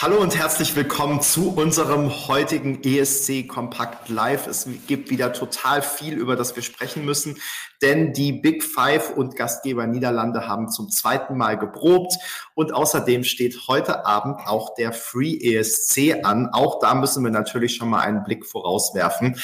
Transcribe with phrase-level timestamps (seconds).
[0.00, 4.46] Hallo und herzlich willkommen zu unserem heutigen ESC Kompakt Live.
[4.46, 7.40] Es gibt wieder total viel, über das wir sprechen müssen,
[7.82, 12.14] denn die Big Five und Gastgeber Niederlande haben zum zweiten Mal geprobt
[12.54, 16.50] und außerdem steht heute Abend auch der Free ESC an.
[16.52, 19.34] Auch da müssen wir natürlich schon mal einen Blick vorauswerfen.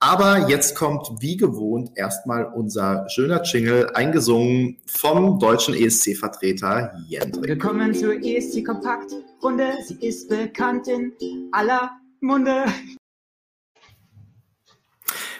[0.00, 7.48] Aber jetzt kommt wie gewohnt erstmal unser schöner Jingle, eingesungen vom deutschen ESC-Vertreter Jendrik.
[7.48, 9.12] Willkommen zur ESC Kompakt
[9.42, 9.72] Runde.
[9.86, 11.12] Sie ist bekannt in
[11.52, 11.90] aller
[12.20, 12.66] Munde.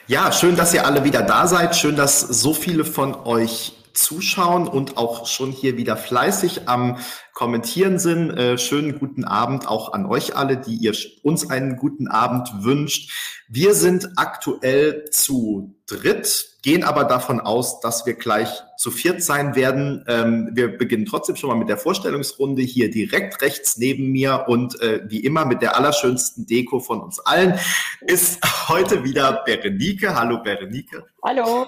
[0.06, 1.74] Ja, schön, dass ihr alle wieder da seid.
[1.76, 6.98] Schön, dass so viele von euch zuschauen und auch schon hier wieder fleißig am
[7.32, 8.30] Kommentieren sind.
[8.30, 13.10] Äh, schönen guten Abend auch an euch alle, die ihr uns einen guten Abend wünscht.
[13.48, 18.48] Wir sind aktuell zu dritt, gehen aber davon aus, dass wir gleich
[18.78, 20.04] zu viert sein werden.
[20.08, 24.80] Ähm, wir beginnen trotzdem schon mal mit der Vorstellungsrunde hier direkt rechts neben mir und
[24.80, 27.58] äh, wie immer mit der allerschönsten Deko von uns allen
[28.06, 30.14] ist heute wieder Berenike.
[30.14, 31.04] Hallo Berenike.
[31.23, 31.66] Hallo.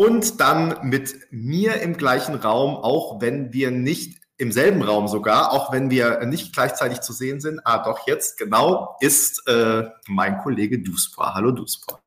[0.00, 5.52] Und dann mit mir im gleichen Raum, auch wenn wir nicht im selben Raum sogar,
[5.52, 10.38] auch wenn wir nicht gleichzeitig zu sehen sind, ah doch jetzt genau, ist äh, mein
[10.38, 11.34] Kollege Duspor.
[11.34, 12.00] Hallo Duspor.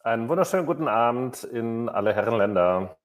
[0.00, 2.96] Einen wunderschönen guten Abend in alle Herrenländer.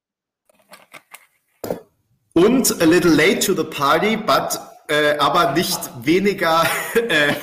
[2.31, 6.63] Und a little late to the party, but äh, aber nicht weniger
[6.94, 7.34] äh,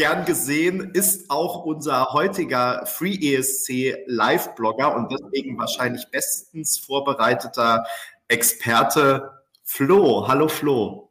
[0.00, 7.84] gern gesehen ist auch unser heutiger Free ESC Live-Blogger und deswegen wahrscheinlich bestens vorbereiteter
[8.26, 10.26] Experte Flo.
[10.26, 11.10] Hallo Flo.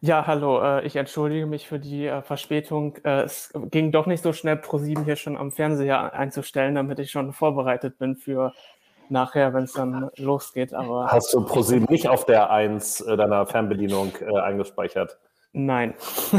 [0.00, 0.60] Ja, hallo.
[0.60, 2.96] Äh, ich entschuldige mich für die äh, Verspätung.
[3.04, 7.12] Äh, es ging doch nicht so schnell, Pro7 hier schon am Fernseher einzustellen, damit ich
[7.12, 8.52] schon vorbereitet bin für
[9.08, 10.74] nachher, wenn es dann losgeht.
[10.74, 15.16] Aber Hast du Pro7 nicht auf der 1 deiner Fernbedienung eingespeichert?
[15.52, 15.94] Nein.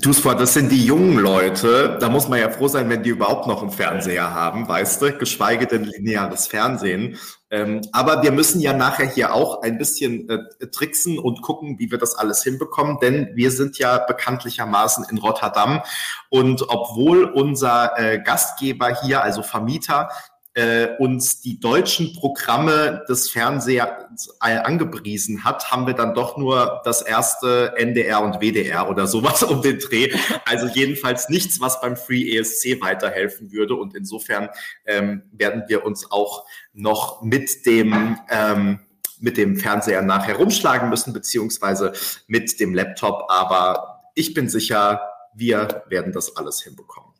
[0.00, 1.96] Du, das sind die jungen Leute.
[2.00, 5.12] Da muss man ja froh sein, wenn die überhaupt noch einen Fernseher haben, weißt du,
[5.12, 7.18] geschweige denn lineares Fernsehen.
[7.50, 11.90] Ähm, aber wir müssen ja nachher hier auch ein bisschen äh, tricksen und gucken, wie
[11.90, 15.82] wir das alles hinbekommen, denn wir sind ja bekanntlichermaßen in Rotterdam.
[16.28, 20.10] Und obwohl unser äh, Gastgeber hier, also Vermieter,
[20.56, 27.02] äh, uns die deutschen Programme des Fernsehers angepriesen hat, haben wir dann doch nur das
[27.02, 30.14] erste NDR und WDR oder sowas um den Dreh.
[30.46, 33.74] Also jedenfalls nichts, was beim Free ESC weiterhelfen würde.
[33.74, 34.48] Und insofern
[34.86, 38.80] ähm, werden wir uns auch noch mit dem ähm,
[39.18, 41.92] mit dem Fernseher nachher rumschlagen müssen, beziehungsweise
[42.26, 43.26] mit dem Laptop.
[43.28, 45.02] Aber ich bin sicher,
[45.34, 47.12] wir werden das alles hinbekommen.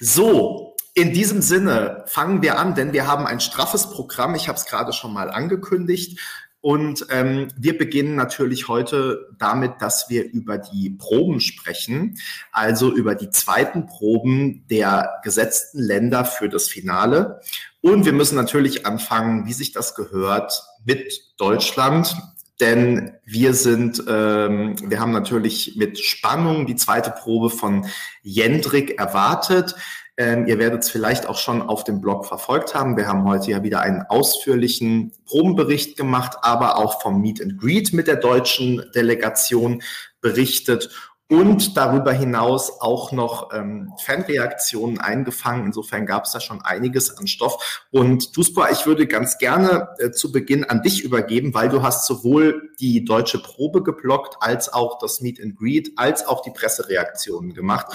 [0.00, 4.34] So, in diesem Sinne fangen wir an, denn wir haben ein straffes Programm.
[4.34, 6.18] Ich habe es gerade schon mal angekündigt.
[6.60, 12.18] Und ähm, wir beginnen natürlich heute damit, dass wir über die Proben sprechen,
[12.50, 17.40] also über die zweiten Proben der gesetzten Länder für das Finale.
[17.80, 22.16] Und wir müssen natürlich anfangen, wie sich das gehört, mit Deutschland.
[22.60, 27.86] Denn wir sind, ähm, wir haben natürlich mit Spannung die zweite Probe von
[28.22, 29.76] Jendrik erwartet.
[30.20, 32.96] Ähm, ihr werdet es vielleicht auch schon auf dem Blog verfolgt haben.
[32.96, 37.92] Wir haben heute ja wieder einen ausführlichen Probenbericht gemacht, aber auch vom Meet and Greet
[37.92, 39.80] mit der deutschen Delegation
[40.20, 40.90] berichtet
[41.30, 45.66] und darüber hinaus auch noch ähm, Fanreaktionen eingefangen.
[45.66, 47.86] Insofern gab es da schon einiges an Stoff.
[47.90, 52.06] Und Duspor, ich würde ganz gerne äh, zu Beginn an dich übergeben, weil du hast
[52.06, 57.52] sowohl die deutsche Probe geblockt, als auch das Meet and Greet, als auch die Pressereaktionen
[57.52, 57.86] gemacht.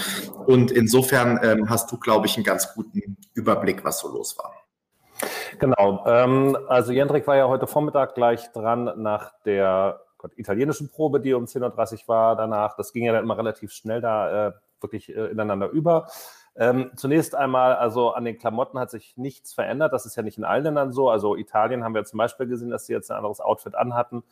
[0.45, 4.53] Und insofern ähm, hast du, glaube ich, einen ganz guten Überblick, was so los war.
[5.57, 6.03] Genau.
[6.05, 10.01] Ähm, also Jendrik war ja heute Vormittag gleich dran nach der
[10.35, 12.75] italienischen Probe, die um 10.30 Uhr war danach.
[12.75, 14.51] Das ging ja dann immer relativ schnell da äh,
[14.81, 16.07] wirklich äh, ineinander über.
[16.55, 19.91] Ähm, zunächst einmal, also an den Klamotten hat sich nichts verändert.
[19.91, 21.09] Das ist ja nicht in allen Ländern so.
[21.09, 24.23] Also Italien haben wir zum Beispiel gesehen, dass sie jetzt ein anderes Outfit anhatten.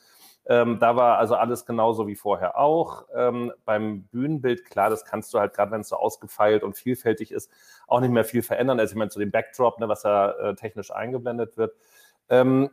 [0.45, 3.05] Ähm, da war also alles genauso wie vorher auch.
[3.15, 7.31] Ähm, beim Bühnenbild, klar, das kannst du halt gerade, wenn es so ausgefeilt und vielfältig
[7.31, 7.51] ist,
[7.87, 8.79] auch nicht mehr viel verändern.
[8.79, 11.75] Also ich meine, zu dem Backdrop, ne, was da äh, technisch eingeblendet wird.
[12.29, 12.69] Ähm,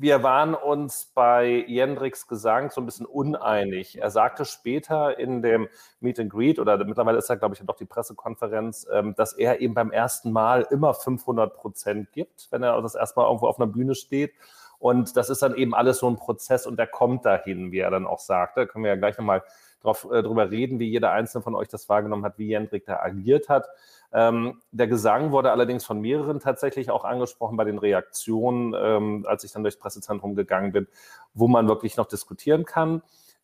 [0.00, 4.00] wir waren uns bei Jendricks Gesang so ein bisschen uneinig.
[4.00, 5.68] Er sagte später in dem
[6.00, 9.60] Meet and Greet, oder mittlerweile ist er, glaube ich, doch die Pressekonferenz, ähm, dass er
[9.60, 13.60] eben beim ersten Mal immer 500 Prozent gibt, wenn er das erste Mal irgendwo auf
[13.60, 14.32] einer Bühne steht.
[14.78, 17.90] Und das ist dann eben alles so ein Prozess und der kommt dahin, wie er
[17.90, 18.60] dann auch sagte.
[18.60, 19.42] Da können wir ja gleich nochmal
[19.82, 23.00] drauf, äh, drüber reden, wie jeder einzelne von euch das wahrgenommen hat, wie Jendrik da
[23.00, 23.68] agiert hat.
[24.12, 29.44] Ähm, der Gesang wurde allerdings von mehreren tatsächlich auch angesprochen bei den Reaktionen, ähm, als
[29.44, 30.88] ich dann durchs Pressezentrum gegangen bin,
[31.32, 33.02] wo man wirklich noch diskutieren kann.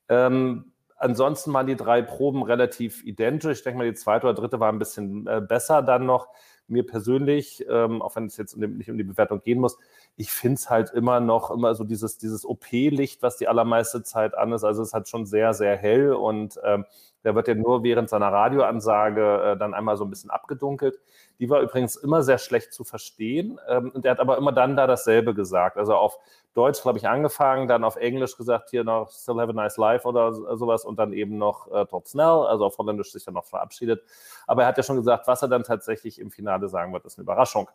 [0.08, 3.58] Ähm, ansonsten waren die drei Proben relativ identisch.
[3.58, 6.28] Ich denke mal, die zweite oder dritte war ein bisschen äh, besser dann noch.
[6.68, 9.78] Mir persönlich, ähm, auch wenn es jetzt nicht um die Bewertung gehen muss,
[10.16, 14.36] ich finde es halt immer noch immer so dieses, dieses OP-Licht, was die allermeiste Zeit
[14.36, 14.64] an ist.
[14.64, 16.84] Also es hat schon sehr, sehr hell und ähm,
[17.26, 21.00] der wird ja nur während seiner Radioansage äh, dann einmal so ein bisschen abgedunkelt.
[21.40, 23.58] Die war übrigens immer sehr schlecht zu verstehen.
[23.68, 25.76] Ähm, und er hat aber immer dann da dasselbe gesagt.
[25.76, 26.20] Also auf
[26.54, 30.06] Deutsch, glaube ich, angefangen, dann auf Englisch gesagt, hier noch Still have a nice life
[30.06, 33.44] oder sowas und dann eben noch äh, Tot snell, also auf Holländisch sich dann noch
[33.44, 34.04] verabschiedet.
[34.46, 37.18] Aber er hat ja schon gesagt, was er dann tatsächlich im Finale sagen wird, ist
[37.18, 37.68] eine Überraschung.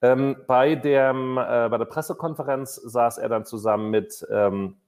[0.00, 4.78] Ähm, bei, dem, äh, bei der Pressekonferenz saß er dann zusammen mit ähm,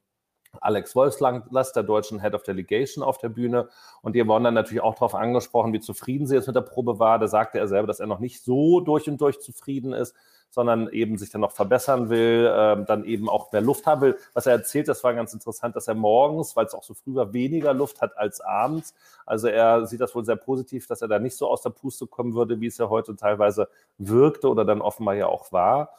[0.61, 3.69] Alex Wolfslast, der deutschen Head of Delegation, auf der Bühne.
[4.03, 6.99] Und die wurden dann natürlich auch darauf angesprochen, wie zufrieden sie jetzt mit der Probe
[6.99, 7.19] war.
[7.19, 10.15] Da sagte er selber, dass er noch nicht so durch und durch zufrieden ist,
[10.51, 14.17] sondern eben sich dann noch verbessern will, äh, dann eben auch mehr Luft haben will.
[14.35, 17.15] Was er erzählt, das war ganz interessant, dass er morgens, weil es auch so früh
[17.15, 18.95] war, weniger Luft hat als abends.
[19.27, 22.07] Also er sieht das wohl sehr positiv, dass er da nicht so aus der Puste
[22.07, 23.69] kommen würde, wie es ja heute teilweise
[23.99, 25.91] wirkte oder dann offenbar ja auch war.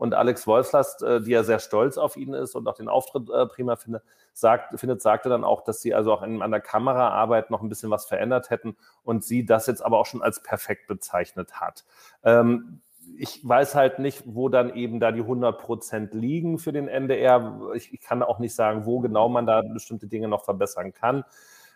[0.00, 3.28] Und Alex Wolfslast, äh, die ja sehr stolz auf ihn ist und auch den Auftritt
[3.28, 4.00] äh, prima finde,
[4.32, 7.68] sagt, findet, sagte dann auch, dass sie also auch in, an der Kameraarbeit noch ein
[7.68, 11.84] bisschen was verändert hätten und sie das jetzt aber auch schon als perfekt bezeichnet hat.
[12.24, 12.80] Ähm,
[13.18, 17.60] ich weiß halt nicht, wo dann eben da die 100 Prozent liegen für den NDR.
[17.74, 21.24] Ich, ich, kann auch nicht sagen, wo genau man da bestimmte Dinge noch verbessern kann.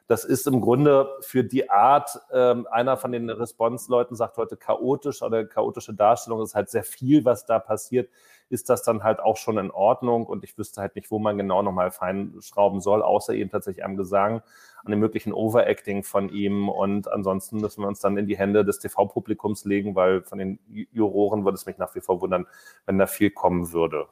[0.06, 5.22] Das ist im Grunde für die Art, ähm, einer von den Response-Leuten sagt heute chaotisch
[5.22, 8.10] oder chaotische Darstellung, ist halt sehr viel, was da passiert,
[8.50, 11.38] ist das dann halt auch schon in Ordnung und ich wüsste halt nicht, wo man
[11.38, 14.42] genau nochmal feinschrauben soll, außer eben tatsächlich am Gesang,
[14.84, 18.64] an dem möglichen Overacting von ihm und ansonsten müssen wir uns dann in die Hände
[18.64, 20.58] des TV-Publikums legen, weil von den
[20.92, 22.46] Juroren würde es mich nach wie vor wundern,
[22.84, 24.06] wenn da viel kommen würde.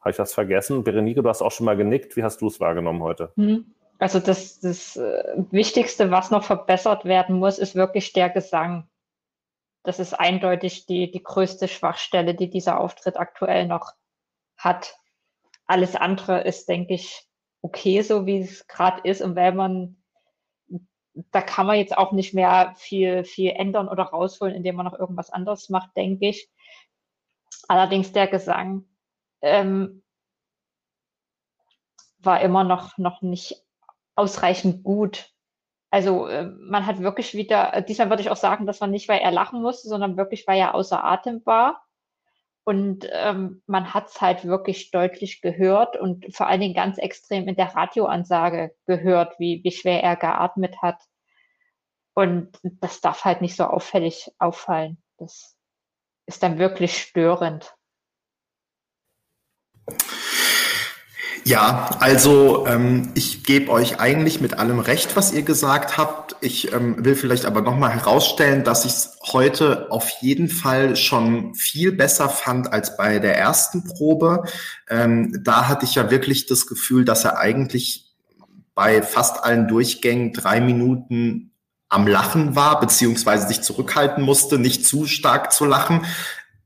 [0.00, 0.84] Habe ich das vergessen?
[0.84, 2.16] Berenike, du hast auch schon mal genickt.
[2.16, 3.32] Wie hast du es wahrgenommen heute?
[3.34, 3.66] Hm.
[3.98, 8.88] Also das, das äh, Wichtigste, was noch verbessert werden muss, ist wirklich der Gesang.
[9.84, 13.92] Das ist eindeutig die, die größte Schwachstelle, die dieser Auftritt aktuell noch
[14.56, 14.96] hat.
[15.66, 17.26] Alles andere ist, denke ich,
[17.62, 19.22] okay, so wie es gerade ist.
[19.22, 20.02] Und wenn man,
[21.14, 24.98] da kann man jetzt auch nicht mehr viel, viel ändern oder rausholen, indem man noch
[24.98, 26.50] irgendwas anderes macht, denke ich.
[27.68, 28.84] Allerdings der Gesang
[29.40, 30.02] ähm,
[32.18, 33.65] war immer noch, noch nicht
[34.16, 35.30] ausreichend gut.
[35.90, 39.08] Also äh, man hat wirklich wieder, äh, diesmal würde ich auch sagen, dass man nicht,
[39.08, 41.82] weil er lachen musste, sondern wirklich, weil er außer Atem war.
[42.64, 47.46] Und ähm, man hat es halt wirklich deutlich gehört und vor allen Dingen ganz extrem
[47.46, 51.00] in der Radioansage gehört, wie, wie schwer er geatmet hat.
[52.14, 55.00] Und das darf halt nicht so auffällig auffallen.
[55.18, 55.56] Das
[56.26, 57.75] ist dann wirklich störend.
[61.46, 66.34] Ja, also ähm, ich gebe euch eigentlich mit allem recht, was ihr gesagt habt.
[66.40, 71.54] Ich ähm, will vielleicht aber nochmal herausstellen, dass ich es heute auf jeden Fall schon
[71.54, 74.42] viel besser fand als bei der ersten Probe.
[74.90, 78.12] Ähm, da hatte ich ja wirklich das Gefühl, dass er eigentlich
[78.74, 81.52] bei fast allen Durchgängen drei Minuten
[81.88, 86.06] am Lachen war, beziehungsweise sich zurückhalten musste, nicht zu stark zu lachen.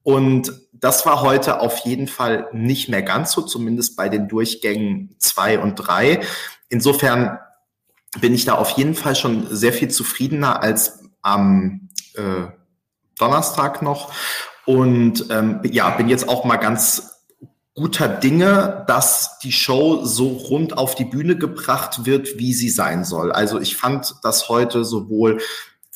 [0.02, 5.14] Und das war heute auf jeden Fall nicht mehr ganz so, zumindest bei den Durchgängen
[5.18, 6.20] zwei und drei.
[6.68, 7.38] Insofern
[8.20, 12.46] bin ich da auf jeden Fall schon sehr viel zufriedener als am äh,
[13.18, 14.12] Donnerstag noch.
[14.64, 17.10] Und ähm, ja, bin jetzt auch mal ganz
[17.74, 23.04] guter Dinge, dass die Show so rund auf die Bühne gebracht wird, wie sie sein
[23.04, 23.32] soll.
[23.32, 25.40] Also ich fand das heute sowohl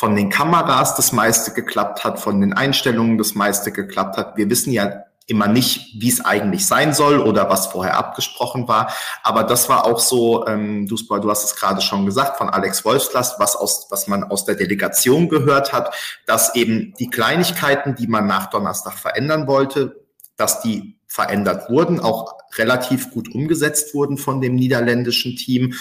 [0.04, 4.36] von den Kameras das meiste geklappt hat, von den Einstellungen das meiste geklappt hat.
[4.36, 8.92] Wir wissen ja immer nicht, wie es eigentlich sein soll oder was vorher abgesprochen war.
[9.22, 12.84] Aber das war auch so, ähm, du, du hast es gerade schon gesagt, von Alex
[12.84, 15.94] Wolfslast, was, aus, was man aus der Delegation gehört hat,
[16.26, 20.04] dass eben die Kleinigkeiten, die man nach Donnerstag verändern wollte,
[20.36, 25.72] dass die verändert wurden, auch relativ gut umgesetzt wurden von dem niederländischen Team.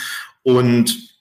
[0.43, 1.13] Und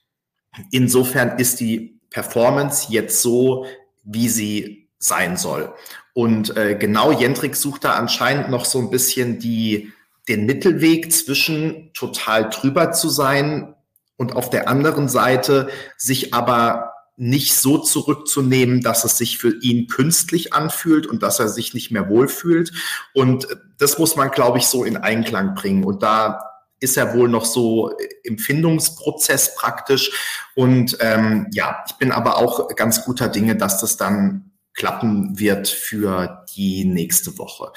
[0.70, 3.66] insofern ist die Performance jetzt so,
[4.04, 5.72] wie sie sein soll.
[6.14, 9.92] Und äh, genau Jendrik sucht da anscheinend noch so ein bisschen die,
[10.28, 13.74] den Mittelweg zwischen total drüber zu sein
[14.16, 19.86] und auf der anderen Seite sich aber nicht so zurückzunehmen, dass es sich für ihn
[19.86, 22.72] künstlich anfühlt und dass er sich nicht mehr wohlfühlt.
[23.14, 23.46] Und
[23.78, 25.84] das muss man, glaube ich, so in Einklang bringen.
[25.84, 26.51] Und da
[26.82, 30.10] ist er wohl noch so im Findungsprozess praktisch.
[30.54, 35.68] Und ähm, ja, ich bin aber auch ganz guter Dinge, dass das dann klappen wird
[35.68, 37.72] für die nächste Woche.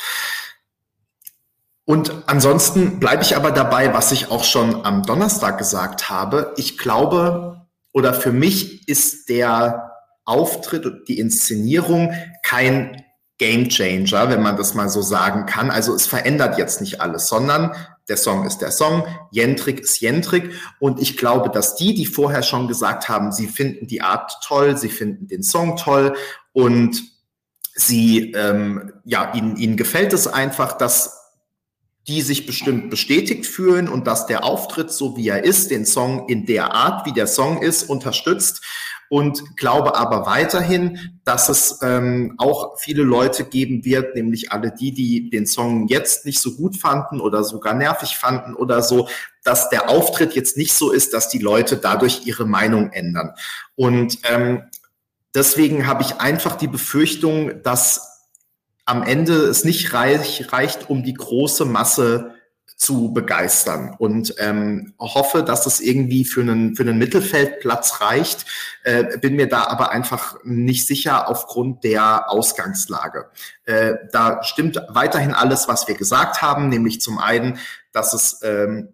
[1.86, 6.54] Und ansonsten bleibe ich aber dabei, was ich auch schon am Donnerstag gesagt habe.
[6.58, 9.92] Ich glaube, oder für mich ist der
[10.26, 13.04] Auftritt und die Inszenierung kein
[13.38, 15.70] Game Changer, wenn man das mal so sagen kann.
[15.70, 17.76] Also es verändert jetzt nicht alles, sondern
[18.08, 20.52] der Song ist der Song, Jentrik ist Jentrik.
[20.80, 24.78] Und ich glaube, dass die, die vorher schon gesagt haben, sie finden die Art toll,
[24.78, 26.16] sie finden den Song toll
[26.54, 27.02] und
[27.74, 31.26] sie, ähm, ja, ihnen, ihnen gefällt es einfach, dass
[32.08, 36.30] die sich bestimmt bestätigt fühlen und dass der Auftritt, so wie er ist, den Song
[36.30, 38.62] in der Art, wie der Song ist, unterstützt
[39.10, 44.92] und glaube aber weiterhin, dass es ähm, auch viele Leute geben wird, nämlich alle die,
[44.92, 49.08] die den Song jetzt nicht so gut fanden oder sogar nervig fanden oder so,
[49.44, 53.34] dass der Auftritt jetzt nicht so ist, dass die Leute dadurch ihre Meinung ändern.
[53.76, 54.64] Und ähm,
[55.34, 58.12] deswegen habe ich einfach die Befürchtung, dass
[58.86, 62.35] am Ende es nicht reich, reicht, um die große Masse
[62.76, 63.96] zu begeistern.
[63.98, 68.46] Und ähm, hoffe, dass es irgendwie für einen, für einen Mittelfeldplatz reicht,
[68.84, 73.30] äh, bin mir da aber einfach nicht sicher aufgrund der Ausgangslage.
[73.66, 77.60] Äh, da stimmt weiterhin alles, was wir gesagt haben, nämlich zum einen,
[77.94, 78.90] dass es ähm,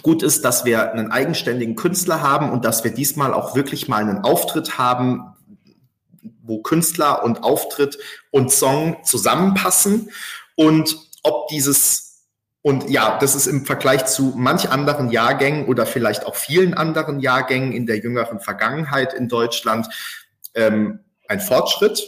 [0.00, 4.00] gut ist, dass wir einen eigenständigen Künstler haben und dass wir diesmal auch wirklich mal
[4.00, 5.34] einen Auftritt haben,
[6.42, 7.98] wo Künstler und Auftritt
[8.30, 10.10] und Song zusammenpassen.
[10.54, 12.11] Und ob dieses
[12.62, 17.18] und ja, das ist im Vergleich zu manch anderen Jahrgängen oder vielleicht auch vielen anderen
[17.18, 19.88] Jahrgängen in der jüngeren Vergangenheit in Deutschland
[20.54, 22.02] ähm, ein Fortschritt.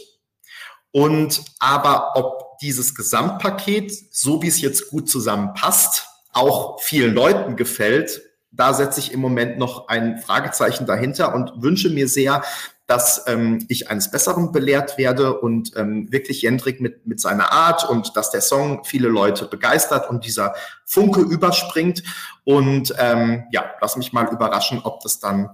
[0.91, 8.21] Und aber ob dieses Gesamtpaket, so wie es jetzt gut zusammenpasst, auch vielen Leuten gefällt,
[8.51, 12.43] da setze ich im Moment noch ein Fragezeichen dahinter und wünsche mir sehr,
[12.87, 17.89] dass ähm, ich eines Besseren belehrt werde und ähm, wirklich Jendrik mit, mit seiner Art
[17.89, 20.53] und dass der Song viele Leute begeistert und dieser
[20.85, 22.03] Funke überspringt.
[22.43, 25.49] Und ähm, ja, lass mich mal überraschen, ob das dann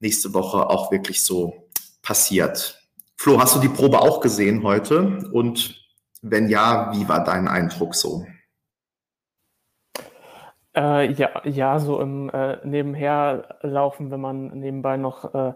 [0.00, 1.68] nächste Woche auch wirklich so
[2.02, 2.82] passiert.
[3.16, 5.28] Flo, hast du die Probe auch gesehen heute?
[5.32, 5.82] Und
[6.20, 8.26] wenn ja, wie war dein Eindruck so?
[10.76, 15.54] Äh, ja, ja, so im äh, Nebenherlaufen, wenn man nebenbei noch äh,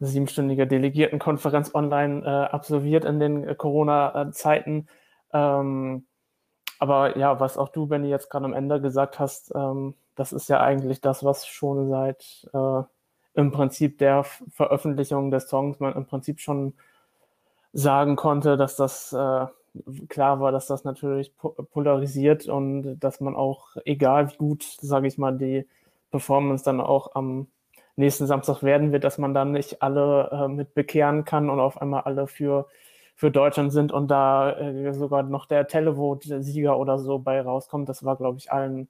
[0.00, 4.88] siebenstündige Delegiertenkonferenz online äh, absolviert in den äh, Corona-Zeiten.
[5.32, 6.06] Ähm,
[6.78, 10.48] aber ja, was auch du, Benny, jetzt gerade am Ende gesagt hast, ähm, das ist
[10.48, 12.82] ja eigentlich das, was schon seit äh,
[13.34, 16.74] im Prinzip der Veröffentlichung des Songs man im Prinzip schon
[17.72, 19.46] sagen konnte, dass das äh,
[20.08, 25.18] klar war, dass das natürlich polarisiert und dass man auch, egal wie gut, sage ich
[25.18, 25.68] mal, die
[26.10, 27.46] Performance dann auch am
[28.00, 31.80] nächsten Samstag werden wird, dass man dann nicht alle äh, mit bekehren kann und auf
[31.80, 32.66] einmal alle für,
[33.14, 37.88] für Deutschland sind und da äh, sogar noch der Televote-Sieger oder so bei rauskommt.
[37.88, 38.88] Das war, glaube ich, allen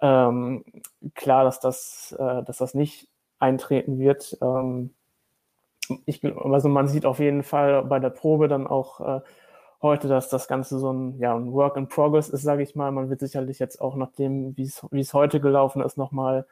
[0.00, 0.64] ähm,
[1.14, 4.38] klar, dass das, äh, dass das nicht eintreten wird.
[4.42, 4.94] Ähm,
[6.06, 9.20] ich, also man sieht auf jeden Fall bei der Probe dann auch äh,
[9.82, 12.90] heute, dass das Ganze so ein, ja, ein Work in Progress ist, sage ich mal.
[12.92, 14.62] Man wird sicherlich jetzt auch nach dem, wie
[15.00, 16.46] es heute gelaufen ist, nochmal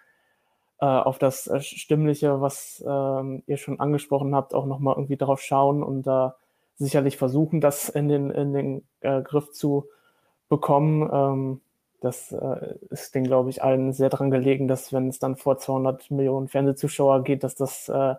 [0.80, 5.40] äh, auf das äh, Stimmliche, was ähm, ihr schon angesprochen habt, auch nochmal irgendwie darauf
[5.40, 6.37] schauen und da
[6.76, 9.87] sicherlich versuchen, das in den, in den äh, Griff zu
[10.49, 11.09] bekommen.
[11.12, 11.61] Ähm,
[12.00, 15.59] das äh, ist den, glaube ich, allen sehr daran gelegen, dass wenn es dann vor
[15.59, 18.14] 200 Millionen Fernsehzuschauer geht, dass das äh,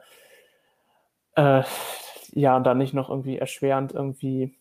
[2.31, 4.55] ja da nicht noch irgendwie erschwerend irgendwie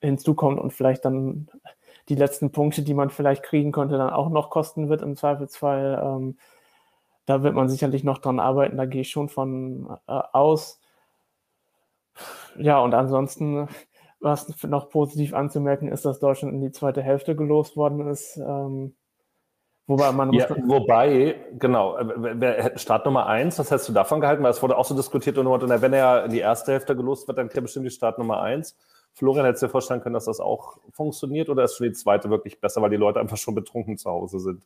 [0.00, 1.48] hinzukommt und vielleicht dann
[2.08, 6.00] die letzten Punkte, die man vielleicht kriegen könnte, dann auch noch kosten wird im Zweifelsfall.
[6.02, 6.36] Ähm,
[7.26, 10.80] da wird man sicherlich noch dran arbeiten, da gehe ich schon von äh, aus.
[12.56, 13.68] Ja, und ansonsten,
[14.20, 18.36] was noch positiv anzumerken ist, dass Deutschland in die zweite Hälfte gelost worden ist.
[18.36, 18.94] Ähm,
[19.86, 20.32] wobei man.
[20.32, 24.42] Ja, wobei, genau, äh, Start Nummer eins, was hast du davon gehalten?
[24.42, 27.38] Weil es wurde auch so diskutiert und wenn er in die erste Hälfte gelost wird,
[27.38, 28.76] dann kriegt er bestimmt die Start Nummer eins.
[29.12, 32.28] Florian, hättest du dir vorstellen können, dass das auch funktioniert oder ist schon die zweite
[32.28, 34.62] wirklich besser, weil die Leute einfach schon betrunken zu Hause sind?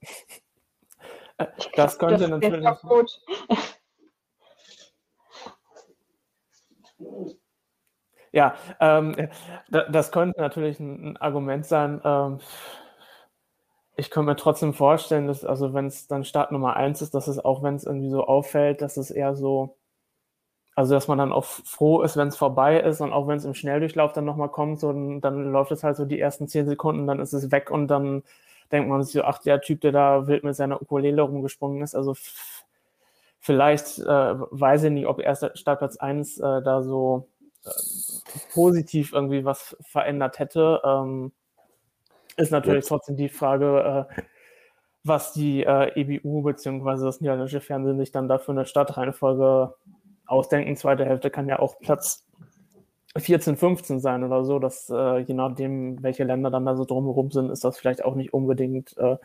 [1.77, 2.69] Das könnte das natürlich.
[2.83, 3.21] Gut.
[8.33, 9.17] Ja, ähm,
[9.69, 12.01] das könnte natürlich ein, Argument sein.
[12.05, 12.39] Ähm,
[13.97, 17.29] ich könnte mir trotzdem vorstellen, dass, also wenn es dann Start Nummer eins ist, dass
[17.29, 19.77] es auch, wenn es irgendwie so auffällt, dass es eher so,
[20.77, 23.45] also dass man dann auch froh ist, wenn es vorbei ist und auch wenn es
[23.45, 27.07] im Schnelldurchlauf dann nochmal kommt, so, dann läuft es halt so die ersten zehn Sekunden,
[27.07, 28.23] dann ist es weg und dann
[28.73, 31.95] denkt man sich so, ach, der Typ, der da wild mit seiner Ukulele rumgesprungen ist,
[31.95, 32.15] also
[33.39, 37.29] vielleicht, äh, weiß ich nicht, ob erst Startplatz 1 äh, da so
[38.53, 40.81] positiv irgendwie was verändert hätte.
[40.85, 41.33] Ähm,
[42.37, 42.89] ist natürlich Jetzt.
[42.89, 44.23] trotzdem die Frage, äh,
[45.05, 47.05] was die äh, EBU bzw.
[47.05, 49.75] das niederländische Fernsehen sich dann dafür eine Stadtreihenfolge
[50.27, 50.77] ausdenken.
[50.77, 52.25] Zweite Hälfte kann ja auch Platz
[53.17, 54.59] 14, 15 sein oder so.
[54.59, 58.15] Dass, äh, je nachdem, welche Länder dann da so drumherum sind, ist das vielleicht auch
[58.15, 59.17] nicht unbedingt äh,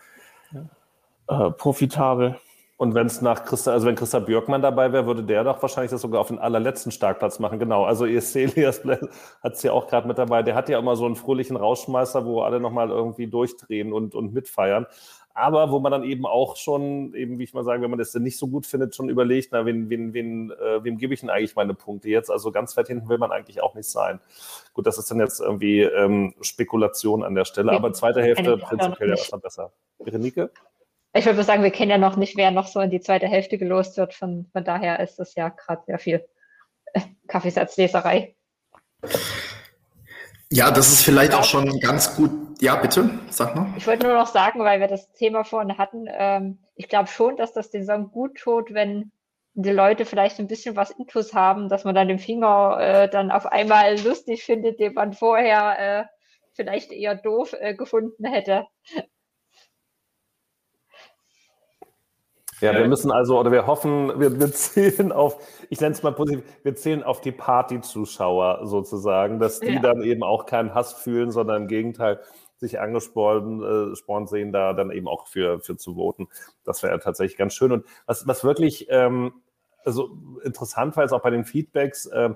[0.51, 1.47] ja.
[1.47, 2.37] Äh, profitabel.
[2.77, 5.91] Und wenn es nach Christa, also wenn Christa Björkmann dabei wäre, würde der doch wahrscheinlich
[5.91, 7.57] das sogar auf den allerletzten Startplatz machen.
[7.57, 7.85] Genau.
[7.85, 8.81] Also ESC Elias
[9.43, 10.43] hat es ja auch gerade mit dabei.
[10.43, 14.33] Der hat ja immer so einen fröhlichen Rausschmeißer, wo alle nochmal irgendwie durchdrehen und, und
[14.33, 14.87] mitfeiern.
[15.37, 18.13] Aber wo man dann eben auch schon, eben wie ich mal sagen, wenn man das
[18.13, 21.19] denn nicht so gut findet, schon überlegt, na, wen, wen, wen, äh, wem gebe ich
[21.19, 22.31] denn eigentlich meine Punkte jetzt?
[22.31, 24.21] Also ganz weit hinten will man eigentlich auch nicht sein.
[24.73, 29.09] Gut, das ist dann jetzt irgendwie ähm, Spekulation an der Stelle, aber zweite Hälfte prinzipiell
[29.09, 29.73] ja schon besser.
[29.99, 30.51] Berenike?
[31.13, 33.57] Ich würde sagen, wir kennen ja noch nicht, wer noch so in die zweite Hälfte
[33.57, 34.13] gelost wird.
[34.13, 36.25] Von, von daher ist das ja gerade sehr viel
[37.27, 38.35] Kaffeesatzleserei.
[40.51, 42.31] Ja, das ist vielleicht auch schon ganz gut.
[42.61, 43.67] Ja, bitte, sag mal.
[43.77, 47.35] Ich wollte nur noch sagen, weil wir das Thema vorhin hatten, ähm, ich glaube schon,
[47.35, 49.11] dass das den Song gut tut, wenn
[49.55, 53.31] die Leute vielleicht ein bisschen was Intus haben, dass man dann den Finger äh, dann
[53.31, 56.05] auf einmal lustig findet, den man vorher äh,
[56.53, 58.67] vielleicht eher doof äh, gefunden hätte.
[62.61, 65.37] Ja, wir müssen also, oder wir hoffen, wir, wir zählen auf,
[65.69, 69.81] ich nenne es mal positiv, wir zählen auf die Party-Zuschauer sozusagen, dass die ja.
[69.81, 72.19] dann eben auch keinen Hass fühlen, sondern im Gegenteil
[72.57, 76.27] sich angespornt äh, spornt sehen, da dann eben auch für, für zu voten.
[76.63, 77.71] Das wäre tatsächlich ganz schön.
[77.73, 79.33] Und was, was wirklich ähm,
[79.83, 82.29] also interessant war, ist auch bei den Feedbacks, äh,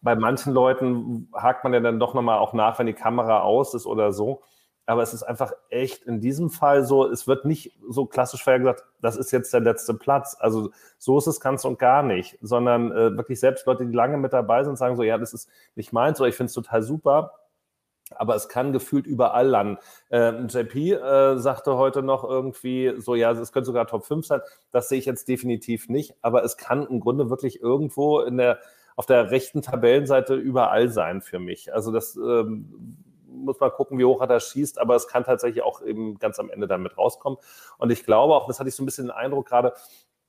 [0.00, 3.74] bei manchen Leuten hakt man ja dann doch nochmal auch nach, wenn die Kamera aus
[3.74, 4.42] ist oder so
[4.86, 8.58] aber es ist einfach echt in diesem Fall so, es wird nicht so klassisch vorher
[8.58, 10.36] gesagt, das ist jetzt der letzte Platz.
[10.38, 14.16] Also so ist es ganz und gar nicht, sondern äh, wirklich selbst Leute, die lange
[14.16, 16.82] mit dabei sind, sagen so, ja, das ist nicht meins oder ich finde es total
[16.82, 17.32] super.
[18.14, 19.78] Aber es kann gefühlt überall landen.
[20.10, 24.40] Äh, JP äh, sagte heute noch irgendwie so, ja, es könnte sogar Top 5 sein.
[24.70, 26.14] Das sehe ich jetzt definitiv nicht.
[26.20, 28.58] Aber es kann im Grunde wirklich irgendwo in der,
[28.96, 31.72] auf der rechten Tabellenseite überall sein für mich.
[31.72, 32.98] Also das ähm,
[33.32, 36.38] muss man gucken, wie hoch er da schießt, aber es kann tatsächlich auch eben ganz
[36.38, 37.38] am Ende damit rauskommen.
[37.78, 39.74] Und ich glaube auch, das hatte ich so ein bisschen den Eindruck gerade,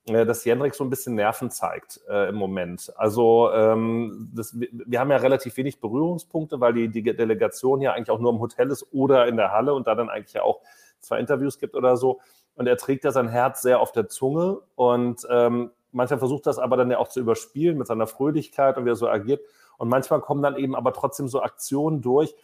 [0.06, 2.92] äh, dass Jendrik so ein bisschen Nerven zeigt äh, im Moment.
[2.98, 8.12] Also ähm, das, wir haben ja relativ wenig Berührungspunkte, weil die, die Delegation ja eigentlich
[8.12, 10.62] auch nur im Hotel ist oder in der Halle und da dann eigentlich ja auch
[11.00, 12.20] zwei Interviews gibt oder so.
[12.56, 16.60] Und er trägt ja sein Herz sehr auf der Zunge und ähm, manchmal versucht das
[16.60, 19.42] aber dann ja auch zu überspielen mit seiner Fröhlichkeit und wie er so agiert.
[19.78, 22.36] Und manchmal kommen dann eben aber trotzdem so Aktionen durch,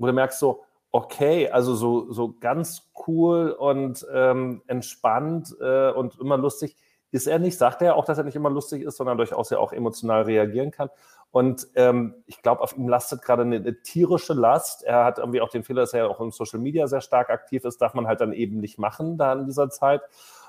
[0.00, 6.18] wo du merkst so, okay, also so, so ganz cool und ähm, entspannt äh, und
[6.18, 6.76] immer lustig
[7.12, 7.58] ist er nicht.
[7.58, 10.70] Sagt er auch, dass er nicht immer lustig ist, sondern durchaus ja auch emotional reagieren
[10.70, 10.90] kann.
[11.32, 14.82] Und ähm, ich glaube, auf ihm lastet gerade eine, eine, tierische Last.
[14.82, 17.64] Er hat irgendwie auch den Fehler, dass er auch in Social Media sehr stark aktiv
[17.64, 20.02] ist, darf man halt dann eben nicht machen da in dieser Zeit.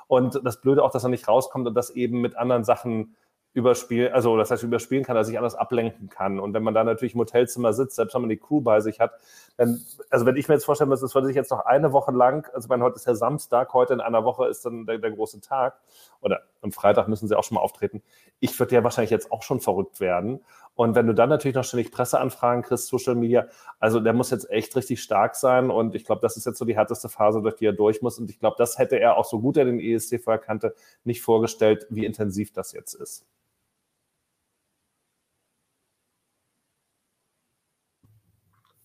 [0.07, 3.15] Und das Blöde auch, dass er nicht rauskommt und das eben mit anderen Sachen
[3.53, 6.39] überspielen, also das heißt überspielen kann, dass ich anders ablenken kann.
[6.39, 8.99] Und wenn man da natürlich im Hotelzimmer sitzt, selbst wenn man die Crew bei sich
[8.99, 9.11] hat,
[9.57, 12.11] dann, also wenn ich mir jetzt vorstellen muss, das würde sich jetzt noch eine Woche
[12.11, 15.11] lang, also mein heute ist ja Samstag, heute in einer Woche ist dann der, der
[15.11, 15.79] große Tag
[16.21, 18.01] oder am Freitag müssen sie auch schon mal auftreten.
[18.39, 20.41] Ich würde ja wahrscheinlich jetzt auch schon verrückt werden.
[20.81, 23.45] Und wenn du dann natürlich noch ständig Presseanfragen kriegst, Social Media,
[23.79, 25.69] also der muss jetzt echt richtig stark sein.
[25.69, 28.17] Und ich glaube, das ist jetzt so die härteste Phase, durch die er durch muss.
[28.17, 31.21] Und ich glaube, das hätte er auch so gut er den ESC vorher kannte, nicht
[31.21, 33.27] vorgestellt, wie intensiv das jetzt ist.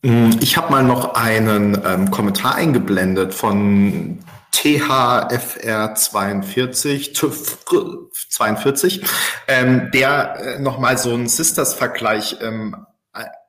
[0.02, 4.18] Mm, ich habe mal noch einen ähm, Kommentar eingeblendet von
[4.56, 7.12] THFR42,
[8.30, 9.02] 42,
[9.48, 12.86] ähm, der äh, nochmal so einen Sisters-Vergleich ähm,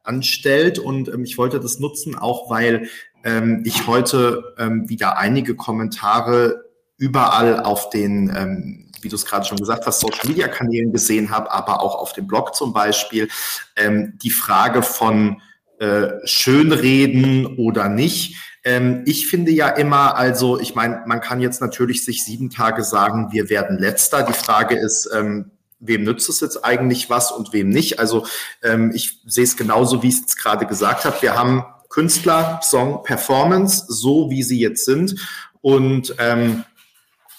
[0.07, 0.79] anstellt.
[0.79, 2.89] Und ähm, ich wollte das nutzen, auch weil
[3.23, 6.63] ähm, ich heute ähm, wieder einige Kommentare
[6.97, 11.81] überall auf den, ähm, wie du es gerade schon gesagt hast, Social-Media-Kanälen gesehen habe, aber
[11.81, 13.27] auch auf dem Blog zum Beispiel,
[13.75, 15.41] ähm, die Frage von
[15.79, 18.35] äh, schönreden oder nicht.
[18.67, 22.83] Ähm, ich finde ja immer, also ich meine, man kann jetzt natürlich sich sieben Tage
[22.83, 24.23] sagen, wir werden letzter.
[24.23, 27.97] Die Frage ist, ähm, wem nützt es jetzt eigentlich was und wem nicht?
[27.97, 28.25] Also
[28.61, 31.15] ähm, ich sehe es genauso, wie ich es gerade gesagt habe.
[31.21, 35.15] Wir haben Künstler, Song, Performance, so wie sie jetzt sind.
[35.61, 36.65] Und ähm,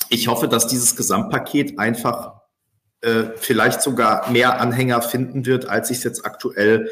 [0.08, 2.40] ich hoffe, dass dieses Gesamtpaket einfach
[3.02, 6.88] äh, vielleicht sogar mehr Anhänger finden wird, als ich es jetzt aktuell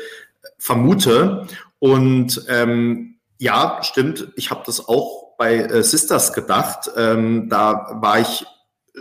[0.59, 1.46] vermute.
[1.79, 6.90] Und ähm, ja, stimmt, ich habe das auch bei äh, Sisters gedacht.
[6.96, 8.46] Ähm, da war ich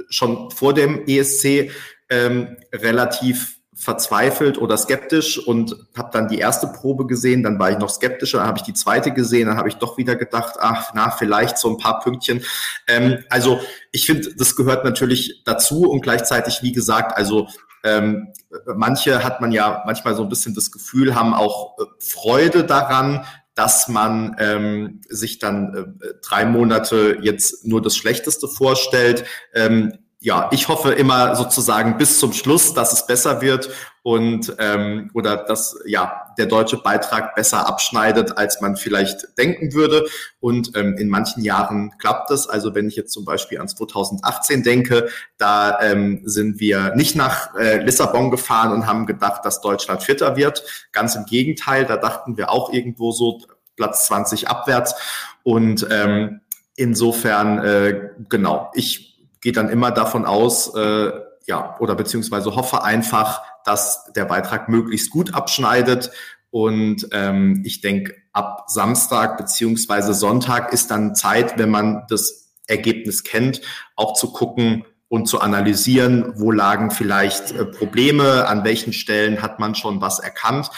[0.09, 1.71] schon vor dem ESC
[2.09, 7.77] ähm, relativ verzweifelt oder skeptisch und habe dann die erste Probe gesehen, dann war ich
[7.77, 10.91] noch skeptischer, dann habe ich die zweite gesehen, dann habe ich doch wieder gedacht, ach,
[10.93, 12.41] na, vielleicht so ein paar Pünktchen.
[12.87, 13.59] Ähm, also
[13.91, 17.47] ich finde, das gehört natürlich dazu und gleichzeitig, wie gesagt, also
[17.83, 18.33] ähm,
[18.75, 23.25] manche hat man ja manchmal so ein bisschen das Gefühl, haben auch äh, Freude daran,
[23.55, 29.23] dass man ähm, sich dann äh, drei Monate jetzt nur das Schlechteste vorstellt.
[29.53, 29.93] Ähm,
[30.25, 33.69] ja, ich hoffe immer sozusagen bis zum Schluss, dass es besser wird
[34.01, 40.07] und ähm, oder dass ja der deutsche Beitrag besser abschneidet, als man vielleicht denken würde.
[40.39, 42.49] Und ähm, in manchen Jahren klappt es.
[42.49, 47.53] Also wenn ich jetzt zum Beispiel an 2018 denke, da ähm, sind wir nicht nach
[47.53, 50.63] äh, Lissabon gefahren und haben gedacht, dass Deutschland Vierter wird.
[50.91, 53.41] Ganz im Gegenteil, da dachten wir auch irgendwo so
[53.75, 54.95] Platz 20 abwärts.
[55.43, 56.41] Und ähm,
[56.75, 59.14] insofern äh, genau, ich
[59.45, 61.12] gehe dann immer davon aus, äh,
[61.45, 66.10] ja, oder beziehungsweise hoffe einfach, dass der Beitrag möglichst gut abschneidet.
[66.49, 73.23] Und ähm, ich denke, ab Samstag beziehungsweise Sonntag ist dann Zeit, wenn man das Ergebnis
[73.23, 73.62] kennt,
[73.95, 79.60] auch zu gucken und zu analysieren, wo lagen vielleicht äh, Probleme, an welchen Stellen hat
[79.60, 80.71] man schon was erkannt.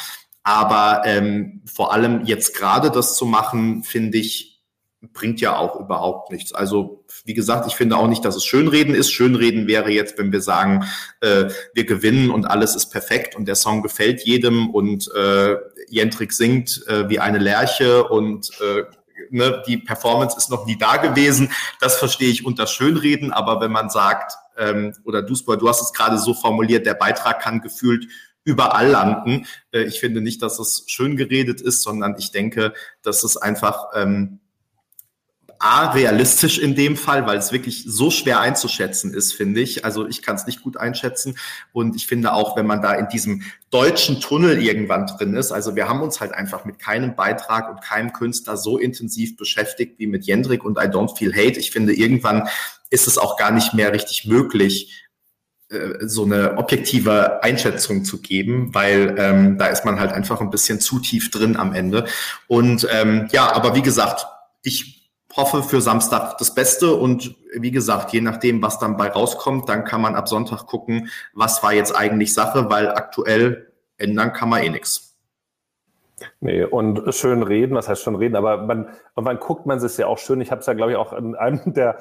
[0.44, 4.58] Aber ähm, vor allem jetzt gerade das zu machen, finde ich
[5.14, 6.54] bringt ja auch überhaupt nichts.
[6.54, 9.12] Also wie gesagt, ich finde auch nicht, dass es Schönreden ist.
[9.12, 10.86] Schönreden wäre jetzt, wenn wir sagen,
[11.20, 15.58] äh, wir gewinnen und alles ist perfekt und der Song gefällt jedem und äh,
[15.90, 18.84] Jentrik singt äh, wie eine Lerche und äh,
[19.30, 21.52] ne, die Performance ist noch nie da gewesen.
[21.82, 25.92] Das verstehe ich unter Schönreden, aber wenn man sagt, ähm, oder Duisburg, du hast es
[25.92, 28.08] gerade so formuliert, der Beitrag kann gefühlt
[28.46, 29.46] überall landen.
[29.72, 33.88] Äh, ich finde nicht, dass es schön geredet ist, sondern ich denke, dass es einfach
[33.94, 34.40] ähm,
[35.60, 39.86] A, realistisch in dem Fall, weil es wirklich so schwer einzuschätzen ist, finde ich.
[39.86, 41.38] Also ich kann es nicht gut einschätzen.
[41.74, 45.76] Und ich finde auch, wenn man da in diesem deutschen Tunnel irgendwann drin ist, also
[45.76, 50.08] wir haben uns halt einfach mit keinem Beitrag und keinem Künstler so intensiv beschäftigt wie
[50.08, 51.60] mit Jendrik und I Don't Feel Hate.
[51.60, 52.48] Ich finde, irgendwann
[52.90, 55.08] ist es auch gar nicht mehr richtig möglich,
[55.70, 60.50] äh, so eine objektive Einschätzung zu geben, weil ähm, da ist man halt einfach ein
[60.50, 62.06] bisschen zu tief drin am Ende.
[62.48, 64.26] Und ähm, ja, aber wie gesagt,
[64.64, 64.97] ich
[65.38, 69.86] hoffe für Samstag das Beste und wie gesagt, je nachdem, was dann bei rauskommt, dann
[69.86, 74.64] kann man ab Sonntag gucken, was war jetzt eigentlich Sache, weil aktuell ändern kann man
[74.64, 75.16] eh nichts.
[76.40, 80.08] Nee, und schön reden, was heißt schön reden, aber man, man guckt man sich ja
[80.08, 80.42] auch schön.
[80.42, 82.00] Ich habe es ja, glaube ich, auch in einem der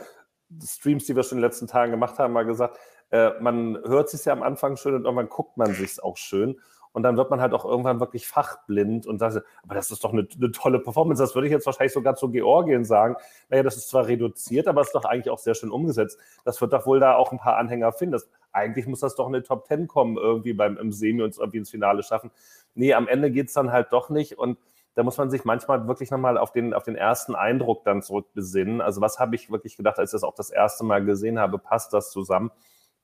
[0.65, 2.79] Streams, die wir schon in den letzten Tagen gemacht haben, mal gesagt,
[3.11, 6.59] äh, man hört sich ja am Anfang schön und irgendwann guckt man sich auch schön.
[6.97, 10.15] Und dann wird man halt auch irgendwann wirklich fachblind und sagt, aber das ist doch
[10.15, 11.23] eine, eine, tolle Performance.
[11.23, 13.17] Das würde ich jetzt wahrscheinlich sogar zu Georgien sagen.
[13.51, 16.19] Naja, das ist zwar reduziert, aber es ist doch eigentlich auch sehr schön umgesetzt.
[16.47, 18.13] Das wird doch wohl da auch ein paar Anhänger finden.
[18.13, 21.37] Das, eigentlich muss das doch in die Top Ten kommen, irgendwie beim im Semi und
[21.37, 22.31] irgendwie ins Finale schaffen.
[22.75, 24.39] Nee, am Ende geht es dann halt doch nicht.
[24.39, 24.57] Und
[24.95, 28.81] da muss man sich manchmal wirklich nochmal auf den, auf den ersten Eindruck dann zurückbesinnen.
[28.81, 31.59] Also was habe ich wirklich gedacht, als ich das auch das erste Mal gesehen habe,
[31.59, 32.51] passt das zusammen?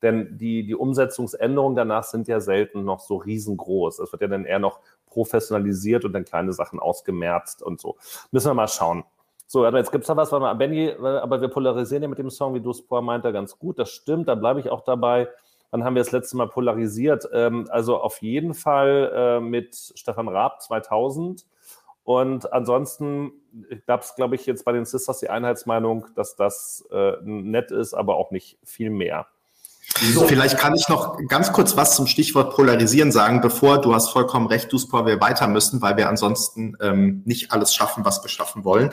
[0.02, 4.00] Denn die, die Umsetzungsänderungen danach sind ja selten noch so riesengroß.
[4.00, 7.96] Es wird ja dann eher noch professionalisiert und dann kleine Sachen ausgemerzt und so.
[8.32, 9.04] Müssen wir mal schauen.
[9.46, 12.30] So, aber jetzt gibt es da was, weil Benny, aber wir polarisieren ja mit dem
[12.30, 13.78] Song, wie du es vorher meinte, ganz gut.
[13.78, 15.28] Das stimmt, da bleibe ich auch dabei.
[15.70, 17.28] Wann haben wir das letzte Mal polarisiert?
[17.32, 21.46] Ähm, also auf jeden Fall äh, mit Stefan Raab 2000.
[22.04, 23.32] Und ansonsten
[23.86, 27.94] gab es, glaube ich, jetzt bei den Sisters die Einheitsmeinung, dass das äh, nett ist,
[27.94, 29.26] aber auch nicht viel mehr.
[30.00, 30.26] So.
[30.26, 34.46] Vielleicht kann ich noch ganz kurz was zum Stichwort Polarisieren sagen, bevor du hast vollkommen
[34.46, 38.64] recht, Duspor, wir weiter müssen, weil wir ansonsten ähm, nicht alles schaffen, was wir schaffen
[38.64, 38.90] wollen.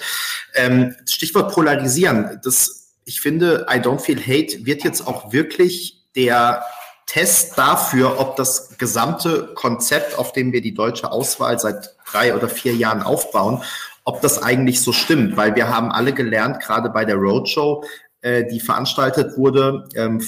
[0.54, 6.64] Ähm, Stichwort Polarisieren, das, ich finde, I don't feel hate wird jetzt auch wirklich der
[7.06, 12.48] Test dafür, ob das gesamte Konzept, auf dem wir die deutsche Auswahl seit drei oder
[12.48, 13.64] vier Jahren aufbauen,
[14.04, 17.84] ob das eigentlich so stimmt, weil wir haben alle gelernt, gerade bei der Roadshow,
[18.22, 20.22] äh, die veranstaltet wurde ähm,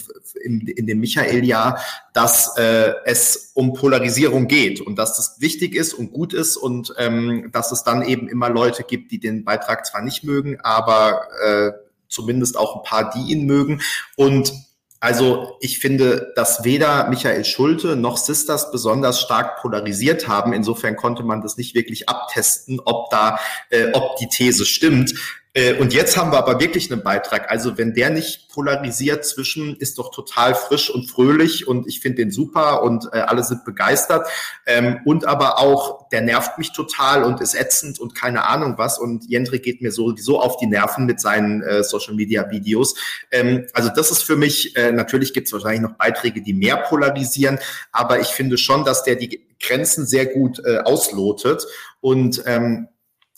[0.44, 1.80] in, in dem Michael-Jahr,
[2.14, 6.94] dass äh, es um Polarisierung geht und dass das wichtig ist und gut ist und
[6.98, 11.22] ähm, dass es dann eben immer Leute gibt, die den Beitrag zwar nicht mögen, aber
[11.44, 11.72] äh,
[12.08, 13.82] zumindest auch ein paar, die ihn mögen.
[14.16, 14.54] Und
[15.02, 20.54] also ich finde, dass weder Michael Schulte noch Sisters besonders stark polarisiert haben.
[20.54, 23.40] Insofern konnte man das nicht wirklich abtesten, ob da,
[23.72, 25.14] äh, ob die These stimmt.
[25.54, 27.52] Äh, und jetzt haben wir aber wirklich einen Beitrag.
[27.52, 32.24] Also wenn der nicht polarisiert zwischen, ist doch total frisch und fröhlich und ich finde
[32.24, 34.28] den super und äh, alle sind begeistert.
[34.66, 38.98] Ähm, und aber auch, der nervt mich total und ist ätzend und keine Ahnung was.
[38.98, 42.96] Und Jendrik geht mir sowieso auf die Nerven mit seinen äh, Social Media Videos.
[43.30, 46.78] Ähm, also das ist für mich, äh, natürlich gibt es wahrscheinlich noch Beiträge, die mehr
[46.78, 47.60] polarisieren,
[47.92, 51.66] aber ich finde schon, dass der die Grenzen sehr gut äh, auslotet.
[52.00, 52.88] Und ähm,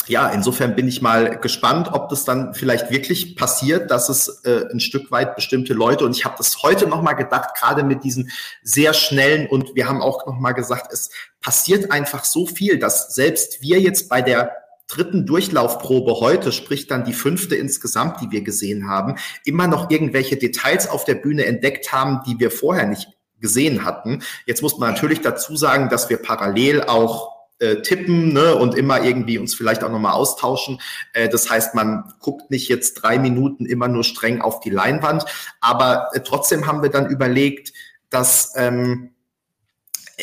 [0.07, 4.65] ja, insofern bin ich mal gespannt, ob das dann vielleicht wirklich passiert, dass es äh,
[4.71, 8.29] ein Stück weit bestimmte Leute, und ich habe das heute nochmal gedacht, gerade mit diesen
[8.61, 11.09] sehr schnellen, und wir haben auch nochmal gesagt, es
[11.41, 14.51] passiert einfach so viel, dass selbst wir jetzt bei der
[14.87, 20.37] dritten Durchlaufprobe heute, sprich dann die fünfte insgesamt, die wir gesehen haben, immer noch irgendwelche
[20.37, 23.07] Details auf der Bühne entdeckt haben, die wir vorher nicht
[23.39, 24.23] gesehen hatten.
[24.45, 27.32] Jetzt muss man natürlich dazu sagen, dass wir parallel auch
[27.63, 30.81] äh, tippen ne, und immer irgendwie uns vielleicht auch nochmal austauschen.
[31.13, 35.25] Äh, das heißt, man guckt nicht jetzt drei Minuten immer nur streng auf die Leinwand,
[35.61, 37.71] aber äh, trotzdem haben wir dann überlegt,
[38.09, 39.12] dass ähm,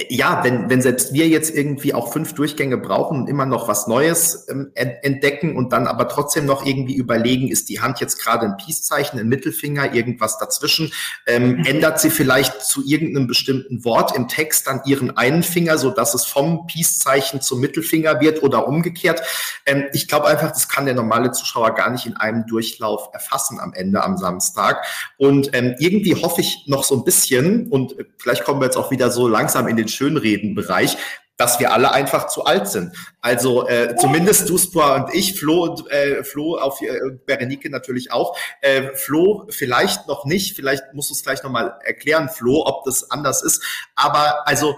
[0.09, 3.89] ja, wenn, wenn selbst wir jetzt irgendwie auch fünf Durchgänge brauchen und immer noch was
[3.89, 8.47] Neues ähm, entdecken und dann aber trotzdem noch irgendwie überlegen, ist die Hand jetzt gerade
[8.47, 10.93] ein Peace-Zeichen, ein Mittelfinger, irgendwas dazwischen,
[11.27, 11.65] ähm, mhm.
[11.65, 16.15] ändert sie vielleicht zu irgendeinem bestimmten Wort im Text dann ihren einen Finger, so dass
[16.15, 19.21] es vom Peace-Zeichen zum Mittelfinger wird oder umgekehrt.
[19.67, 23.59] Ähm, ich glaube einfach, das kann der normale Zuschauer gar nicht in einem Durchlauf erfassen
[23.59, 24.85] am Ende am Samstag.
[25.17, 28.93] Und ähm, irgendwie hoffe ich noch so ein bisschen und vielleicht kommen wir jetzt auch
[28.93, 30.97] wieder so langsam in den Schönreden-Bereich,
[31.41, 32.95] dass wir alle einfach zu alt sind.
[33.23, 38.37] Also äh, zumindest Duspra und ich, Flo und äh, Flo auf äh, Berenike natürlich auch.
[38.61, 43.11] Äh, Flo vielleicht noch nicht, vielleicht musst du es gleich nochmal erklären, Flo, ob das
[43.11, 43.63] anders ist.
[43.95, 44.77] Aber also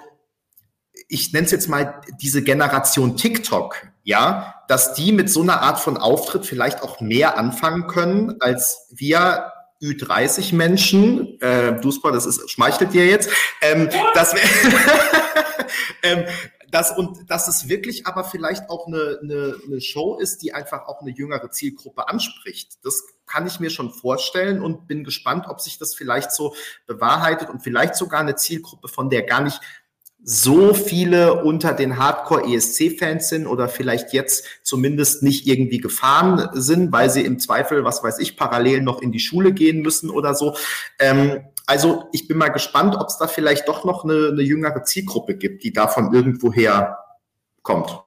[1.09, 5.81] ich nenne es jetzt mal diese Generation TikTok, ja, dass die mit so einer Art
[5.81, 12.51] von Auftritt vielleicht auch mehr anfangen können, als wir Ü30 Menschen, äh, Duspor, das ist,
[12.51, 14.35] schmeichelt dir jetzt, ähm, dass,
[16.05, 16.25] ähm,
[16.71, 20.87] das, und dass es wirklich aber vielleicht auch eine, eine, eine Show ist, die einfach
[20.87, 22.79] auch eine jüngere Zielgruppe anspricht.
[22.85, 26.55] Das kann ich mir schon vorstellen und bin gespannt, ob sich das vielleicht so
[26.87, 29.61] bewahrheitet und vielleicht sogar eine Zielgruppe, von der gar nicht
[30.25, 37.11] so viele unter den Hardcore-ESC-Fans sind oder vielleicht jetzt zumindest nicht irgendwie gefahren sind, weil
[37.11, 40.55] sie im Zweifel, was weiß ich, parallel noch in die Schule gehen müssen oder so.
[41.01, 44.85] Ähm, also ich bin mal gespannt, ob es da vielleicht doch noch eine, eine jüngere
[44.85, 46.99] Zielgruppe gibt, die davon irgendwoher
[47.63, 48.05] kommt.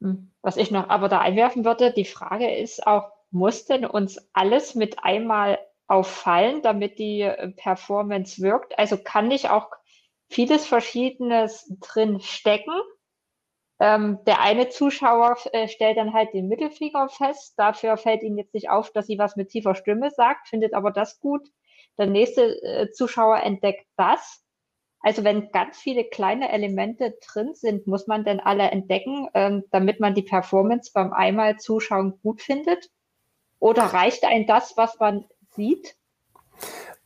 [0.00, 4.18] Hm, was ich noch aber da einwerfen würde, die Frage ist auch, muss denn uns
[4.34, 8.78] alles mit einmal auffallen, damit die äh, Performance wirkt?
[8.78, 9.70] Also kann ich auch
[10.32, 12.74] vieles Verschiedenes drin stecken.
[13.80, 17.54] Ähm, der eine Zuschauer äh, stellt dann halt den Mittelfinger fest.
[17.56, 20.90] Dafür fällt ihm jetzt nicht auf, dass sie was mit tiefer Stimme sagt, findet aber
[20.90, 21.48] das gut.
[21.98, 24.44] Der nächste äh, Zuschauer entdeckt das.
[25.00, 29.98] Also wenn ganz viele kleine Elemente drin sind, muss man denn alle entdecken, ähm, damit
[29.98, 32.88] man die Performance beim einmal Zuschauen gut findet?
[33.58, 35.96] Oder reicht ein das, was man sieht?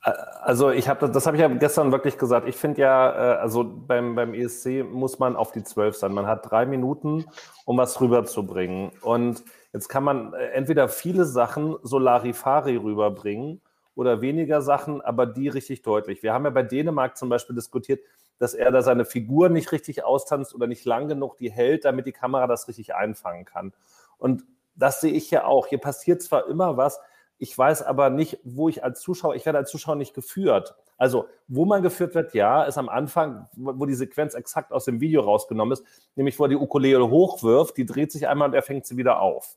[0.06, 2.46] Also ich habe das habe ich ja gestern wirklich gesagt.
[2.46, 6.12] Ich finde ja, äh, also beim, beim ESC muss man auf die zwölf sein.
[6.12, 7.24] Man hat drei Minuten,
[7.64, 8.92] um was rüberzubringen.
[9.00, 9.42] Und
[9.72, 13.60] jetzt kann man äh, entweder viele Sachen so Larifari rüberbringen
[13.96, 16.22] oder weniger Sachen, aber die richtig deutlich.
[16.22, 18.00] Wir haben ja bei Dänemark zum Beispiel diskutiert,
[18.38, 22.06] dass er da seine Figur nicht richtig austanzt oder nicht lang genug die hält, damit
[22.06, 23.72] die Kamera das richtig einfangen kann.
[24.18, 24.44] Und
[24.76, 25.66] das sehe ich ja auch.
[25.66, 27.00] Hier passiert zwar immer was,
[27.38, 30.74] ich weiß aber nicht, wo ich als Zuschauer, ich werde als Zuschauer nicht geführt.
[30.96, 35.00] Also, wo man geführt wird, ja, ist am Anfang, wo die Sequenz exakt aus dem
[35.00, 38.62] Video rausgenommen ist, nämlich wo er die Ukulele hochwirft, die dreht sich einmal und er
[38.62, 39.56] fängt sie wieder auf.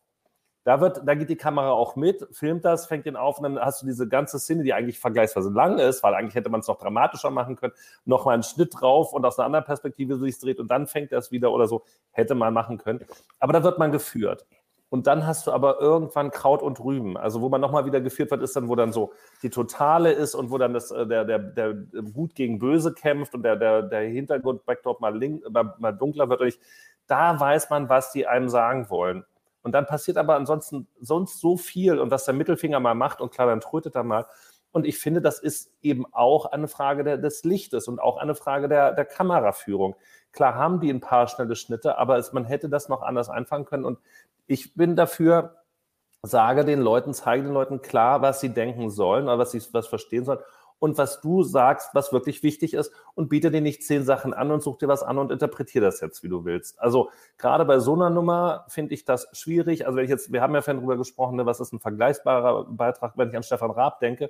[0.66, 3.60] Da, wird, da geht die Kamera auch mit, filmt das, fängt den auf und dann
[3.60, 6.68] hast du diese ganze Szene, die eigentlich vergleichsweise lang ist, weil eigentlich hätte man es
[6.68, 10.60] noch dramatischer machen können, nochmal einen Schnitt drauf und aus einer anderen Perspektive sich dreht
[10.60, 13.06] und dann fängt er es wieder oder so, hätte man machen können.
[13.40, 14.46] Aber da wird man geführt.
[14.90, 17.16] Und dann hast du aber irgendwann Kraut und Rüben.
[17.16, 20.34] Also wo man nochmal wieder geführt wird, ist dann, wo dann so die Totale ist
[20.34, 21.74] und wo dann das, äh, der, der, der
[22.12, 26.42] Gut gegen Böse kämpft und der, der, der Hintergrund Backdrop mal, link, mal dunkler wird.
[26.42, 26.60] Und ich,
[27.06, 29.26] da weiß man, was die einem sagen wollen.
[29.62, 33.32] Und dann passiert aber ansonsten sonst so viel und was der Mittelfinger mal macht und
[33.32, 34.26] klar, dann trötet er mal.
[34.72, 38.36] Und ich finde, das ist eben auch eine Frage der, des Lichtes und auch eine
[38.36, 39.96] Frage der, der Kameraführung.
[40.32, 43.66] Klar haben die ein paar schnelle Schnitte, aber es, man hätte das noch anders einfangen
[43.66, 43.86] können.
[43.86, 44.00] Und
[44.50, 45.56] ich bin dafür,
[46.24, 49.88] sage den Leuten, zeige den Leuten klar, was sie denken sollen oder was sie was
[49.88, 50.40] verstehen sollen.
[50.80, 54.50] und was du sagst, was wirklich wichtig ist und biete dir nicht zehn Sachen an
[54.50, 56.80] und such dir was an und interpretiere das jetzt, wie du willst.
[56.80, 59.86] Also gerade bei so einer Nummer finde ich das schwierig.
[59.86, 62.66] Also wenn ich jetzt, wir haben ja vorhin drüber gesprochen, ne, was ist ein vergleichbarer
[62.70, 64.30] Beitrag, wenn ich an Stefan Raab denke,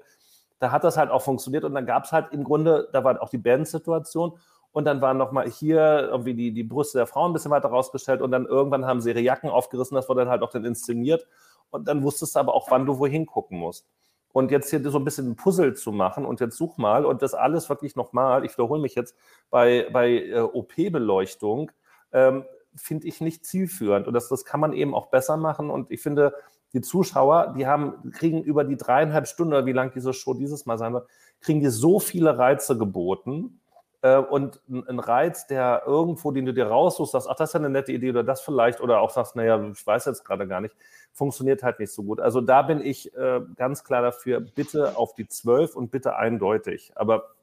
[0.59, 3.21] da hat das halt auch funktioniert und dann gab es halt im Grunde, da war
[3.21, 4.33] auch die Bandsituation
[4.71, 8.21] und dann waren nochmal hier irgendwie die, die Brüste der Frauen ein bisschen weiter rausgestellt
[8.21, 11.27] und dann irgendwann haben sie ihre Jacken aufgerissen, das wurde dann halt auch dann inszeniert
[11.69, 13.87] und dann wusstest du aber auch, wann du wohin gucken musst.
[14.31, 17.23] Und jetzt hier so ein bisschen ein Puzzle zu machen und jetzt such mal und
[17.23, 19.15] das alles wirklich nochmal, ich wiederhole mich jetzt,
[19.49, 21.71] bei, bei äh, OP-Beleuchtung,
[22.11, 24.07] ähm, finde ich nicht zielführend.
[24.07, 25.69] Und das, das kann man eben auch besser machen.
[25.71, 26.33] Und ich finde,
[26.73, 30.65] die Zuschauer, die haben, kriegen über die dreieinhalb Stunden oder wie lang diese Show dieses
[30.65, 31.09] Mal sein wird,
[31.41, 33.59] kriegen die so viele Reize geboten.
[34.01, 37.59] Äh, und ein, Reiz, der irgendwo, den du dir raussuchst, sagst, ach, das ist ja
[37.59, 40.61] eine nette Idee oder das vielleicht, oder auch sagst, naja, ich weiß jetzt gerade gar
[40.61, 40.75] nicht,
[41.11, 42.19] funktioniert halt nicht so gut.
[42.21, 46.93] Also da bin ich äh, ganz klar dafür, bitte auf die 12 und bitte eindeutig.
[46.95, 47.35] Aber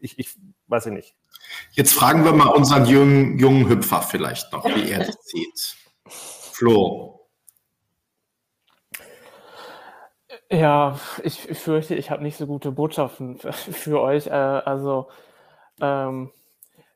[0.00, 1.16] ich, ich weiß ich nicht.
[1.72, 5.76] Jetzt fragen wir mal unseren jungen, jungen Hüpfer vielleicht noch, wie er das sieht.
[6.08, 7.28] Flo.
[10.50, 14.26] Ja, ich fürchte, ich habe nicht so gute Botschaften für euch.
[14.28, 15.08] Äh, also
[15.80, 16.30] ähm,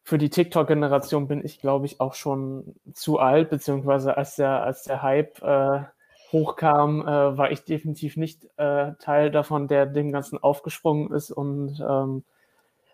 [0.02, 4.82] für die TikTok-Generation bin ich, glaube ich, auch schon zu alt, beziehungsweise als der, als
[4.82, 5.82] der Hype äh,
[6.32, 11.30] hochkam, äh, war ich definitiv nicht äh, Teil davon, der dem Ganzen aufgesprungen ist.
[11.30, 12.24] Und ähm,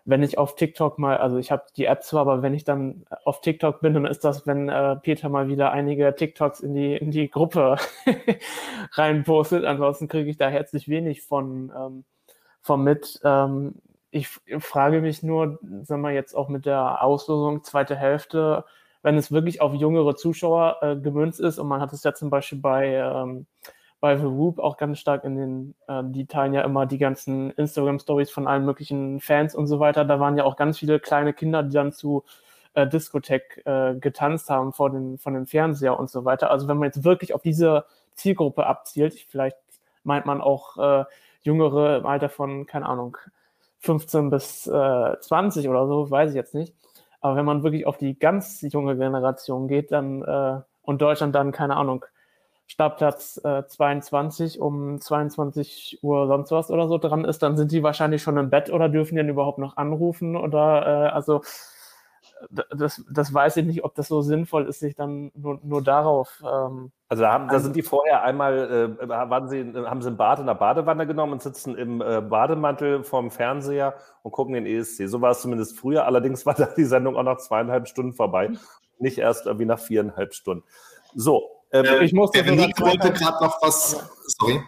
[0.05, 3.05] wenn ich auf TikTok mal, also ich habe die App zwar, aber wenn ich dann
[3.25, 6.95] auf TikTok bin, dann ist das, wenn äh, Peter mal wieder einige TikToks in die,
[6.95, 7.77] in die Gruppe
[8.93, 9.65] reinpostet.
[9.65, 12.05] Ansonsten kriege ich da herzlich wenig von, ähm,
[12.61, 13.19] von mit.
[13.23, 13.75] Ähm,
[14.11, 18.63] ich frage mich nur, sagen wir jetzt auch mit der Auslosung zweite Hälfte,
[19.03, 22.29] wenn es wirklich auf jüngere Zuschauer äh, gemünzt ist und man hat es ja zum
[22.29, 23.45] Beispiel bei, ähm,
[23.99, 27.51] bei The Whoop auch ganz stark in den, äh, die teilen ja immer die ganzen
[27.51, 30.05] Instagram-Stories von allen möglichen Fans und so weiter.
[30.05, 32.23] Da waren ja auch ganz viele kleine Kinder, die dann zu
[32.73, 36.51] äh, Diskothek äh, getanzt haben vor dem, von dem Fernseher und so weiter.
[36.51, 39.57] Also wenn man jetzt wirklich auf diese Zielgruppe abzielt, vielleicht
[40.03, 41.05] meint man auch äh,
[41.41, 43.17] Jüngere im Alter von, keine Ahnung,
[43.79, 46.73] 15 bis äh, 20 oder so, weiß ich jetzt nicht.
[47.21, 51.51] Aber wenn man wirklich auf die ganz junge Generation geht, dann äh, und Deutschland dann,
[51.51, 52.05] keine Ahnung,
[52.67, 57.81] Startplatz äh, 22 um 22 Uhr sonst was oder so dran ist, dann sind die
[57.81, 61.41] wahrscheinlich schon im Bett oder dürfen die dann überhaupt noch anrufen oder äh, also
[62.49, 66.41] das, das weiß ich nicht, ob das so sinnvoll ist, sich dann nur, nur darauf.
[66.41, 70.17] Ähm, also da, haben, da sind die vorher einmal, äh, waren sie, haben sie ein
[70.17, 74.65] Bad in der Badewanne genommen und sitzen im äh, Bademantel vorm Fernseher und gucken den
[74.65, 75.07] ESC.
[75.07, 76.05] So war es zumindest früher.
[76.05, 78.51] Allerdings war da die Sendung auch nach zweieinhalb Stunden vorbei,
[78.99, 80.63] nicht erst irgendwie nach viereinhalb Stunden.
[81.15, 81.49] So.
[81.71, 84.09] Ähm, äh, ich musste Veronique wollte gerade noch was.
[84.39, 84.61] Sorry.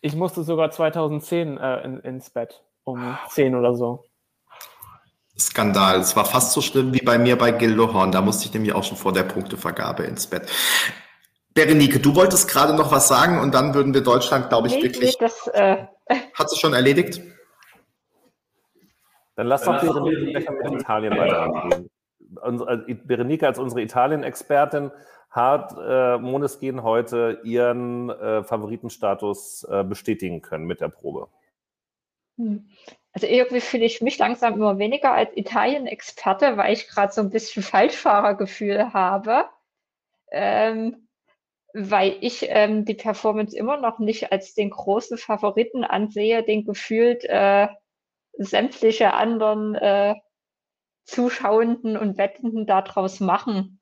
[0.00, 4.04] Ich musste sogar 2010 äh, in, ins Bett um 10 oder so.
[5.38, 6.00] Skandal.
[6.00, 8.12] Es war fast so schlimm wie bei mir bei Gildohorn.
[8.12, 10.50] Da musste ich nämlich auch schon vor der Punktevergabe ins Bett.
[11.54, 14.84] Berenike, du wolltest gerade noch was sagen und dann würden wir Deutschland, glaube ich, nee,
[14.84, 15.18] wirklich.
[15.20, 15.86] Nee, das, äh...
[16.34, 17.20] Hat sie schon erledigt?
[19.36, 21.90] Dann lass doch Berenike mit Italien weitergehen.
[22.86, 24.90] Äh, Berenike als unsere Italien-Expertin
[25.30, 31.28] hat äh, Moneskin heute ihren äh, Favoritenstatus äh, bestätigen können mit der Probe.
[33.12, 37.30] Also irgendwie fühle ich mich langsam immer weniger als Italien-Experte, weil ich gerade so ein
[37.30, 39.48] bisschen Falschfahrergefühl habe.
[40.30, 41.08] Ähm,
[41.74, 47.24] weil ich ähm, die Performance immer noch nicht als den großen Favoriten ansehe, den gefühlt
[47.24, 47.68] äh,
[48.32, 50.14] sämtliche anderen äh,
[51.04, 53.80] Zuschauenden und Wettenden daraus machen.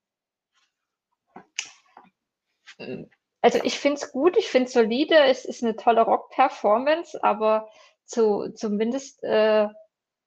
[3.42, 7.68] Also ich finde es gut, ich finde es solide, es ist eine tolle Rock-Performance, aber
[8.10, 9.68] zu, zumindest äh,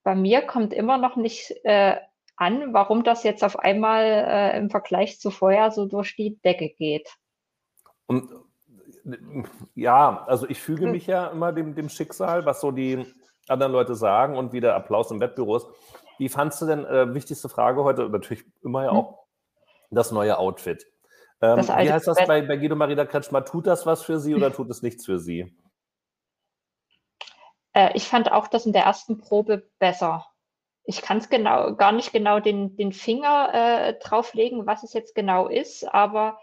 [0.04, 1.98] bei mir kommt immer noch nicht äh,
[2.36, 6.70] an, warum das jetzt auf einmal äh, im Vergleich zu vorher so durch die Decke
[6.70, 7.10] geht.
[8.08, 8.30] Und
[9.76, 10.92] ja, also ich füge hm.
[10.92, 13.06] mich ja immer dem, dem Schicksal, was so die
[13.48, 15.68] anderen Leute sagen und wie der Applaus im Wettbüro ist.
[16.18, 18.98] Wie fandst du denn, äh, wichtigste Frage heute, natürlich immer ja hm.
[18.98, 19.26] auch,
[19.92, 20.86] das neue Outfit?
[21.42, 23.44] Ähm, das wie heißt das bei, bei Guido Marida Kretschmer?
[23.46, 25.54] Tut das was für Sie oder tut es nichts für Sie?
[27.74, 30.26] Äh, ich fand auch das in der ersten Probe besser.
[30.86, 35.16] Ich kann es genau, gar nicht genau den, den Finger äh, drauflegen, was es jetzt
[35.16, 36.40] genau ist, aber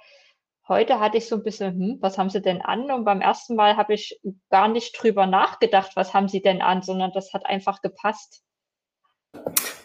[0.70, 2.90] heute hatte ich so ein bisschen, hm, was haben sie denn an?
[2.90, 6.82] Und beim ersten Mal habe ich gar nicht drüber nachgedacht, was haben sie denn an,
[6.82, 8.42] sondern das hat einfach gepasst.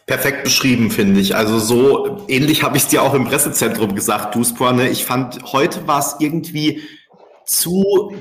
[0.06, 1.36] Perfekt beschrieben, finde ich.
[1.36, 4.72] Also so ähnlich habe ich es dir auch im Pressezentrum gesagt, Duspor.
[4.72, 4.88] Ne?
[4.90, 6.84] Ich fand, heute war es irgendwie
[7.46, 8.14] zu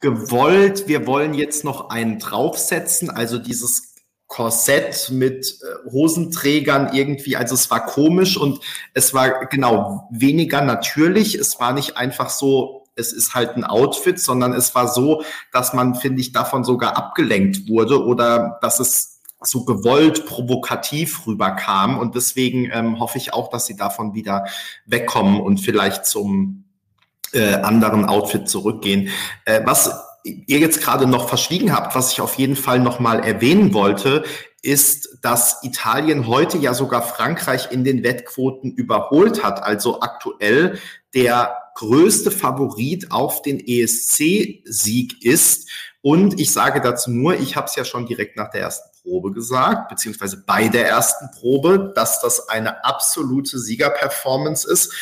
[0.00, 3.10] gewollt, wir wollen jetzt noch einen draufsetzen.
[3.10, 3.94] Also dieses
[4.26, 7.36] Korsett mit äh, Hosenträgern irgendwie.
[7.36, 8.60] Also es war komisch und
[8.94, 11.34] es war genau weniger natürlich.
[11.34, 15.72] Es war nicht einfach so, es ist halt ein Outfit, sondern es war so, dass
[15.72, 21.98] man, finde ich, davon sogar abgelenkt wurde oder dass es so gewollt provokativ rüberkam.
[21.98, 24.44] Und deswegen ähm, hoffe ich auch, dass sie davon wieder
[24.86, 26.69] wegkommen und vielleicht zum
[27.32, 29.08] äh, anderen Outfit zurückgehen.
[29.44, 29.90] Äh, was
[30.24, 34.24] ihr jetzt gerade noch verschwiegen habt, was ich auf jeden Fall noch mal erwähnen wollte,
[34.62, 39.62] ist, dass Italien heute ja sogar Frankreich in den Wettquoten überholt hat.
[39.62, 40.78] Also aktuell
[41.14, 45.70] der größte Favorit auf den ESC-Sieg ist.
[46.02, 49.32] Und ich sage dazu nur, ich habe es ja schon direkt nach der ersten Probe
[49.32, 54.92] gesagt, beziehungsweise bei der ersten Probe, dass das eine absolute Siegerperformance ist.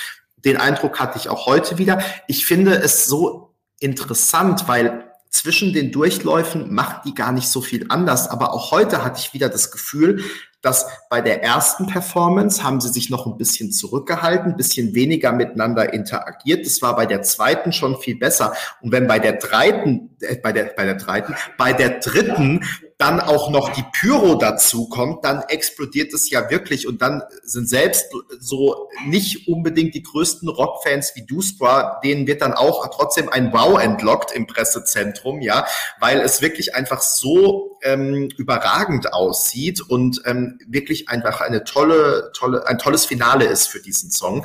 [0.45, 2.03] Den Eindruck hatte ich auch heute wieder.
[2.27, 7.87] Ich finde es so interessant, weil zwischen den Durchläufen macht die gar nicht so viel
[7.89, 8.29] anders.
[8.29, 10.23] Aber auch heute hatte ich wieder das Gefühl,
[10.61, 15.33] dass bei der ersten Performance haben sie sich noch ein bisschen zurückgehalten, ein bisschen weniger
[15.33, 16.67] miteinander interagiert.
[16.67, 18.55] Das war bei der zweiten schon viel besser.
[18.81, 22.65] Und wenn bei der dreiten, äh, bei der, bei der dreiten, bei der dritten
[22.99, 27.69] dann auch noch die Pyro dazu kommt, dann explodiert es ja wirklich und dann sind
[27.69, 28.07] selbst
[28.41, 33.81] so nicht unbedingt die größten Rockfans wie Dusbra, denen wird dann auch trotzdem ein Wow
[33.81, 35.65] entlockt im Pressezentrum, ja,
[36.01, 42.67] weil es wirklich einfach so ähm, überragend aussieht und ähm, wirklich einfach eine tolle, tolle,
[42.67, 44.45] ein tolles Finale ist für diesen Song.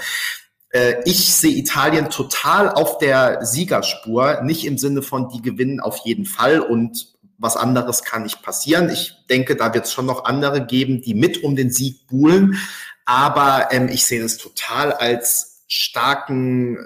[0.70, 5.98] Äh, ich sehe Italien total auf der Siegerspur, nicht im Sinne von, die gewinnen auf
[6.06, 8.90] jeden Fall und was anderes kann nicht passieren.
[8.90, 12.58] Ich denke, da wird es schon noch andere geben, die mit um den Sieg buhlen.
[13.06, 16.80] Aber ähm, ich sehe das total als starken äh,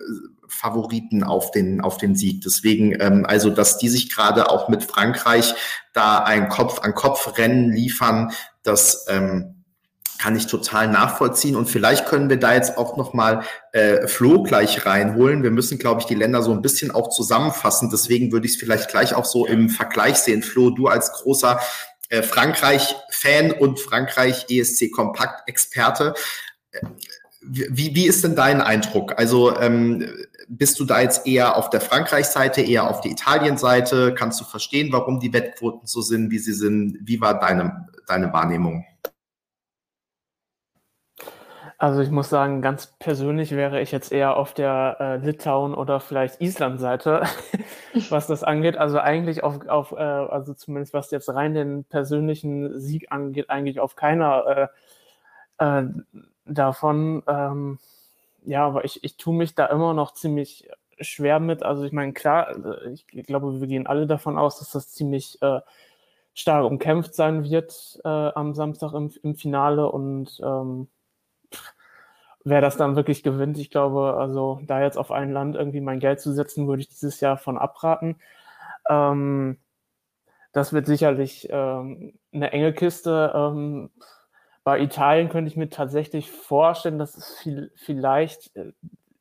[0.48, 2.42] Favoriten auf den, auf den Sieg.
[2.42, 5.54] Deswegen, ähm, also, dass die sich gerade auch mit Frankreich
[5.94, 8.32] da ein Kopf-an-Kopf-Rennen liefern,
[8.64, 9.57] das ähm,
[10.18, 11.56] kann ich total nachvollziehen.
[11.56, 15.44] Und vielleicht können wir da jetzt auch nochmal äh, Flo gleich reinholen.
[15.44, 17.90] Wir müssen, glaube ich, die Länder so ein bisschen auch zusammenfassen.
[17.92, 20.44] Deswegen würde ich es vielleicht gleich auch so im Vergleich sehen.
[20.44, 21.60] Flo, du als großer
[22.10, 26.14] äh, Frankreich-Fan und Frankreich-ESC-Kompakt-Experte.
[26.72, 26.80] Äh,
[27.42, 29.14] wie, wie ist denn dein Eindruck?
[29.18, 30.08] Also ähm,
[30.48, 34.16] bist du da jetzt eher auf der Frankreich-Seite, eher auf die Italien-Seite?
[34.16, 36.98] Kannst du verstehen, warum die Wettquoten so sind, wie sie sind?
[37.02, 38.86] Wie war deine, deine Wahrnehmung?
[41.80, 46.00] Also ich muss sagen, ganz persönlich wäre ich jetzt eher auf der äh, Litauen oder
[46.00, 47.22] vielleicht Island-Seite,
[48.10, 48.78] was das angeht.
[48.78, 53.80] Also eigentlich auf, auf äh, also zumindest was jetzt rein den persönlichen Sieg angeht, eigentlich
[53.80, 54.70] auf keiner
[55.60, 55.84] äh, äh,
[56.46, 57.22] davon.
[57.28, 57.78] Ähm,
[58.44, 60.68] ja, aber ich, ich tue mich da immer noch ziemlich
[61.00, 61.62] schwer mit.
[61.62, 65.40] Also ich meine, klar, äh, ich glaube, wir gehen alle davon aus, dass das ziemlich
[65.44, 65.62] äh,
[66.34, 70.88] stark umkämpft sein wird am Samstag im, im Finale und ähm,
[72.50, 76.00] wer das dann wirklich gewinnt, ich glaube, also da jetzt auf ein Land irgendwie mein
[76.00, 78.16] Geld zu setzen, würde ich dieses Jahr von abraten.
[78.90, 79.58] Ähm,
[80.54, 83.34] das wird sicherlich ähm, eine enge Kiste.
[83.36, 83.92] Ähm,
[84.64, 88.72] bei Italien könnte ich mir tatsächlich vorstellen, dass es viel, vielleicht äh,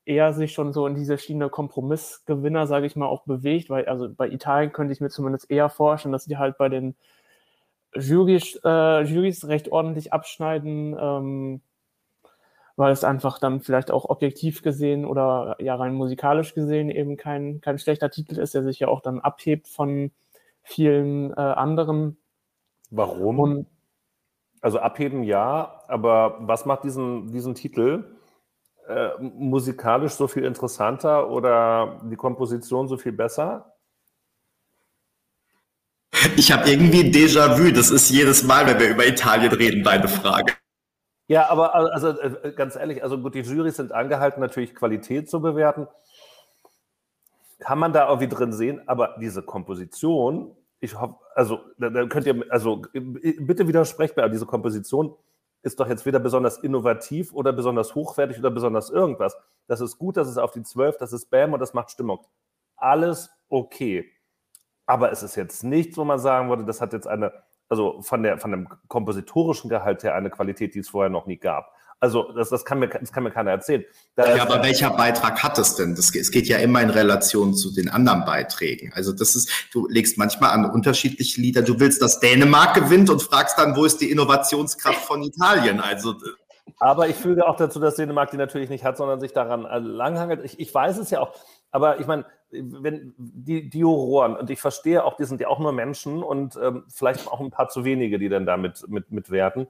[0.05, 4.09] eher sich schon so in diese Schiene Kompromissgewinner, sage ich mal, auch bewegt, weil also
[4.09, 6.95] bei Italien könnte ich mir zumindest eher vorstellen, dass die halt bei den
[7.95, 11.61] Jurys, äh, Jurys recht ordentlich abschneiden.
[12.77, 17.61] Weil es einfach dann vielleicht auch objektiv gesehen oder ja rein musikalisch gesehen eben kein,
[17.63, 20.11] kein schlechter Titel ist, der sich ja auch dann abhebt von
[20.63, 22.19] vielen äh, anderen.
[22.91, 23.39] Warum?
[23.41, 23.67] Und,
[24.61, 28.17] also abheben ja, aber was macht diesen, diesen Titel
[28.89, 33.73] äh, musikalisch so viel interessanter oder die Komposition so viel besser?
[36.37, 37.71] Ich habe irgendwie Déjà-vu.
[37.73, 40.55] Das ist jedes Mal, wenn wir über Italien reden, deine Frage.
[41.29, 45.41] Ja, aber also äh, ganz ehrlich, also gut, die Jurys sind angehalten, natürlich Qualität zu
[45.41, 45.89] bewerten.
[47.59, 52.45] Kann man da irgendwie drin sehen, aber diese Komposition, ich hoffe, also da könnt ihr,
[52.51, 55.17] also bitte widersprecht mir, aber diese Komposition
[55.63, 59.37] ist doch jetzt weder besonders innovativ oder besonders hochwertig oder besonders irgendwas.
[59.67, 62.25] Das ist gut, das ist auf die 12, das ist Bam und das macht Stimmung.
[62.77, 64.13] Alles okay.
[64.85, 67.33] Aber es ist jetzt nichts, wo man sagen würde, das hat jetzt eine
[67.69, 71.37] also von, der, von dem kompositorischen Gehalt her eine Qualität, die es vorher noch nie
[71.37, 71.73] gab.
[71.99, 73.85] Also das, das, kann, mir, das kann mir keiner erzählen.
[74.17, 75.95] Da ja, aber welcher Beitrag hat es denn?
[75.95, 78.93] Das, es geht ja immer in Relation zu den anderen Beiträgen.
[78.95, 81.63] Also das ist, du legst manchmal an unterschiedliche Lieder.
[81.63, 85.81] Du willst, dass Dänemark gewinnt und fragst dann, wo ist die Innovationskraft von Italien?
[85.81, 86.15] Also
[86.79, 90.45] aber ich füge auch dazu, dass Dänemark die natürlich nicht hat, sondern sich daran langhangelt.
[90.45, 91.33] Ich, ich weiß es ja auch.
[91.71, 95.59] Aber ich meine, wenn die, die Juroren, und ich verstehe auch, die sind ja auch
[95.59, 99.67] nur Menschen und ähm, vielleicht auch ein paar zu wenige, die dann damit mit, mitwerten.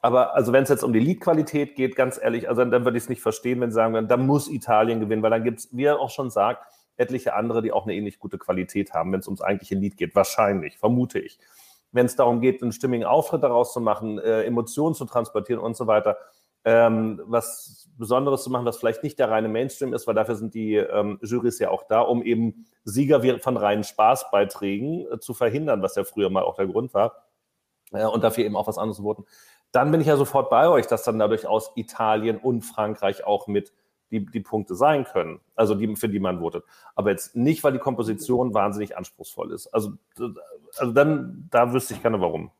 [0.00, 3.04] Aber also wenn es jetzt um die Liedqualität geht, ganz ehrlich, also dann würde ich
[3.04, 5.84] es nicht verstehen, wenn sie sagen, dann muss Italien gewinnen, weil dann gibt es, wie
[5.84, 6.64] er auch schon sagt,
[6.96, 10.14] etliche andere, die auch eine ähnlich gute Qualität haben, wenn es ums eigentliche Lied geht.
[10.14, 11.38] Wahrscheinlich, vermute ich.
[11.92, 15.76] Wenn es darum geht, einen stimmigen Auftritt daraus zu machen, äh, Emotionen zu transportieren und
[15.76, 16.16] so weiter,
[16.66, 20.52] ähm, was Besonderes zu machen, was vielleicht nicht der reine Mainstream ist, weil dafür sind
[20.52, 25.80] die ähm, Jurys ja auch da, um eben Sieger von reinen Spaßbeiträgen äh, zu verhindern,
[25.80, 27.24] was ja früher mal auch der Grund war,
[27.92, 29.24] äh, und dafür eben auch was anderes wurden.
[29.70, 33.46] Dann bin ich ja sofort bei euch, dass dann dadurch aus Italien und Frankreich auch
[33.46, 33.72] mit
[34.10, 36.64] die, die Punkte sein können, also die, für die man votet.
[36.96, 39.68] Aber jetzt nicht, weil die Komposition wahnsinnig anspruchsvoll ist.
[39.68, 39.92] Also,
[40.76, 42.50] also dann, da wüsste ich gerne warum.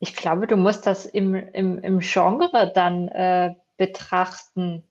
[0.00, 4.84] Ich glaube, du musst das im, im, im Genre dann äh, betrachten.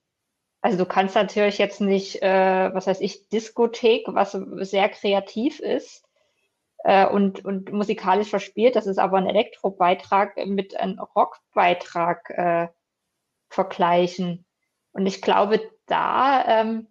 [0.60, 6.04] Also du kannst natürlich jetzt nicht, äh, was weiß ich, Diskothek, was sehr kreativ ist
[6.84, 12.68] äh, und, und musikalisch verspielt, das ist aber ein Elektrobeitrag mit einem Rockbeitrag äh,
[13.48, 14.44] vergleichen.
[14.92, 16.88] Und ich glaube, da ähm,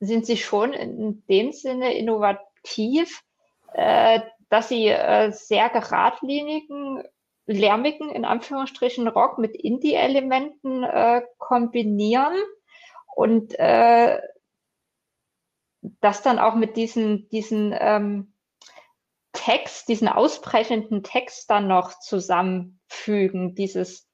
[0.00, 3.22] sind sie schon in dem Sinne innovativ,
[3.74, 7.02] äh, dass sie äh, sehr geradlinigen,
[7.46, 12.34] lärmigen, in Anführungsstrichen, Rock mit Indie-Elementen äh, kombinieren
[13.14, 14.20] und äh,
[16.00, 18.32] das dann auch mit diesen, diesen ähm,
[19.32, 24.06] Text, diesen ausbrechenden Text dann noch zusammenfügen, dieses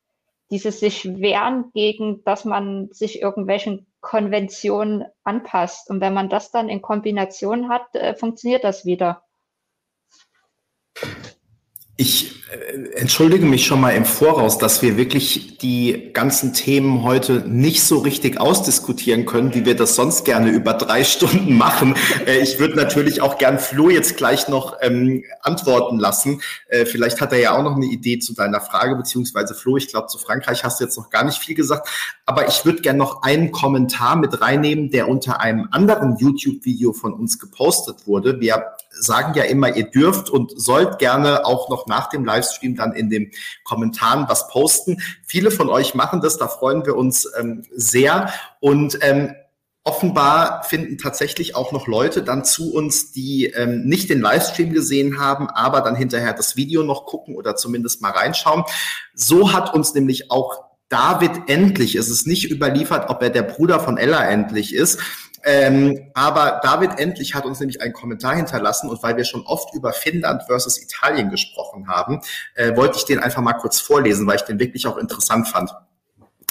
[0.53, 5.89] dieses sich wehren gegen, dass man sich irgendwelchen Konventionen anpasst.
[5.89, 9.25] Und wenn man das dann in Kombination hat, äh, funktioniert das wieder.
[12.03, 17.45] Ich äh, entschuldige mich schon mal im Voraus, dass wir wirklich die ganzen Themen heute
[17.47, 21.95] nicht so richtig ausdiskutieren können, wie wir das sonst gerne über drei Stunden machen.
[22.27, 26.41] Äh, ich würde natürlich auch gern Flo jetzt gleich noch ähm, antworten lassen.
[26.67, 29.87] Äh, vielleicht hat er ja auch noch eine Idee zu deiner Frage, beziehungsweise Flo, ich
[29.87, 31.89] glaube, zu Frankreich hast du jetzt noch gar nicht viel gesagt.
[32.27, 37.13] Aber ich würde gern noch einen Kommentar mit reinnehmen, der unter einem anderen YouTube-Video von
[37.13, 38.41] uns gepostet wurde.
[38.41, 38.65] Wir
[38.99, 43.11] sagen ja immer, ihr dürft und sollt gerne auch noch nach dem Livestream dann in
[43.11, 43.31] den
[43.65, 44.99] Kommentaren was posten.
[45.27, 48.33] Viele von euch machen das, da freuen wir uns ähm, sehr.
[48.61, 49.35] Und ähm,
[49.85, 55.19] offenbar finden tatsächlich auch noch Leute dann zu uns, die ähm, nicht den Livestream gesehen
[55.19, 58.65] haben, aber dann hinterher das Video noch gucken oder zumindest mal reinschauen.
[59.15, 63.81] So hat uns nämlich auch David endlich, es ist nicht überliefert, ob er der Bruder
[63.81, 65.01] von Ella endlich ist,
[65.45, 69.75] ähm, aber David endlich hat uns nämlich einen Kommentar hinterlassen und weil wir schon oft
[69.75, 72.21] über Finnland versus Italien gesprochen haben,
[72.55, 75.73] äh, wollte ich den einfach mal kurz vorlesen, weil ich den wirklich auch interessant fand.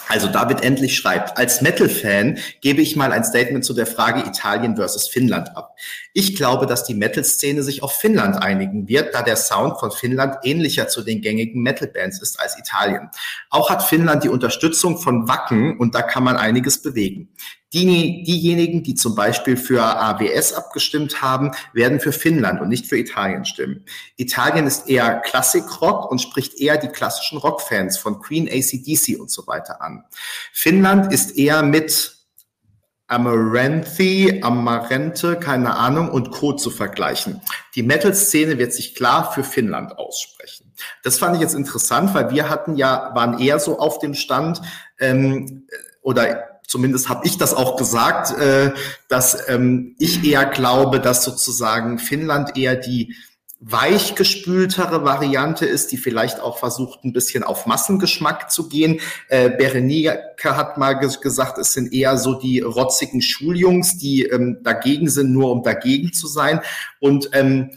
[0.08, 4.76] Also David endlich schreibt, als Metal-Fan gebe ich mal ein Statement zu der Frage Italien
[4.76, 5.76] versus Finnland ab.
[6.14, 10.36] Ich glaube, dass die Metal-Szene sich auf Finnland einigen wird, da der Sound von Finnland
[10.44, 13.10] ähnlicher zu den gängigen Metal-Bands ist als Italien.
[13.50, 17.30] Auch hat Finnland die Unterstützung von Wacken und da kann man einiges bewegen.
[17.74, 22.98] Die, diejenigen, die zum Beispiel für AWS abgestimmt haben, werden für Finnland und nicht für
[22.98, 23.86] Italien stimmen.
[24.18, 29.48] Italien ist eher Klassikrock und spricht eher die klassischen Rockfans von Queen, ACDC und so
[29.48, 30.04] weiter an.
[30.52, 32.18] Finnland ist eher mit
[33.08, 36.54] Amaranthi, Amarente, keine Ahnung, und Co.
[36.54, 37.42] zu vergleichen.
[37.76, 40.74] Die Metal-Szene wird sich klar für Finnland aussprechen.
[41.04, 44.62] Das fand ich jetzt interessant, weil wir hatten ja, waren eher so auf dem Stand,
[44.98, 45.68] ähm,
[46.02, 48.72] oder zumindest habe ich das auch gesagt, äh,
[49.10, 53.14] dass ähm, ich eher glaube, dass sozusagen Finnland eher die
[53.60, 59.02] weichgespültere Variante ist, die vielleicht auch versucht, ein bisschen auf Massengeschmack zu gehen.
[59.28, 65.10] Äh, Berenike hat mal gesagt, es sind eher so die rotzigen Schuljungs, die ähm, dagegen
[65.10, 66.62] sind, nur um dagegen zu sein.
[67.00, 67.72] Und ähm,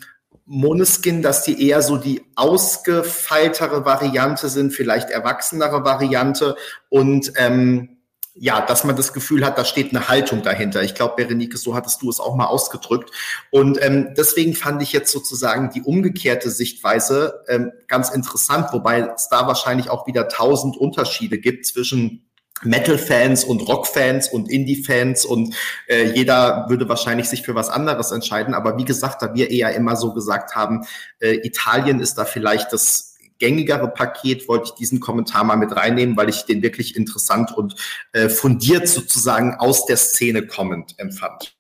[0.47, 6.57] Moneskin, dass die eher so die ausgefeiltere Variante sind, vielleicht erwachsenere Variante.
[6.89, 7.94] Und ähm,
[8.37, 10.83] ja, dass man das Gefühl hat, da steht eine Haltung dahinter.
[10.83, 13.11] Ich glaube, Berenike, so hattest du es auch mal ausgedrückt.
[13.51, 19.29] Und ähm, deswegen fand ich jetzt sozusagen die umgekehrte Sichtweise ähm, ganz interessant, wobei es
[19.29, 22.27] da wahrscheinlich auch wieder tausend Unterschiede gibt zwischen
[22.63, 25.55] Metal-Fans und Rock-Fans und Indie-Fans und
[25.87, 28.55] äh, jeder würde wahrscheinlich sich für was anderes entscheiden.
[28.55, 30.87] Aber wie gesagt, da wir eher immer so gesagt haben,
[31.21, 33.14] äh, Italien ist da vielleicht das
[33.45, 37.75] gängigere Paket wollte ich diesen Kommentar mal mit reinnehmen, weil ich den wirklich interessant und
[38.13, 41.55] äh, fundiert sozusagen aus der Szene kommend empfand.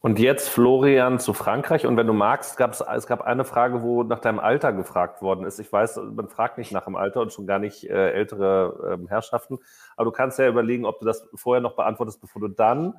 [0.00, 1.86] Und jetzt Florian zu Frankreich.
[1.86, 5.22] Und wenn du magst, gab es, es gab eine Frage, wo nach deinem Alter gefragt
[5.22, 5.60] worden ist.
[5.60, 9.08] Ich weiß, man fragt nicht nach dem Alter und schon gar nicht äh, ältere äh,
[9.08, 9.60] Herrschaften.
[9.94, 12.94] Aber du kannst ja überlegen, ob du das vorher noch beantwortest, bevor du dann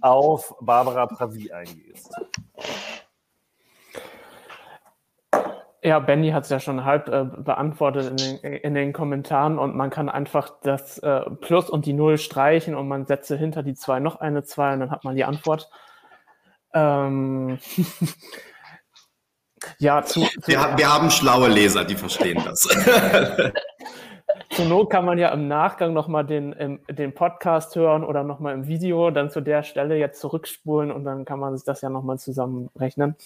[0.00, 2.12] auf Barbara Pravi eingehst.
[5.82, 9.76] Ja, Benny hat es ja schon halb äh, beantwortet in den, in den, Kommentaren und
[9.76, 13.74] man kann einfach das äh, Plus und die Null streichen und man setze hinter die
[13.74, 15.70] zwei noch eine zwei und dann hat man die Antwort.
[16.74, 17.60] Ähm,
[19.78, 22.62] ja, zu, zu wir, wir, haben schlaue Leser, die verstehen das.
[24.50, 28.66] Zur Not kann man ja im Nachgang nochmal den, den Podcast hören oder nochmal im
[28.66, 32.18] Video, dann zu der Stelle jetzt zurückspulen und dann kann man sich das ja nochmal
[32.18, 33.16] zusammenrechnen.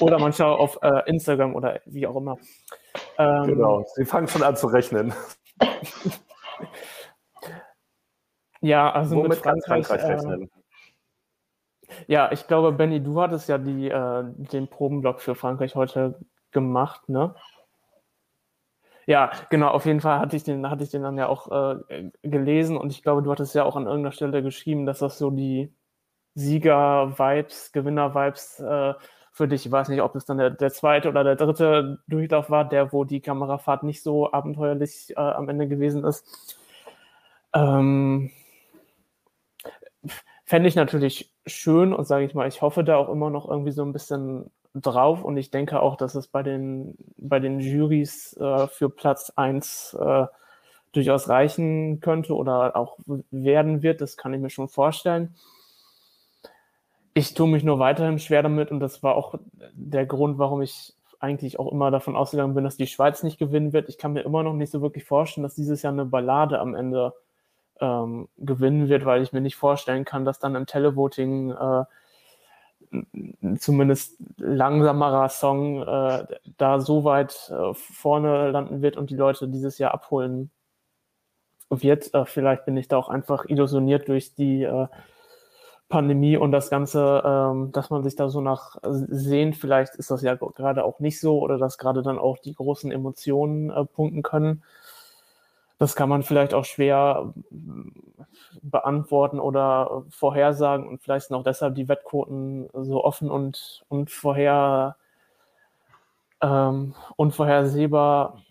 [0.00, 2.38] Oder man schaut auf äh, Instagram oder wie auch immer.
[3.18, 5.12] Ähm, genau, sie fangen schon an zu rechnen.
[8.60, 10.42] ja, also Womit mit Frankreich, Frankreich rechnen?
[10.42, 10.48] Äh,
[12.06, 16.20] ja, ich glaube, Benny, du hattest ja die, äh, den Probenblock für Frankreich heute
[16.50, 17.34] gemacht, ne?
[19.06, 22.10] Ja, genau, auf jeden Fall hatte ich den, hatte ich den dann ja auch äh,
[22.22, 25.30] gelesen und ich glaube, du hattest ja auch an irgendeiner Stelle geschrieben, dass das so
[25.30, 25.74] die
[26.34, 28.94] Sieger-Vibes, Gewinner-Vibes äh,
[29.38, 32.50] für dich, ich weiß nicht, ob es dann der, der, zweite oder der dritte Durchlauf
[32.50, 36.58] war, der, wo die Kamerafahrt nicht so abenteuerlich äh, am Ende gewesen ist.
[37.54, 38.30] Ähm,
[40.44, 43.70] Fände ich natürlich schön und sage ich mal, ich hoffe da auch immer noch irgendwie
[43.70, 48.36] so ein bisschen drauf und ich denke auch, dass es bei den, bei den Jurys
[48.38, 50.26] äh, für Platz 1 äh,
[50.90, 52.98] durchaus reichen könnte oder auch
[53.30, 54.00] werden wird.
[54.00, 55.36] Das kann ich mir schon vorstellen.
[57.18, 59.34] Ich tue mich nur weiterhin schwer damit und das war auch
[59.72, 63.72] der Grund, warum ich eigentlich auch immer davon ausgegangen bin, dass die Schweiz nicht gewinnen
[63.72, 63.88] wird.
[63.88, 66.76] Ich kann mir immer noch nicht so wirklich vorstellen, dass dieses Jahr eine Ballade am
[66.76, 67.12] Ende
[67.80, 71.84] ähm, gewinnen wird, weil ich mir nicht vorstellen kann, dass dann im Televoting äh,
[73.58, 76.24] zumindest langsamerer Song äh,
[76.56, 80.52] da so weit äh, vorne landen wird und die Leute dieses Jahr abholen
[81.68, 82.14] wird.
[82.14, 84.86] Äh, vielleicht bin ich da auch einfach illusioniert durch die äh,
[85.88, 89.56] Pandemie und das Ganze, ähm, dass man sich da so nach sehnt.
[89.56, 92.92] Vielleicht ist das ja gerade auch nicht so oder dass gerade dann auch die großen
[92.92, 94.62] Emotionen äh, punkten können.
[95.78, 97.32] Das kann man vielleicht auch schwer
[98.62, 104.96] beantworten oder vorhersagen und vielleicht sind auch deshalb die Wettquoten so offen und, und vorher,
[106.42, 108.42] ähm, unvorhersehbar.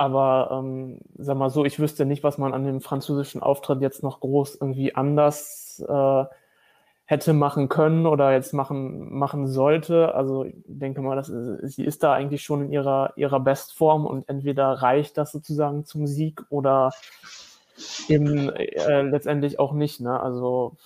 [0.00, 4.02] Aber ähm, sag mal so, ich wüsste nicht, was man an dem französischen Auftritt jetzt
[4.02, 6.24] noch groß irgendwie anders äh,
[7.04, 10.14] hätte machen können oder jetzt machen, machen sollte.
[10.14, 14.26] Also ich denke mal, dass, sie ist da eigentlich schon in ihrer, ihrer Bestform und
[14.26, 16.92] entweder reicht das sozusagen zum Sieg oder
[18.08, 20.00] eben äh, letztendlich auch nicht.
[20.00, 20.18] Ne?
[20.18, 20.78] Also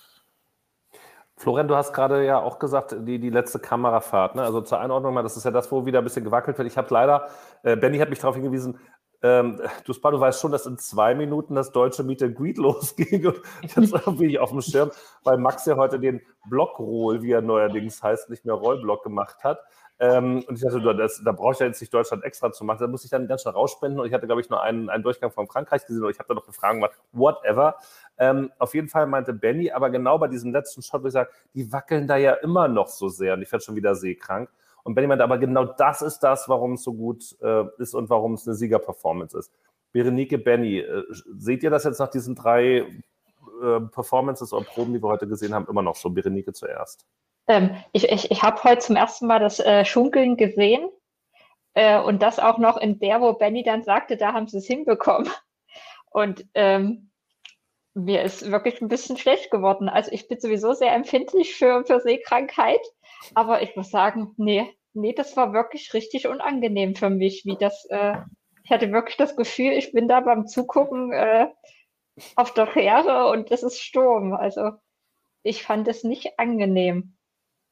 [1.37, 4.35] Florian, du hast gerade ja auch gesagt, die, die letzte Kamerafahrt.
[4.35, 4.43] Ne?
[4.43, 6.67] Also zur Einordnung mal, das ist ja das, wo wieder ein bisschen gewackelt wird.
[6.67, 7.27] Ich habe leider,
[7.63, 8.79] äh, Benny hat mich darauf hingewiesen,
[9.25, 13.25] ähm, du, Spa, weißt schon, dass in zwei Minuten das deutsche Meet and Greet losging.
[13.25, 14.91] Und ich hatte es irgendwie auf dem Schirm,
[15.23, 19.59] weil Max ja heute den Blockroll, wie er neuerdings heißt, nicht mehr Rollblock gemacht hat.
[19.97, 22.81] Ähm, und ich dachte, das, da brauche ich ja jetzt nicht Deutschland extra zu machen.
[22.81, 23.99] Da muss ich dann ganz schnell rausspenden.
[23.99, 26.03] Und ich hatte, glaube ich, nur einen, einen Durchgang von Frankreich gesehen.
[26.03, 27.77] Und ich habe da noch eine Frage gemacht, whatever.
[28.19, 31.31] Ähm, auf jeden Fall meinte Benny, aber genau bei diesem letzten Shot, wo ich sage,
[31.55, 33.33] die wackeln da ja immer noch so sehr.
[33.33, 34.49] Und ich werde schon wieder seekrank.
[34.85, 38.07] Und Benny meinte, aber genau das ist das, warum es so gut äh, ist und
[38.11, 39.51] warum es eine Siegerperformance ist.
[39.91, 42.85] Berenike, Benny, äh, seht ihr das jetzt nach diesen drei
[43.63, 46.11] äh, Performances oder Proben, die wir heute gesehen haben, immer noch so?
[46.11, 47.07] Berenike zuerst.
[47.47, 50.87] Ähm, ich ich, ich habe heute zum ersten Mal das äh, Schunkeln gesehen
[51.73, 54.67] äh, und das auch noch in der, wo Benny dann sagte, da haben sie es
[54.67, 55.31] hinbekommen.
[56.11, 57.09] Und ähm,
[57.95, 59.89] mir ist wirklich ein bisschen schlecht geworden.
[59.89, 62.81] Also ich bin sowieso sehr empfindlich für, für Seekrankheit,
[63.33, 67.85] aber ich muss sagen, nee, nee, das war wirklich richtig unangenehm für mich, wie das,
[67.89, 68.17] äh,
[68.63, 71.47] ich hatte wirklich das Gefühl, ich bin da beim Zugucken äh,
[72.35, 74.33] auf der Fähre und es ist Sturm.
[74.33, 74.71] Also
[75.43, 77.17] ich fand es nicht angenehm.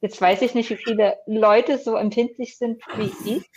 [0.02, 3.50] Jetzt weiß ich nicht, wie viele Leute so empfindlich sind wie ich,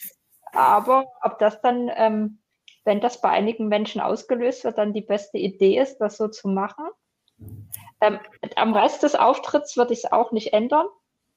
[0.52, 2.38] aber ob das dann, ähm,
[2.84, 6.48] wenn das bei einigen Menschen ausgelöst wird, dann die beste Idee ist, das so zu
[6.48, 6.86] machen.
[8.00, 8.20] Ähm,
[8.54, 10.86] am Rest des Auftritts würde ich es auch nicht ändern.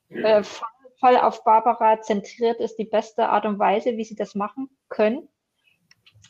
[0.10, 4.70] Äh, voll auf Barbara zentriert ist die beste Art und Weise, wie sie das machen
[4.90, 5.28] können.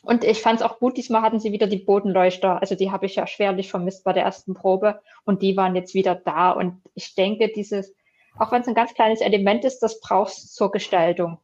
[0.01, 2.61] Und ich fand es auch gut, diesmal hatten sie wieder die Bodenleuchter.
[2.61, 5.01] Also die habe ich ja schwerlich vermisst bei der ersten Probe.
[5.25, 6.51] Und die waren jetzt wieder da.
[6.51, 7.93] Und ich denke, dieses
[8.39, 11.39] auch wenn es ein ganz kleines Element ist, das brauchst du zur Gestaltung.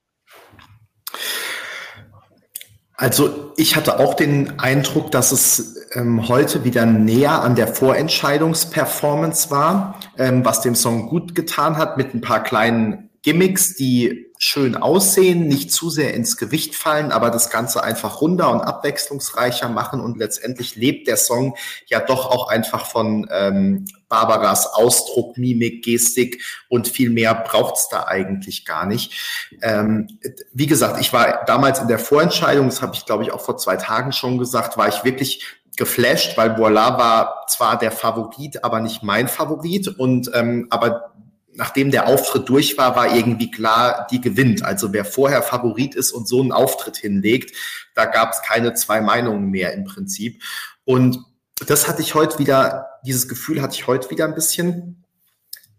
[2.98, 9.52] Also ich hatte auch den Eindruck, dass es ähm, heute wieder näher an der Vorentscheidungsperformance
[9.52, 14.76] war, ähm, was dem Song gut getan hat, mit ein paar kleinen Gimmicks, die schön
[14.76, 20.02] aussehen, nicht zu sehr ins Gewicht fallen, aber das Ganze einfach runder und abwechslungsreicher machen.
[20.02, 21.56] Und letztendlich lebt der Song
[21.88, 28.06] ja doch auch einfach von ähm, Barbaras Ausdruck, Mimik, Gestik und viel mehr braucht's da
[28.08, 29.50] eigentlich gar nicht.
[29.62, 30.08] Ähm,
[30.54, 33.58] wie gesagt, ich war damals in der Vorentscheidung, das habe ich glaube ich auch vor
[33.58, 35.46] zwei Tagen schon gesagt, war ich wirklich
[35.78, 41.14] geflasht, weil Voila war zwar der Favorit, aber nicht mein Favorit und ähm, aber
[41.56, 44.64] nachdem der Auftritt durch war, war irgendwie klar, die gewinnt.
[44.64, 47.56] Also wer vorher Favorit ist und so einen Auftritt hinlegt,
[47.94, 50.42] da gab es keine zwei Meinungen mehr im Prinzip.
[50.84, 51.20] Und
[51.66, 55.04] das hatte ich heute wieder, dieses Gefühl hatte ich heute wieder ein bisschen.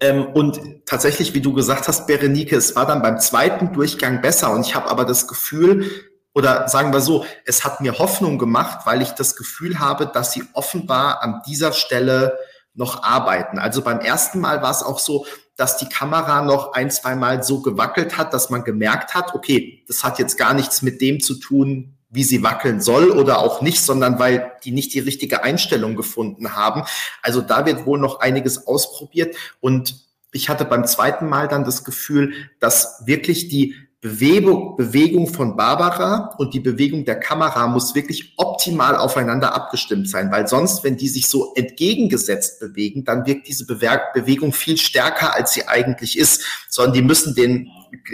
[0.01, 4.53] Ähm, und tatsächlich, wie du gesagt hast, Berenike, es war dann beim zweiten Durchgang besser.
[4.53, 5.91] Und ich habe aber das Gefühl,
[6.35, 10.33] oder sagen wir so, es hat mir Hoffnung gemacht, weil ich das Gefühl habe, dass
[10.33, 12.39] sie offenbar an dieser Stelle
[12.75, 13.59] noch arbeiten.
[13.59, 15.27] Also beim ersten Mal war es auch so,
[15.57, 20.05] dass die Kamera noch ein, zwei so gewackelt hat, dass man gemerkt hat, okay, das
[20.05, 23.81] hat jetzt gar nichts mit dem zu tun, wie sie wackeln soll oder auch nicht,
[23.81, 26.85] sondern weil die nicht die richtige Einstellung gefunden haben.
[27.23, 31.85] Also da wird wohl noch einiges ausprobiert und ich hatte beim zweiten Mal dann das
[31.85, 38.35] Gefühl, dass wirklich die Bewegung, Bewegung von Barbara und die Bewegung der Kamera muss wirklich
[38.37, 43.67] optimal aufeinander abgestimmt sein, weil sonst, wenn die sich so entgegengesetzt bewegen, dann wirkt diese
[43.67, 47.71] Bewegung viel stärker, als sie eigentlich ist, sondern die müssen den,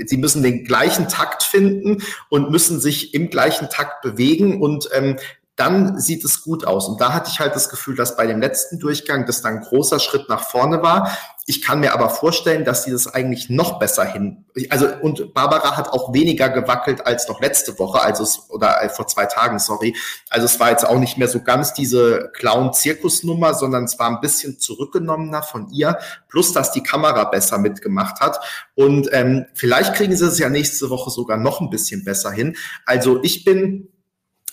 [0.07, 5.17] sie müssen den gleichen Takt finden und müssen sich im gleichen Takt bewegen und ähm,
[5.57, 6.89] dann sieht es gut aus.
[6.89, 9.61] Und da hatte ich halt das Gefühl, dass bei dem letzten Durchgang das dann ein
[9.61, 11.17] großer Schritt nach vorne war.
[11.47, 15.77] Ich kann mir aber vorstellen, dass sie das eigentlich noch besser hin, also, und Barbara
[15.77, 19.97] hat auch weniger gewackelt als noch letzte Woche, also, oder äh, vor zwei Tagen, sorry.
[20.29, 24.21] Also, es war jetzt auch nicht mehr so ganz diese Clown-Zirkus-Nummer, sondern es war ein
[24.21, 28.41] bisschen zurückgenommener von ihr, plus, dass die Kamera besser mitgemacht hat.
[28.75, 32.57] Und ähm, vielleicht kriegen sie es ja nächste Woche sogar noch ein bisschen besser hin.
[32.85, 33.89] Also, ich bin,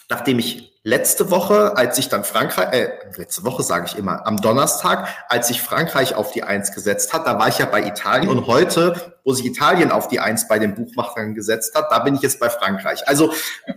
[0.08, 4.42] nachdem ich letzte Woche, als ich dann Frankreich, äh, letzte Woche sage ich immer, am
[4.42, 8.30] Donnerstag, als sich Frankreich auf die Eins gesetzt hat, da war ich ja bei Italien
[8.30, 12.16] und heute, wo sich Italien auf die Eins bei den Buchmachern gesetzt hat, da bin
[12.16, 13.08] ich jetzt bei Frankreich.
[13.08, 13.34] Also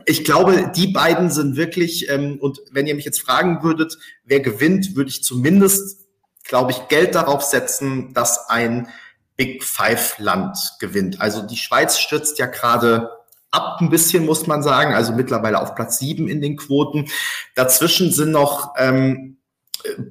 [0.07, 4.41] ich glaube, die beiden sind wirklich, ähm, und wenn ihr mich jetzt fragen würdet, wer
[4.41, 6.07] gewinnt, würde ich zumindest,
[6.45, 8.89] glaube ich, Geld darauf setzen, dass ein
[9.37, 11.21] Big Five Land gewinnt.
[11.21, 13.11] Also die Schweiz stürzt ja gerade
[13.53, 14.95] ab ein bisschen, muss man sagen.
[14.95, 17.09] Also mittlerweile auf Platz sieben in den Quoten.
[17.55, 19.37] Dazwischen sind noch ähm,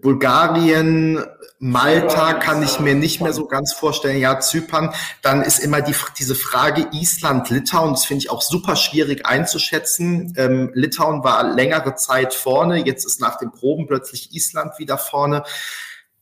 [0.01, 1.23] Bulgarien,
[1.63, 4.19] Malta kann ich mir nicht mehr so ganz vorstellen.
[4.19, 4.95] Ja, Zypern.
[5.21, 7.91] Dann ist immer die, diese Frage Island, Litauen.
[7.91, 10.33] Das finde ich auch super schwierig einzuschätzen.
[10.37, 12.83] Ähm, Litauen war längere Zeit vorne.
[12.83, 15.43] Jetzt ist nach den Proben plötzlich Island wieder vorne.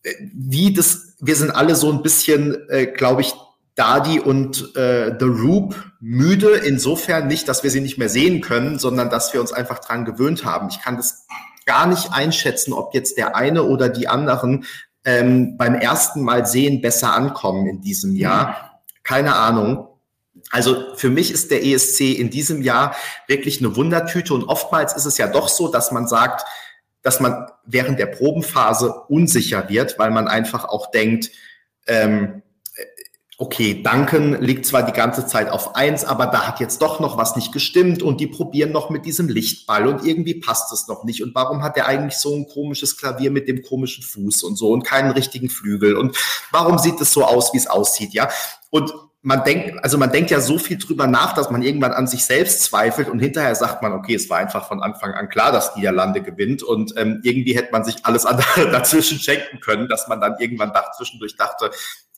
[0.04, 3.34] Äh, wie das, wir sind alle so ein bisschen, äh, glaube ich,
[3.80, 8.78] Dadi und äh, The Roop müde, insofern nicht, dass wir sie nicht mehr sehen können,
[8.78, 10.68] sondern dass wir uns einfach dran gewöhnt haben.
[10.70, 11.26] Ich kann das
[11.66, 14.66] gar nicht einschätzen, ob jetzt der eine oder die anderen
[15.06, 18.82] ähm, beim ersten Mal sehen besser ankommen in diesem Jahr.
[19.04, 19.88] Keine Ahnung.
[20.52, 22.96] Also für mich ist der ESC in diesem Jahr
[23.28, 26.46] wirklich eine Wundertüte und oftmals ist es ja doch so, dass man sagt,
[27.02, 31.32] dass man während der Probenphase unsicher wird, weil man einfach auch denkt,
[31.88, 32.42] ähm,
[33.42, 37.18] okay, Duncan liegt zwar die ganze Zeit auf eins, aber da hat jetzt doch noch
[37.18, 41.06] was nicht gestimmt und die probieren noch mit diesem Lichtball und irgendwie passt es noch
[41.06, 41.24] nicht.
[41.24, 44.72] Und warum hat er eigentlich so ein komisches Klavier mit dem komischen Fuß und so
[44.74, 45.96] und keinen richtigen Flügel?
[45.96, 46.18] Und
[46.52, 48.30] warum sieht es so aus, wie es aussieht, ja?
[48.72, 52.08] Und man denkt, also man denkt ja so viel drüber nach, dass man irgendwann an
[52.08, 55.54] sich selbst zweifelt und hinterher sagt man, okay, es war einfach von Anfang an klar,
[55.54, 60.10] dass Niederlande gewinnt und ähm, irgendwie hätte man sich alles andere dazwischen schenken können, dass
[60.10, 61.72] man dann irgendwann dacht, zwischendurch dachte,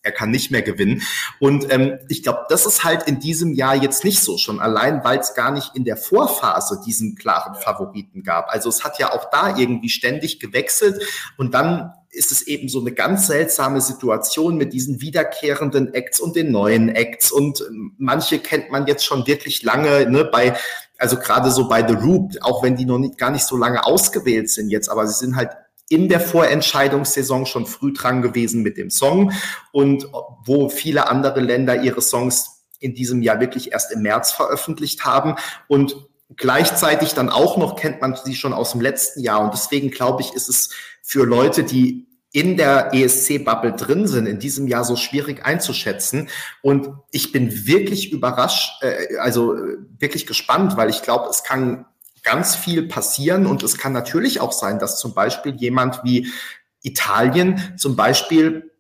[0.04, 1.04] er kann nicht mehr gewinnen.
[1.40, 5.04] Und ähm, ich glaube, das ist halt in diesem Jahr jetzt nicht so, schon allein,
[5.04, 8.50] weil es gar nicht in der Vorphase diesen klaren Favoriten gab.
[8.50, 11.04] Also es hat ja auch da irgendwie ständig gewechselt
[11.38, 16.36] und dann ist es eben so eine ganz seltsame Situation mit diesen wiederkehrenden Acts und
[16.36, 20.58] den neuen Acts und ähm, manche kennt man jetzt schon wirklich lange, ne, bei
[20.98, 23.86] also gerade so bei The Roop, auch wenn die noch nicht, gar nicht so lange
[23.86, 25.50] ausgewählt sind jetzt, aber sie sind halt
[25.92, 29.34] in der Vorentscheidungssaison schon früh dran gewesen mit dem Song.
[29.72, 30.08] Und
[30.46, 35.36] wo viele andere Länder ihre Songs in diesem Jahr wirklich erst im März veröffentlicht haben.
[35.68, 35.96] Und
[36.36, 39.42] gleichzeitig dann auch noch kennt man sie schon aus dem letzten Jahr.
[39.42, 40.70] Und deswegen glaube ich, ist es
[41.02, 46.30] für Leute, die in der ESC-Bubble drin sind, in diesem Jahr so schwierig einzuschätzen.
[46.62, 49.58] Und ich bin wirklich überrascht, äh, also
[50.00, 51.86] wirklich gespannt, weil ich glaube, es kann
[52.24, 53.46] ganz viel passieren.
[53.46, 56.28] Und es kann natürlich auch sein, dass zum Beispiel jemand wie
[56.82, 58.71] Italien zum Beispiel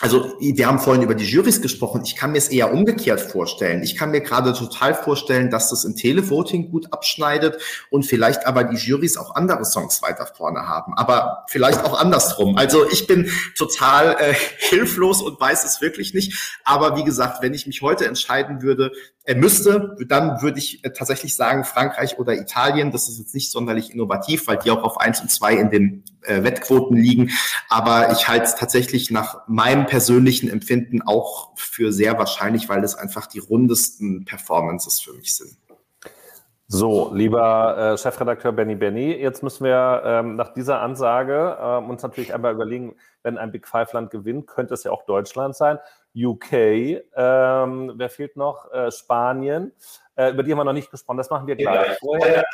[0.00, 2.02] also wir haben vorhin über die Jurys gesprochen.
[2.04, 3.82] Ich kann mir es eher umgekehrt vorstellen.
[3.82, 8.64] Ich kann mir gerade total vorstellen, dass das im Televoting gut abschneidet und vielleicht aber
[8.64, 10.94] die Jurys auch andere Songs weiter vorne haben.
[10.94, 12.56] Aber vielleicht auch andersrum.
[12.56, 16.58] Also ich bin total äh, hilflos und weiß es wirklich nicht.
[16.64, 18.92] Aber wie gesagt, wenn ich mich heute entscheiden würde,
[19.24, 22.92] er müsste, dann würde ich äh, tatsächlich sagen, Frankreich oder Italien.
[22.92, 26.04] Das ist jetzt nicht sonderlich innovativ, weil die auch auf eins und zwei in den
[26.26, 27.30] äh, Wettquoten liegen.
[27.68, 32.94] Aber ich halte es tatsächlich nach meinem persönlichen Empfinden auch für sehr wahrscheinlich, weil es
[32.94, 35.56] einfach die rundesten Performances für mich sind.
[36.68, 42.02] So, lieber äh, Chefredakteur Benny Benny, jetzt müssen wir ähm, nach dieser Ansage äh, uns
[42.02, 45.78] natürlich einmal überlegen, wenn ein Big Five Land gewinnt, könnte es ja auch Deutschland sein.
[46.16, 48.72] UK, ähm, wer fehlt noch?
[48.72, 49.72] Äh, Spanien.
[50.16, 51.88] Äh, über die haben wir noch nicht gesprochen, das machen wir gleich.
[51.88, 52.44] Ja, Vorher,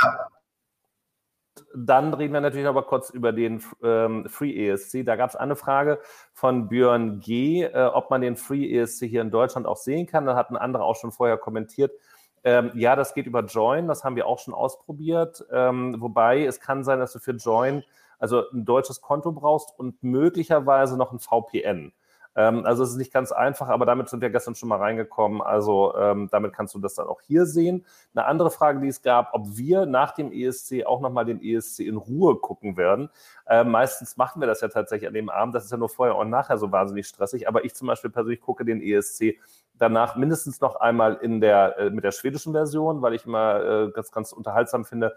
[1.75, 5.05] dann reden wir natürlich aber kurz über den ähm, Free ESC.
[5.05, 6.01] Da gab es eine Frage
[6.33, 10.27] von Björn G., äh, ob man den Free ESC hier in Deutschland auch sehen kann.
[10.27, 11.93] Da hatten andere auch schon vorher kommentiert.
[12.45, 15.45] Ähm, ja, das geht über Join, das haben wir auch schon ausprobiert.
[15.53, 17.85] Ähm, wobei es kann sein, dass du für Join
[18.19, 21.93] also ein deutsches Konto brauchst und möglicherweise noch ein VPN.
[22.35, 25.43] Ähm, also es ist nicht ganz einfach, aber damit sind wir gestern schon mal reingekommen.
[25.43, 27.85] Also ähm, damit kannst du das dann auch hier sehen.
[28.15, 31.81] Eine andere Frage, die es gab, ob wir nach dem ESC auch nochmal den ESC
[31.81, 33.11] in Ruhe gucken werden.
[33.47, 35.55] Ähm, meistens machen wir das ja tatsächlich an dem Abend.
[35.55, 37.49] Das ist ja nur vorher und nachher so wahnsinnig stressig.
[37.49, 39.37] Aber ich zum Beispiel persönlich gucke den ESC
[39.79, 43.91] danach mindestens noch einmal in der, äh, mit der schwedischen Version, weil ich immer äh,
[43.91, 45.15] ganz, ganz unterhaltsam finde,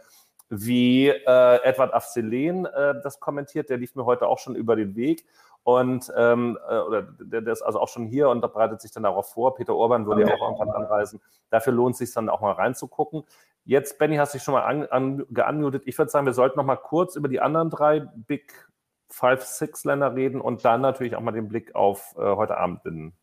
[0.50, 3.70] wie äh, Edward Afselen äh, das kommentiert.
[3.70, 5.26] Der lief mir heute auch schon über den Weg.
[5.66, 8.92] Und ähm, äh, oder der, der, ist also auch schon hier und da bereitet sich
[8.92, 9.56] dann darauf vor.
[9.56, 11.20] Peter Orban würde ja auch irgendwann anreisen.
[11.50, 13.24] Dafür lohnt es sich dann auch mal reinzugucken.
[13.64, 15.82] Jetzt, Benny, hast dich schon mal an, an, geunmutet.
[15.88, 18.70] Ich würde sagen, wir sollten noch mal kurz über die anderen drei Big
[19.10, 22.84] Five, Six Länder reden und dann natürlich auch mal den Blick auf äh, heute Abend
[22.84, 23.16] binden.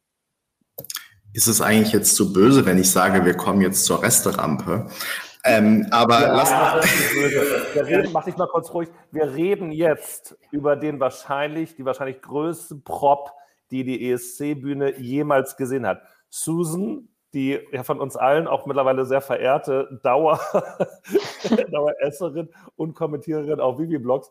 [1.33, 4.89] Ist es eigentlich jetzt zu böse, wenn ich sage, wir kommen jetzt zur Resterampe?
[5.45, 6.83] Ähm, aber ja, lass mal.
[7.75, 8.89] Wir reden, mach dich mal kurz ruhig.
[9.11, 13.33] Wir reden jetzt über den wahrscheinlich, die wahrscheinlich größte Prop,
[13.71, 16.03] die die ESC-Bühne jemals gesehen hat.
[16.31, 20.39] Susan, die ja von uns allen auch mittlerweile sehr verehrte Dauer,
[21.71, 24.31] Daueresserin und Kommentiererin auf Vivi-Blogs,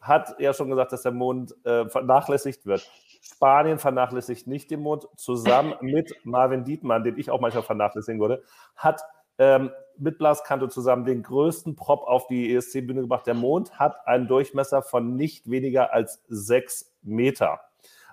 [0.00, 2.88] hat ja schon gesagt, dass der Mond äh, vernachlässigt wird.
[3.20, 8.42] Spanien vernachlässigt nicht den Mond, zusammen mit Marvin Dietmann, den ich auch manchmal vernachlässigen würde,
[8.76, 9.02] hat
[9.38, 13.26] ähm, mit Blaskanto zusammen den größten Prop auf die ESC-Bühne gebracht.
[13.26, 17.60] Der Mond hat einen Durchmesser von nicht weniger als sechs Meter.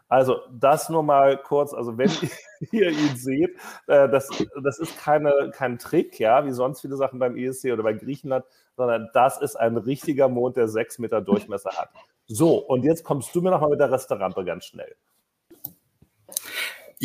[0.10, 2.12] Also das nur mal kurz, also wenn
[2.72, 3.56] ihr ihn seht,
[3.88, 4.30] äh, das,
[4.62, 8.46] das ist keine, kein Trick, ja, wie sonst viele Sachen beim ESC oder bei Griechenland,
[8.76, 11.90] sondern das ist ein richtiger Mond, der sechs Meter Durchmesser hat.
[12.28, 14.96] So, und jetzt kommst du mir nochmal mit der Restaurante ganz schnell.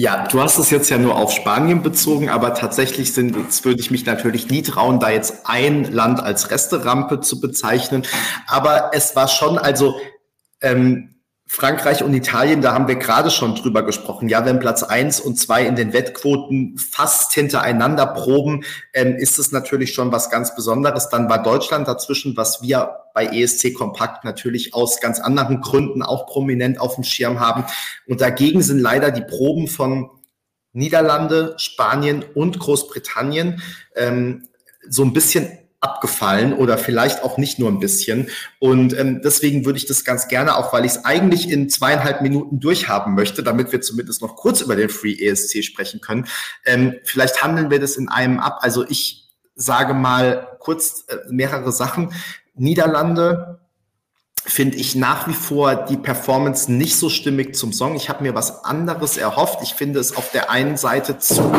[0.01, 3.81] Ja, du hast es jetzt ja nur auf Spanien bezogen, aber tatsächlich sind, jetzt würde
[3.81, 8.07] ich mich natürlich nie trauen, da jetzt ein Land als Resterampe zu bezeichnen.
[8.47, 9.97] Aber es war schon, also
[10.61, 11.17] ähm,
[11.51, 14.29] Frankreich und Italien, da haben wir gerade schon drüber gesprochen.
[14.29, 19.51] Ja, wenn Platz eins und zwei in den Wettquoten fast hintereinander proben, ähm, ist es
[19.51, 21.09] natürlich schon was ganz Besonderes.
[21.09, 26.27] Dann war Deutschland dazwischen, was wir bei ESC Kompakt natürlich aus ganz anderen Gründen auch
[26.27, 27.65] prominent auf dem Schirm haben.
[28.07, 30.11] Und dagegen sind leider die Proben von
[30.73, 33.63] Niederlande, Spanien und Großbritannien
[33.97, 34.49] ähm,
[34.87, 35.49] so ein bisschen
[35.81, 38.29] abgefallen oder vielleicht auch nicht nur ein bisschen.
[38.59, 42.21] Und ähm, deswegen würde ich das ganz gerne, auch weil ich es eigentlich in zweieinhalb
[42.21, 46.27] Minuten durchhaben möchte, damit wir zumindest noch kurz über den Free ESC sprechen können.
[46.65, 48.59] Ähm, vielleicht handeln wir das in einem ab.
[48.63, 52.13] Also ich sage mal kurz äh, mehrere Sachen.
[52.55, 53.61] Niederlande,
[54.49, 57.95] finde ich nach wie vor die Performance nicht so stimmig zum Song.
[57.95, 59.61] Ich habe mir was anderes erhofft.
[59.63, 61.53] Ich finde es auf der einen Seite zu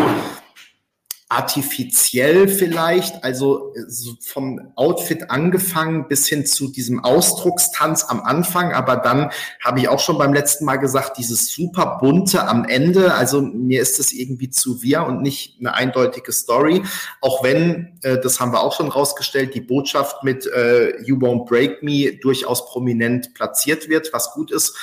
[1.32, 3.72] artifiziell vielleicht, also
[4.20, 9.30] vom Outfit angefangen bis hin zu diesem Ausdruckstanz am Anfang, aber dann
[9.64, 13.80] habe ich auch schon beim letzten Mal gesagt, dieses super bunte am Ende, also mir
[13.80, 16.82] ist das irgendwie zu wir und nicht eine eindeutige Story,
[17.22, 21.48] auch wenn, äh, das haben wir auch schon rausgestellt, die Botschaft mit äh, You Won't
[21.48, 24.76] Break Me durchaus prominent platziert wird, was gut ist.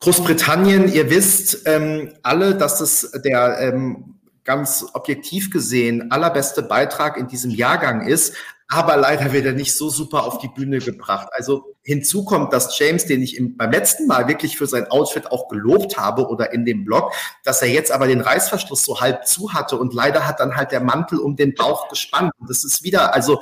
[0.00, 4.15] Großbritannien, ihr wisst ähm, alle, dass es der ähm,
[4.46, 8.34] ganz objektiv gesehen allerbeste Beitrag in diesem Jahrgang ist,
[8.68, 11.28] aber leider wird er nicht so super auf die Bühne gebracht.
[11.32, 15.30] Also hinzu kommt, dass James, den ich im, beim letzten Mal wirklich für sein Outfit
[15.30, 17.12] auch gelobt habe oder in dem Blog,
[17.44, 20.72] dass er jetzt aber den Reißverschluss so halb zu hatte und leider hat dann halt
[20.72, 22.32] der Mantel um den Bauch gespannt.
[22.40, 23.40] Und das ist wieder, also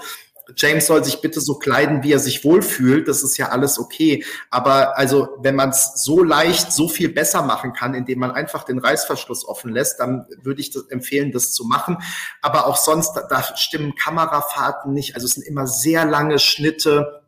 [0.57, 3.09] James soll sich bitte so kleiden, wie er sich wohlfühlt.
[3.09, 4.25] Das ist ja alles okay.
[4.51, 8.65] Aber also, wenn man es so leicht, so viel besser machen kann, indem man einfach
[8.65, 11.99] den Reißverschluss offen lässt, dann würde ich das empfehlen, das zu machen.
[12.43, 15.15] Aber auch sonst, da, da stimmen Kamerafahrten nicht.
[15.15, 17.23] Also es sind immer sehr lange Schnitte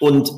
[0.00, 0.32] und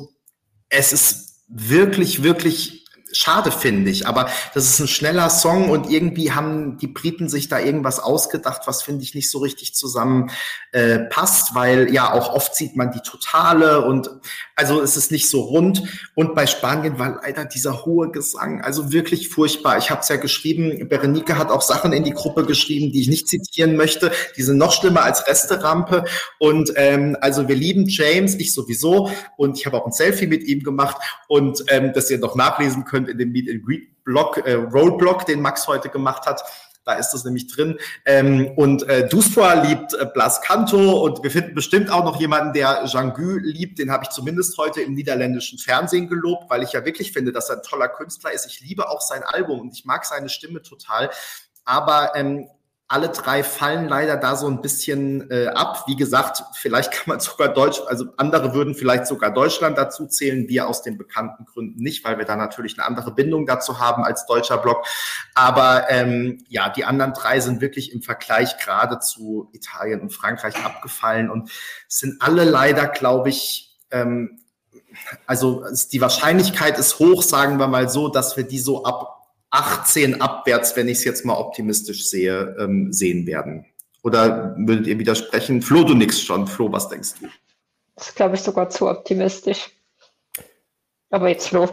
[0.69, 2.78] es ist wirklich, wirklich
[3.11, 4.07] schade, finde ich.
[4.07, 8.63] Aber das ist ein schneller Song und irgendwie haben die Briten sich da irgendwas ausgedacht,
[8.65, 10.31] was finde ich nicht so richtig zusammen
[10.71, 14.09] äh, passt, weil ja auch oft sieht man die Totale und
[14.55, 15.83] also es ist nicht so rund.
[16.15, 19.77] Und bei Spanien war leider dieser hohe Gesang, also wirklich furchtbar.
[19.77, 23.07] Ich habe es ja geschrieben, Berenike hat auch Sachen in die Gruppe geschrieben, die ich
[23.07, 24.11] nicht zitieren möchte.
[24.35, 26.03] Die sind noch schlimmer als Resterampe.
[26.39, 29.09] Und ähm, also wir lieben James, ich sowieso.
[29.37, 30.97] Und ich habe auch ein Selfie mit ihm gemacht
[31.27, 34.53] und ähm, das ihr noch nachlesen könnt könnt in dem Meet and Greet Blog, äh,
[34.53, 36.43] Roadblock, den Max heute gemacht hat.
[36.85, 37.77] Da ist das nämlich drin.
[38.05, 42.53] Ähm, und äh, Duspoa liebt äh, Blas Canto und wir finden bestimmt auch noch jemanden,
[42.53, 43.77] der Jean Gu liebt.
[43.77, 47.49] Den habe ich zumindest heute im niederländischen Fernsehen gelobt, weil ich ja wirklich finde, dass
[47.49, 48.47] er ein toller Künstler ist.
[48.47, 51.11] Ich liebe auch sein Album und ich mag seine Stimme total.
[51.63, 52.49] Aber ähm,
[52.91, 55.83] alle drei fallen leider da so ein bisschen äh, ab.
[55.85, 60.49] Wie gesagt, vielleicht kann man sogar Deutsch, also andere würden vielleicht sogar Deutschland dazu zählen,
[60.49, 64.03] wir aus den bekannten Gründen nicht, weil wir da natürlich eine andere Bindung dazu haben
[64.03, 64.87] als deutscher Block.
[65.35, 70.55] Aber ähm, ja, die anderen drei sind wirklich im Vergleich gerade zu Italien und Frankreich
[70.65, 71.51] abgefallen und
[71.87, 74.39] sind alle leider, glaube ich, ähm,
[75.27, 79.18] also die Wahrscheinlichkeit ist hoch, sagen wir mal so, dass wir die so ab
[79.51, 83.65] 18 abwärts, wenn ich es jetzt mal optimistisch sehe, ähm, sehen werden.
[84.03, 85.61] Oder würdet ihr widersprechen?
[85.61, 86.47] Flo, du nix schon.
[86.47, 87.27] Flo, was denkst du?
[87.95, 89.71] Das ist, glaube ich, sogar zu optimistisch.
[91.09, 91.67] Aber jetzt Flo.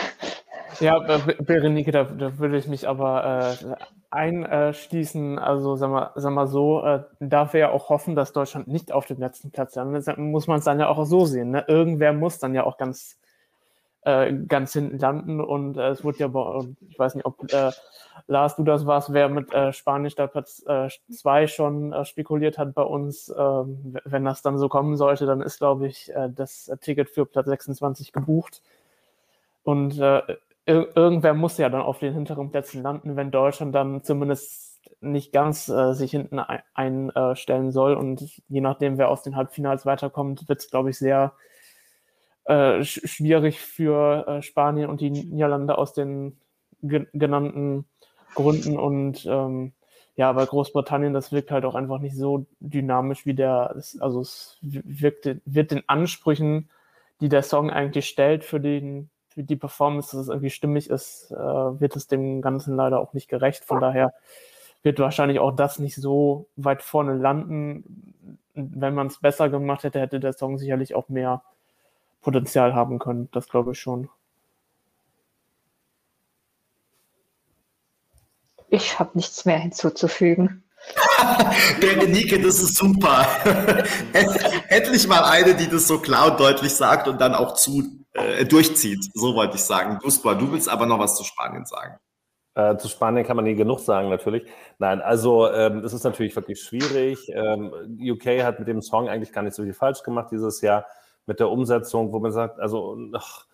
[0.80, 3.76] ja, Berenike, da, da, würde ich mich aber äh,
[4.10, 5.38] einschließen.
[5.38, 8.90] Also, sag mal, sag mal so, äh, darf wir ja auch hoffen, dass Deutschland nicht
[8.90, 10.18] auf dem letzten Platz landet.
[10.18, 11.50] Muss man es dann ja auch so sehen.
[11.50, 11.64] Ne?
[11.68, 13.18] Irgendwer muss dann ja auch ganz
[14.04, 15.40] äh, ganz hinten landen.
[15.40, 16.28] Und äh, es wurde ja,
[16.88, 17.70] ich weiß nicht, ob äh,
[18.26, 22.58] Lars, du das warst, wer mit äh, Spanien statt Platz 2 äh, schon äh, spekuliert
[22.58, 23.32] hat bei uns.
[23.36, 27.46] Ähm, wenn das dann so kommen sollte, dann ist, glaube ich, das Ticket für Platz
[27.46, 28.62] 26 gebucht.
[29.62, 30.26] Und ir
[30.66, 35.66] irgendwer muss ja dann auf den hinteren Plätzen landen, wenn Deutschland dann zumindest nicht ganz
[35.66, 37.94] sich hinten einstellen soll.
[37.94, 41.32] Und je nachdem, wer aus den Halbfinals weiterkommt, wird es, glaube ich, sehr
[42.46, 46.38] äh, schwierig für äh, Spanien und die Niederlande aus den
[46.82, 47.86] ge genannten
[48.34, 48.78] Gründen.
[48.78, 49.72] Und ähm,
[50.16, 54.58] ja, bei Großbritannien, das wirkt halt auch einfach nicht so dynamisch wie der, also es
[54.62, 56.70] wirkt, wird den Ansprüchen,
[57.20, 61.32] die der Song eigentlich stellt für den für die Performance, dass es irgendwie stimmig ist,
[61.32, 63.64] äh, wird es dem Ganzen leider auch nicht gerecht.
[63.64, 64.14] Von daher
[64.84, 68.38] wird wahrscheinlich auch das nicht so weit vorne landen.
[68.54, 71.42] Wenn man es besser gemacht hätte, hätte der Song sicherlich auch mehr
[72.24, 73.28] Potenzial haben können.
[73.32, 74.08] Das glaube ich schon.
[78.68, 80.64] Ich habe nichts mehr hinzuzufügen.
[81.80, 83.26] Berenike, das ist super.
[84.68, 87.82] Endlich mal eine, die das so klar und deutlich sagt und dann auch zu
[88.14, 89.10] äh, durchzieht.
[89.14, 89.98] So wollte ich sagen.
[90.02, 91.98] Duspa, du willst aber noch was zu Spanien sagen.
[92.56, 94.44] Äh, zu Spanien kann man nie genug sagen, natürlich.
[94.78, 97.28] Nein, also ähm, es ist natürlich wirklich schwierig.
[97.28, 100.86] Ähm, UK hat mit dem Song eigentlich gar nicht so viel falsch gemacht dieses Jahr
[101.26, 103.46] mit der Umsetzung, wo man sagt, also ach,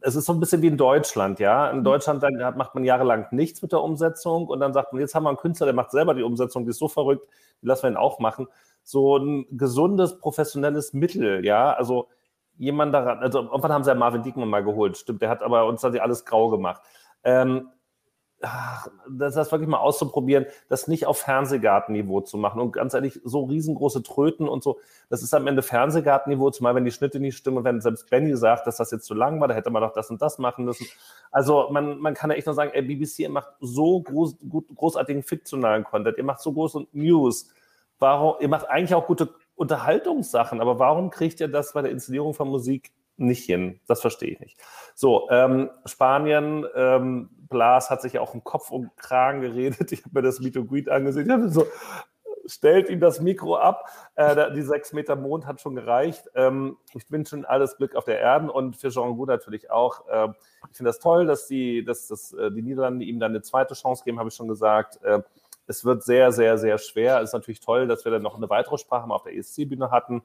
[0.00, 1.70] es ist so ein bisschen wie in Deutschland, ja.
[1.70, 1.84] In mhm.
[1.84, 5.24] Deutschland dann macht man jahrelang nichts mit der Umsetzung und dann sagt man, jetzt haben
[5.24, 7.26] wir einen Künstler, der macht selber die Umsetzung, die ist so verrückt,
[7.62, 8.48] die lassen wir ihn auch machen.
[8.82, 11.72] So ein gesundes, professionelles Mittel, ja.
[11.72, 12.08] Also
[12.58, 15.66] jemand daran, also irgendwann haben sie ja Marvin Diekmann mal geholt, stimmt, der hat aber
[15.66, 16.82] uns dann alles grau gemacht.
[17.24, 17.68] Ähm,
[18.42, 22.60] ach, das, das wirklich mal auszuprobieren, das nicht auf Fernsehgartenniveau zu machen.
[22.60, 24.78] Und ganz ehrlich, so riesengroße Tröten und so,
[25.08, 28.66] das ist am Ende Fernsehgartenniveau, zumal wenn die Schnitte nicht stimmen, wenn selbst Benny sagt,
[28.66, 30.86] dass das jetzt zu lang war, da hätte man doch das und das machen müssen.
[31.30, 34.66] Also man, man kann ja echt nur sagen, ey, BBC, ihr macht so groß, gut,
[34.74, 37.48] großartigen fiktionalen Content, ihr macht so große News.
[37.98, 42.34] Warum, ihr macht eigentlich auch gute Unterhaltungssachen, aber warum kriegt ihr das bei der Inszenierung
[42.34, 42.92] von Musik
[43.22, 43.80] nicht hin.
[43.86, 44.58] Das verstehe ich nicht.
[44.94, 49.90] So, ähm, Spanien, ähm, Blas hat sich ja auch im Kopf und Kragen geredet.
[49.92, 51.26] Ich habe mir das and Greet angesehen.
[51.26, 51.66] Ich habe so,
[52.46, 53.88] stellt ihm das Mikro ab.
[54.14, 56.28] Äh, die sechs Meter Mond hat schon gereicht.
[56.34, 60.08] Ähm, ich wünsche Ihnen alles Glück auf der Erde und für Jean Gou natürlich auch.
[60.08, 60.28] Äh,
[60.70, 63.74] ich finde das toll, dass, die, dass, dass äh, die Niederlande ihm dann eine zweite
[63.74, 65.02] Chance geben, habe ich schon gesagt.
[65.02, 65.22] Äh,
[65.66, 67.20] es wird sehr, sehr, sehr schwer.
[67.20, 70.22] Es ist natürlich toll, dass wir dann noch eine weitere Sprache auf der ESC-Bühne hatten.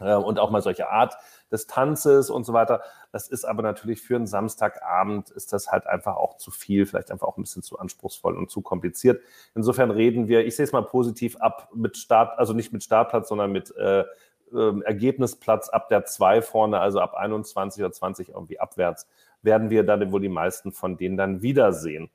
[0.00, 1.14] Äh, und auch mal solche Art
[1.50, 2.82] des Tanzes und so weiter.
[3.12, 7.10] Das ist aber natürlich für einen Samstagabend ist das halt einfach auch zu viel, vielleicht
[7.10, 9.22] einfach auch ein bisschen zu anspruchsvoll und zu kompliziert.
[9.54, 13.28] Insofern reden wir, ich sehe es mal positiv ab mit Start, also nicht mit Startplatz,
[13.28, 14.04] sondern mit äh,
[14.52, 19.08] äh, Ergebnisplatz ab der 2 vorne, also ab 21 oder 20 irgendwie abwärts,
[19.42, 22.10] werden wir dann wohl die meisten von denen dann wiedersehen.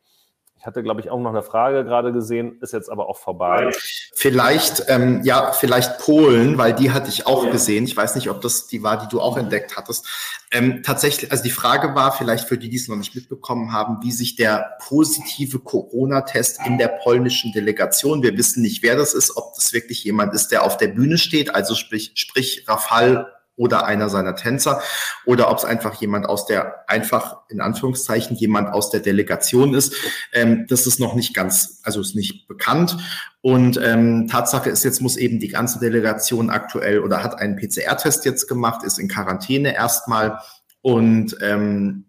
[0.57, 3.69] Ich hatte, glaube ich, auch noch eine Frage gerade gesehen, ist jetzt aber auch vorbei.
[4.13, 7.51] Vielleicht, ähm, ja, vielleicht Polen, weil die hatte ich auch ja.
[7.51, 7.83] gesehen.
[7.83, 10.07] Ich weiß nicht, ob das die war, die du auch entdeckt hattest.
[10.51, 13.99] Ähm, tatsächlich, also die Frage war vielleicht für die, die es noch nicht mitbekommen haben,
[14.01, 19.37] wie sich der positive Corona-Test in der polnischen Delegation, wir wissen nicht, wer das ist,
[19.37, 23.85] ob das wirklich jemand ist, der auf der Bühne steht, also sprich, sprich Rafal oder
[23.85, 24.81] einer seiner Tänzer
[25.25, 29.93] oder ob es einfach jemand aus der, einfach in Anführungszeichen, jemand aus der Delegation ist.
[30.33, 32.97] Ähm, das ist noch nicht ganz, also ist nicht bekannt.
[33.41, 38.25] Und ähm, Tatsache ist, jetzt muss eben die ganze Delegation aktuell oder hat einen PCR-Test
[38.25, 40.39] jetzt gemacht, ist in Quarantäne erstmal.
[40.81, 42.05] Und ähm,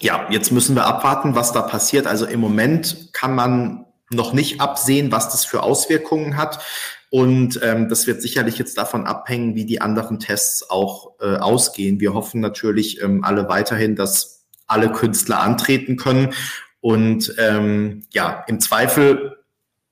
[0.00, 2.06] ja, jetzt müssen wir abwarten, was da passiert.
[2.06, 6.60] Also im Moment kann man noch nicht absehen, was das für Auswirkungen hat.
[7.12, 12.00] Und ähm, das wird sicherlich jetzt davon abhängen, wie die anderen Tests auch äh, ausgehen.
[12.00, 16.32] Wir hoffen natürlich ähm, alle weiterhin, dass alle Künstler antreten können.
[16.80, 19.36] Und ähm, ja, im Zweifel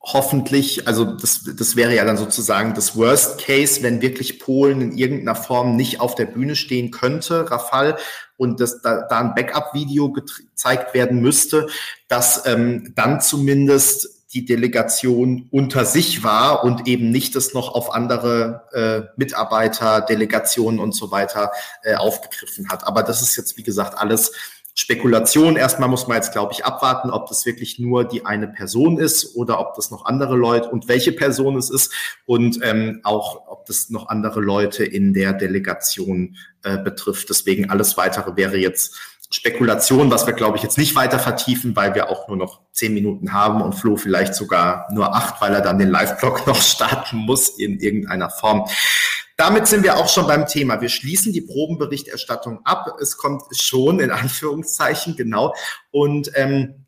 [0.01, 4.97] hoffentlich, also das, das wäre ja dann sozusagen das Worst Case, wenn wirklich Polen in
[4.97, 7.99] irgendeiner Form nicht auf der Bühne stehen könnte, Rafal,
[8.35, 11.67] und dass da, da ein Backup-Video gezeigt werden müsste,
[12.07, 17.93] dass ähm, dann zumindest die Delegation unter sich war und eben nicht das noch auf
[17.93, 21.51] andere äh, Mitarbeiter, Delegationen und so weiter
[21.83, 22.87] äh, aufgegriffen hat.
[22.87, 24.31] Aber das ist jetzt, wie gesagt, alles
[24.73, 25.57] Spekulation.
[25.57, 29.35] Erstmal muss man jetzt, glaube ich, abwarten, ob das wirklich nur die eine Person ist
[29.35, 31.91] oder ob das noch andere Leute und welche Person es ist
[32.25, 37.29] und ähm, auch, ob das noch andere Leute in der Delegation äh, betrifft.
[37.29, 38.97] Deswegen alles weitere wäre jetzt
[39.33, 42.93] Spekulation, was wir, glaube ich, jetzt nicht weiter vertiefen, weil wir auch nur noch zehn
[42.93, 47.17] Minuten haben und Flo vielleicht sogar nur acht, weil er dann den Live-Blog noch starten
[47.17, 48.67] muss in irgendeiner Form.
[49.37, 50.81] Damit sind wir auch schon beim Thema.
[50.81, 52.97] Wir schließen die Probenberichterstattung ab.
[53.01, 55.55] Es kommt schon in Anführungszeichen genau.
[55.91, 56.80] Und ähm,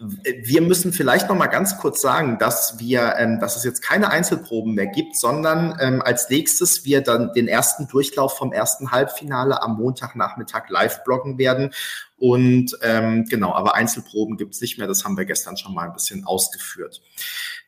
[0.00, 4.10] wir müssen vielleicht noch mal ganz kurz sagen, dass wir, ähm, dass es jetzt keine
[4.10, 9.62] Einzelproben mehr gibt, sondern ähm, als nächstes wir dann den ersten Durchlauf vom ersten Halbfinale
[9.62, 11.74] am Montagnachmittag live bloggen werden.
[12.16, 14.86] Und ähm, genau, aber Einzelproben gibt es nicht mehr.
[14.86, 17.02] Das haben wir gestern schon mal ein bisschen ausgeführt.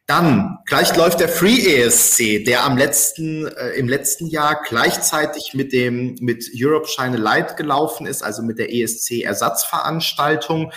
[0.07, 5.72] Dann, gleich läuft der Free ESC, der am letzten, äh, im letzten Jahr gleichzeitig mit
[5.72, 10.72] dem, mit Europe Shine Light gelaufen ist, also mit der ESC-Ersatzveranstaltung.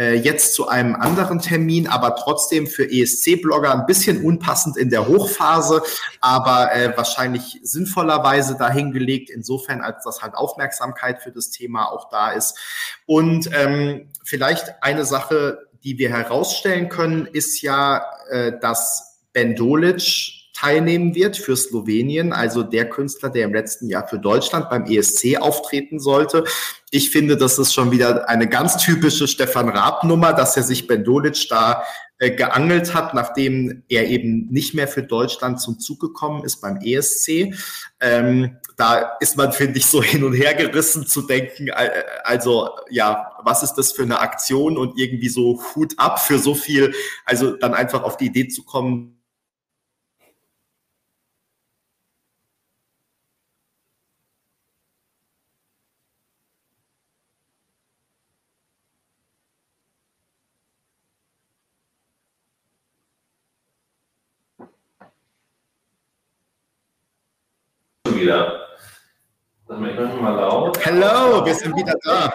[0.00, 5.06] Äh, jetzt zu einem anderen Termin, aber trotzdem für ESC-Blogger ein bisschen unpassend in der
[5.06, 5.82] Hochphase,
[6.22, 12.30] aber äh, wahrscheinlich sinnvollerweise dahingelegt, insofern, als das halt Aufmerksamkeit für das Thema auch da
[12.32, 12.56] ist.
[13.04, 20.40] Und ähm, vielleicht eine Sache, die wir herausstellen können, ist ja, äh, dass Ben Dolic
[20.54, 25.38] teilnehmen wird für Slowenien, also der Künstler, der im letzten Jahr für Deutschland beim ESC
[25.40, 26.44] auftreten sollte.
[26.90, 31.02] Ich finde, das ist schon wieder eine ganz typische Stefan Raab-Nummer, dass er sich Ben
[31.02, 31.82] Dolic da
[32.20, 36.76] äh, geangelt hat, nachdem er eben nicht mehr für Deutschland zum Zug gekommen ist beim
[36.76, 37.54] ESC.
[37.98, 42.68] Ähm, da ist man, finde ich, so hin und her gerissen zu denken, äh, also
[42.90, 46.92] ja, was ist das für eine Aktion und irgendwie so Hut ab für so viel,
[47.24, 49.20] also dann einfach auf die Idee zu kommen,
[68.20, 68.68] wieder.
[70.08, 70.82] Ich mal laut.
[70.82, 72.32] Hello, wir sind wieder da.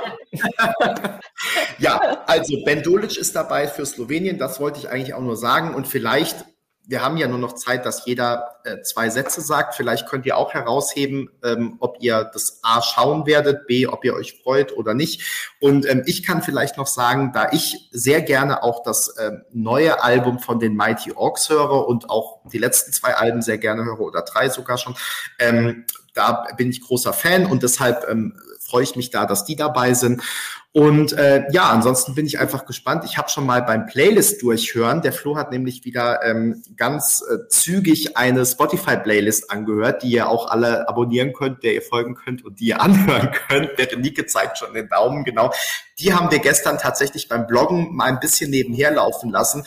[1.79, 5.73] ja, also Ben Dolic ist dabei für Slowenien, das wollte ich eigentlich auch nur sagen.
[5.73, 6.45] Und vielleicht,
[6.85, 9.73] wir haben ja nur noch Zeit, dass jeder äh, zwei Sätze sagt.
[9.73, 14.13] Vielleicht könnt ihr auch herausheben, ähm, ob ihr das A schauen werdet, B, ob ihr
[14.13, 15.55] euch freut oder nicht.
[15.59, 20.03] Und ähm, ich kann vielleicht noch sagen, da ich sehr gerne auch das ähm, neue
[20.03, 24.01] Album von den Mighty Orcs höre und auch die letzten zwei Alben sehr gerne höre
[24.01, 24.95] oder drei sogar schon,
[25.39, 25.85] ähm,
[26.15, 29.93] da bin ich großer Fan und deshalb ähm, freue ich mich da, dass die dabei
[29.93, 30.23] sind.
[30.71, 33.05] Und äh, ja, ansonsten bin ich einfach gespannt.
[33.05, 35.01] Ich habe schon mal beim Playlist durchhören.
[35.01, 40.49] Der Flo hat nämlich wieder ähm, ganz äh, zügig eine Spotify-Playlist angehört, die ihr auch
[40.49, 43.77] alle abonnieren könnt, der ihr folgen könnt und die ihr anhören könnt.
[43.77, 45.53] Berenike zeigt schon den Daumen, genau.
[45.99, 49.65] Die haben wir gestern tatsächlich beim Bloggen mal ein bisschen nebenher laufen lassen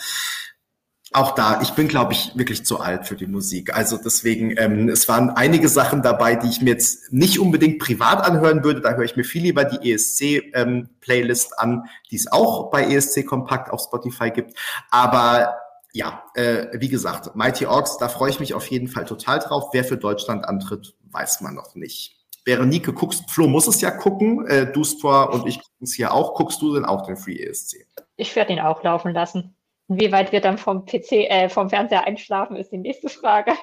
[1.11, 3.75] auch da, ich bin, glaube ich, wirklich zu alt für die Musik.
[3.75, 8.23] Also deswegen, ähm, es waren einige Sachen dabei, die ich mir jetzt nicht unbedingt privat
[8.23, 8.81] anhören würde.
[8.81, 13.25] Da höre ich mir viel lieber die ESC-Playlist ähm, an, die es auch bei ESC
[13.25, 14.53] Kompakt auf Spotify gibt.
[14.91, 15.55] Aber
[15.93, 19.69] ja, äh, wie gesagt, Mighty Orks, da freue ich mich auf jeden Fall total drauf.
[19.73, 22.17] Wer für Deutschland antritt, weiß man noch nicht.
[22.45, 26.35] Berenike, guckst, Flo muss es ja gucken, äh, Dustor und ich gucken es hier auch.
[26.35, 27.85] Guckst du denn auch den Free ESC?
[28.15, 29.55] Ich werde ihn auch laufen lassen.
[29.91, 33.53] Wie weit wir dann vom PC, äh, vom Fernseher einschlafen, ist die nächste Frage.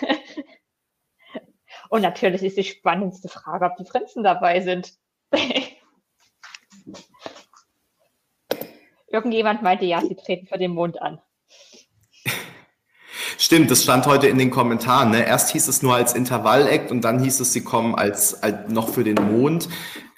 [1.90, 4.94] und natürlich ist die spannendste Frage, ob die Prinzen dabei sind.
[9.06, 11.20] Irgendjemand meinte, ja, sie treten für den Mond an.
[13.38, 15.10] Stimmt, das stand heute in den Kommentaren.
[15.12, 15.24] Ne?
[15.24, 18.88] Erst hieß es nur als Intervall-Act und dann hieß es, sie kommen als, als noch
[18.88, 19.68] für den Mond.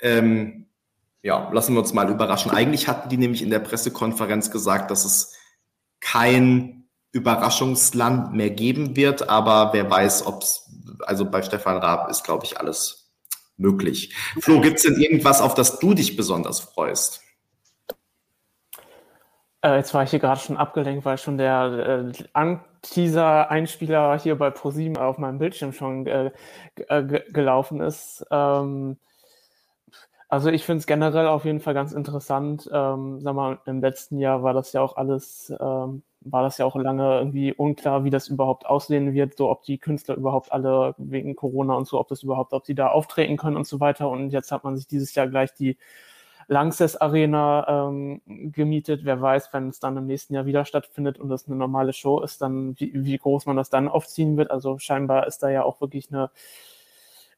[0.00, 0.66] Ähm,
[1.20, 2.50] ja, lassen wir uns mal überraschen.
[2.52, 5.37] Eigentlich hatten die nämlich in der Pressekonferenz gesagt, dass es
[6.00, 10.70] kein Überraschungsland mehr geben wird, aber wer weiß, ob es,
[11.06, 13.10] also bei Stefan Raab ist, glaube ich, alles
[13.56, 14.14] möglich.
[14.40, 17.22] Flo, gibt es denn irgendwas, auf das du dich besonders freust?
[19.62, 24.50] Äh, jetzt war ich hier gerade schon abgelenkt, weil schon der äh, Teaser-Einspieler hier bei
[24.50, 26.30] ProSieben auf meinem Bildschirm schon äh,
[26.88, 27.02] äh
[27.32, 28.24] gelaufen ist.
[28.30, 28.98] Ähm,
[30.28, 32.68] also ich finde es generell auf jeden Fall ganz interessant.
[32.72, 36.66] Ähm, sag mal, im letzten Jahr war das ja auch alles, ähm, war das ja
[36.66, 40.94] auch lange irgendwie unklar, wie das überhaupt aussehen wird, so ob die Künstler überhaupt alle
[40.98, 44.10] wegen Corona und so, ob das überhaupt, ob die da auftreten können und so weiter.
[44.10, 45.78] Und jetzt hat man sich dieses Jahr gleich die
[46.48, 48.22] Langsess Arena ähm,
[48.52, 49.04] gemietet.
[49.04, 52.20] Wer weiß, wenn es dann im nächsten Jahr wieder stattfindet und das eine normale Show
[52.22, 54.50] ist, dann wie, wie groß man das dann aufziehen wird.
[54.50, 56.30] Also scheinbar ist da ja auch wirklich eine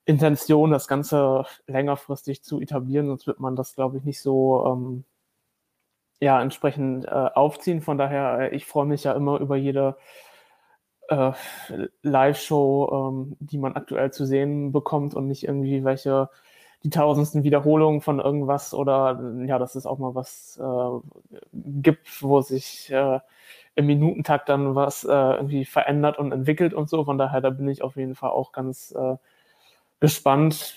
[0.05, 5.05] Intention, das Ganze längerfristig zu etablieren, sonst wird man das, glaube ich, nicht so ähm,
[6.20, 7.81] ja, entsprechend äh, aufziehen.
[7.81, 9.97] Von daher, äh, ich freue mich ja immer über jede
[11.09, 11.32] äh,
[12.02, 16.28] Live-Show, ähm, die man aktuell zu sehen bekommt und nicht irgendwie welche
[16.82, 21.18] die tausendsten Wiederholungen von irgendwas oder ja, dass es auch mal was äh,
[21.52, 23.20] gibt, wo sich äh,
[23.74, 27.05] im Minutentakt dann was äh, irgendwie verändert und entwickelt und so.
[27.05, 29.16] Von daher, da bin ich auf jeden Fall auch ganz äh,
[30.01, 30.74] gespannt.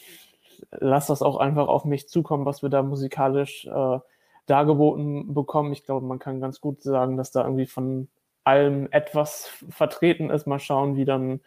[0.71, 3.99] Lass das auch einfach auf mich zukommen, was wir da musikalisch äh,
[4.45, 5.73] dargeboten bekommen.
[5.73, 8.07] Ich glaube, man kann ganz gut sagen, dass da irgendwie von
[8.43, 10.47] allem etwas vertreten ist.
[10.47, 11.39] Mal schauen, wie dann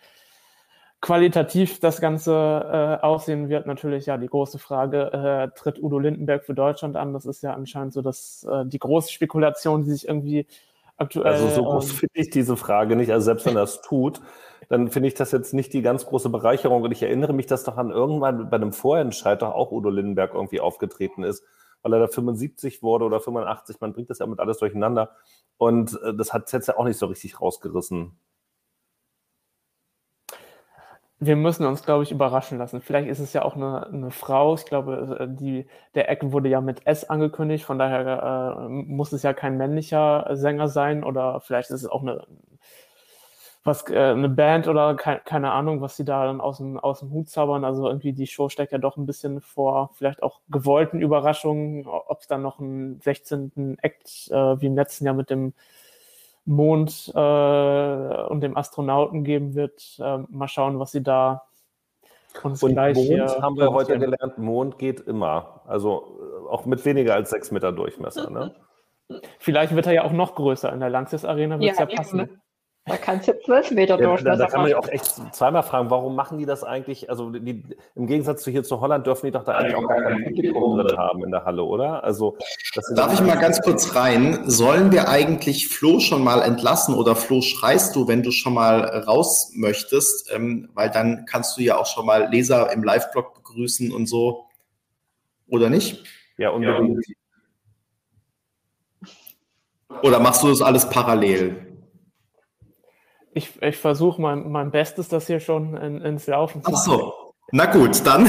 [1.00, 6.44] qualitativ das Ganze äh, aussehen wird, natürlich ja die große Frage, äh, tritt Udo Lindenberg
[6.44, 7.12] für Deutschland an?
[7.12, 10.46] Das ist ja anscheinend so dass äh, die große Spekulation, die sich irgendwie
[10.96, 11.26] aktuell.
[11.26, 13.12] Also so groß ähm, finde ich diese Frage nicht.
[13.12, 14.20] Also selbst wenn er es tut,
[14.68, 16.82] dann finde ich das jetzt nicht die ganz große Bereicherung.
[16.82, 20.34] Und ich erinnere mich, dass doch an irgendwann bei einem Vorentscheid doch auch Udo Lindenberg
[20.34, 21.44] irgendwie aufgetreten ist,
[21.82, 23.80] weil er da 75 wurde oder 85.
[23.80, 25.10] Man bringt das ja mit alles durcheinander.
[25.58, 28.18] Und äh, das hat jetzt ja auch nicht so richtig rausgerissen
[31.18, 32.82] wir müssen uns, glaube ich, überraschen lassen.
[32.82, 34.54] Vielleicht ist es ja auch eine, eine Frau.
[34.54, 39.12] Ich glaube, äh, die, der Eck wurde ja mit S angekündigt, von daher äh, muss
[39.12, 42.26] es ja kein männlicher Sänger sein oder vielleicht ist es auch eine,
[43.66, 47.00] was, äh, eine Band oder ke keine Ahnung, was sie da dann aus dem, aus
[47.00, 47.64] dem Hut zaubern.
[47.64, 52.20] Also irgendwie die Show steckt ja doch ein bisschen vor vielleicht auch gewollten Überraschungen, ob
[52.20, 53.78] es dann noch einen 16.
[53.82, 55.52] Act äh, wie im letzten Jahr mit dem
[56.44, 57.18] Mond äh,
[58.28, 59.98] und dem Astronauten geben wird.
[59.98, 61.42] Äh, mal schauen, was sie da
[62.42, 65.62] uns und gleich Mond hier haben wir heute gelernt, Mond geht immer.
[65.66, 68.30] Also äh, auch mit weniger als sechs Meter Durchmesser.
[68.30, 68.54] Ne?
[69.38, 70.72] Vielleicht wird er ja auch noch größer.
[70.72, 72.40] In der Lanxess Arena wird es ja, ja passen.
[72.88, 75.90] Da kannst du zwölf Meter ja, da, da kann man ja auch echt zweimal fragen,
[75.90, 77.10] warum machen die das eigentlich?
[77.10, 77.64] Also die,
[77.96, 80.78] im Gegensatz zu hier zu Holland dürfen die doch da eigentlich auch gar kein Publikum
[80.78, 82.04] drin haben in der Halle, oder?
[82.04, 82.36] Also
[82.94, 84.48] Darf ich mal ganz kurz rein?
[84.48, 88.84] Sollen wir eigentlich Flo schon mal entlassen oder Flo schreist du, wenn du schon mal
[88.84, 90.32] raus möchtest?
[90.32, 94.46] Ähm, weil dann kannst du ja auch schon mal Leser im Live-Blog begrüßen und so.
[95.48, 96.04] Oder nicht?
[96.38, 97.04] Ja, unbedingt.
[100.02, 101.65] Oder machst du das alles parallel?
[103.36, 106.78] Ich, ich versuche mein, mein Bestes, das hier schon in, ins Laufen zu bringen.
[106.78, 107.12] Ach so.
[107.52, 108.28] Na gut, dann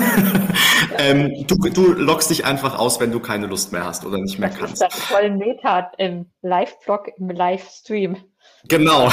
[1.00, 4.38] ähm, du, du loggst dich einfach aus, wenn du keine Lust mehr hast oder nicht
[4.38, 4.82] mehr das kannst.
[4.82, 8.18] Das ist voll Meta im Live-Blog, im Livestream.
[8.68, 9.10] Genau.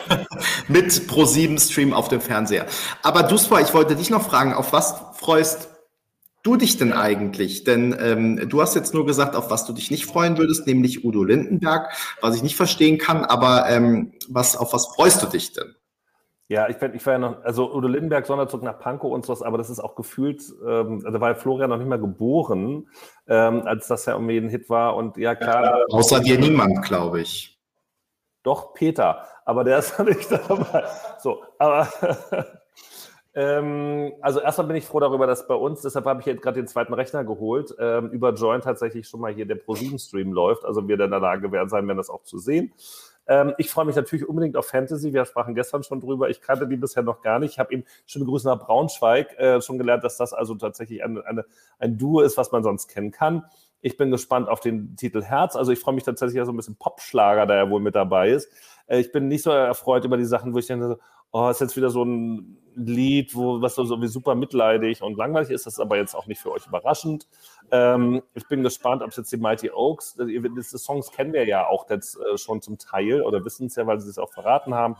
[0.68, 2.66] Mit Pro7-Stream auf dem Fernseher.
[3.02, 5.71] Aber Duspa, ich wollte dich noch fragen, auf was freust
[6.42, 7.64] du dich denn eigentlich?
[7.64, 11.04] Denn ähm, du hast jetzt nur gesagt, auf was du dich nicht freuen würdest, nämlich
[11.04, 15.52] Udo Lindenberg, was ich nicht verstehen kann, aber ähm, was, auf was freust du dich
[15.52, 15.74] denn?
[16.48, 19.56] Ja, ich, ich war ja noch, also Udo Lindenberg, Sonderzug nach Pankow und sowas, aber
[19.56, 22.88] das ist auch gefühlt, ähm, also war Florian noch nicht mal geboren,
[23.26, 25.86] ähm, als das ja irgendwie ein Hit war und ja, klar.
[25.90, 27.58] Außer dir niemand, glaube ich.
[28.42, 30.84] Doch, Peter, aber der ist noch nicht dabei.
[31.20, 31.88] So, aber
[33.34, 36.60] Ähm, also erstmal bin ich froh darüber, dass bei uns, deshalb habe ich jetzt gerade
[36.60, 40.64] den zweiten Rechner geholt, ähm, über Join tatsächlich schon mal hier der Pro7-Stream läuft.
[40.64, 42.72] Also wir dann in der Lage werden sein, werden das auch zu sehen.
[43.26, 45.12] Ähm, ich freue mich natürlich unbedingt auf Fantasy.
[45.12, 46.28] Wir sprachen gestern schon drüber.
[46.28, 47.52] Ich kannte die bisher noch gar nicht.
[47.52, 51.24] Ich habe eben schöne Grüße nach Braunschweig äh, schon gelernt, dass das also tatsächlich eine,
[51.24, 51.44] eine,
[51.78, 53.44] ein Duo ist, was man sonst kennen kann.
[53.80, 55.56] Ich bin gespannt auf den Titel Herz.
[55.56, 58.30] Also ich freue mich tatsächlich ja so ein bisschen Popschlager, der ja wohl mit dabei
[58.30, 58.48] ist.
[58.86, 60.98] Äh, ich bin nicht so erfreut über die Sachen, wo ich denke,
[61.32, 65.50] oh, ist jetzt wieder so ein Lied, wo, was so, wie super mitleidig und langweilig
[65.50, 65.66] ist.
[65.66, 67.26] Das ist aber jetzt auch nicht für euch überraschend.
[67.70, 71.46] Ähm, ich bin gespannt, ob es jetzt die Mighty Oaks, äh, diese Songs kennen wir
[71.46, 74.32] ja auch jetzt äh, schon zum Teil oder wissen es ja, weil sie es auch
[74.32, 74.96] verraten haben.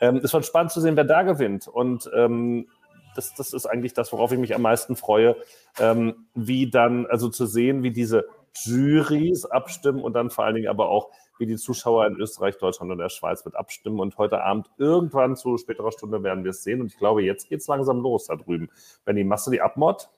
[0.00, 1.68] Ähm, es wird spannend zu sehen, wer da gewinnt.
[1.68, 2.68] Und ähm,
[3.14, 5.36] das, das ist eigentlich das, worauf ich mich am meisten freue,
[5.78, 8.26] ähm, wie dann, also zu sehen, wie diese
[8.64, 11.10] Juries abstimmen und dann vor allen Dingen aber auch,
[11.44, 14.00] wie die Zuschauer in Österreich, Deutschland und der Schweiz mit abstimmen.
[14.00, 16.80] Und heute Abend irgendwann zu späterer Stunde werden wir es sehen.
[16.80, 18.70] Und ich glaube, jetzt geht es langsam los da drüben.
[19.04, 20.08] Benny, machst du die Abmod?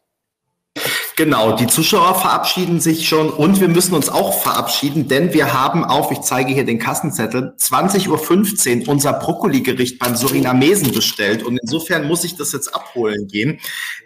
[1.16, 5.82] Genau, die Zuschauer verabschieden sich schon und wir müssen uns auch verabschieden, denn wir haben
[5.82, 12.06] auf, ich zeige hier den Kassenzettel, 20.15 Uhr unser Brokkoli-Gericht beim Surinamesen bestellt und insofern
[12.06, 13.58] muss ich das jetzt abholen gehen.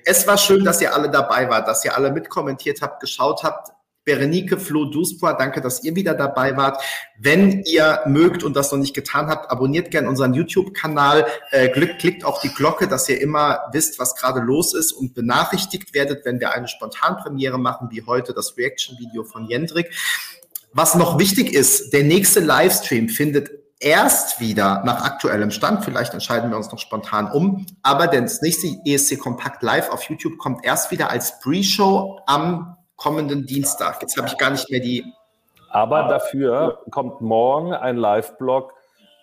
[0.04, 3.72] Es war schön, dass ihr alle dabei wart, dass ihr alle mitkommentiert habt, geschaut habt.
[4.10, 6.82] Berenike, Flo Duspoa, danke, dass ihr wieder dabei wart.
[7.16, 12.24] Wenn ihr mögt und das noch nicht getan habt, abonniert gerne unseren YouTube-Kanal, äh, klickt
[12.24, 16.40] auf die Glocke, dass ihr immer wisst, was gerade los ist und benachrichtigt werdet, wenn
[16.40, 19.86] wir eine Spontanpremiere machen, wie heute das Reaction-Video von Jendrik.
[20.72, 26.50] Was noch wichtig ist, der nächste Livestream findet erst wieder nach aktuellem Stand, vielleicht entscheiden
[26.50, 30.90] wir uns noch spontan um, aber das nächste ESC Kompakt Live auf YouTube kommt erst
[30.90, 34.02] wieder als Pre-Show am kommenden Dienstag.
[34.02, 35.04] Jetzt habe ich gar nicht mehr die.
[35.70, 38.74] Aber dafür kommt morgen ein Live-Blog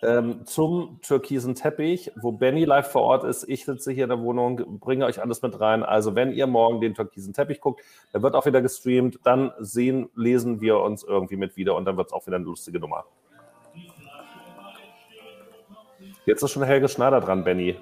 [0.02, 3.48] ähm, zum türkisen Teppich, wo Benny live vor Ort ist.
[3.48, 5.82] Ich sitze hier in der Wohnung, bringe euch alles mit rein.
[5.82, 7.82] Also wenn ihr morgen den türkisen Teppich guckt,
[8.12, 11.96] der wird auch wieder gestreamt, dann sehen, lesen wir uns irgendwie mit wieder und dann
[11.96, 13.04] wird es auch wieder eine lustige Nummer.
[16.26, 17.76] Jetzt ist schon Helge Schneider dran, Benny.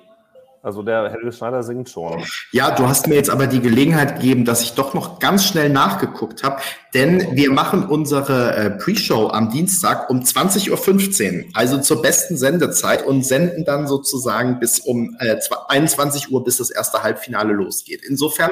[0.67, 2.25] Also der Helge Schneider singt schon.
[2.51, 5.69] Ja, du hast mir jetzt aber die Gelegenheit gegeben, dass ich doch noch ganz schnell
[5.69, 6.61] nachgeguckt habe,
[6.93, 13.07] denn wir machen unsere äh, Pre-Show am Dienstag um 20.15 Uhr, also zur besten Sendezeit
[13.07, 15.37] und senden dann sozusagen bis um äh,
[15.69, 18.03] 21 Uhr, bis das erste Halbfinale losgeht.
[18.05, 18.51] Insofern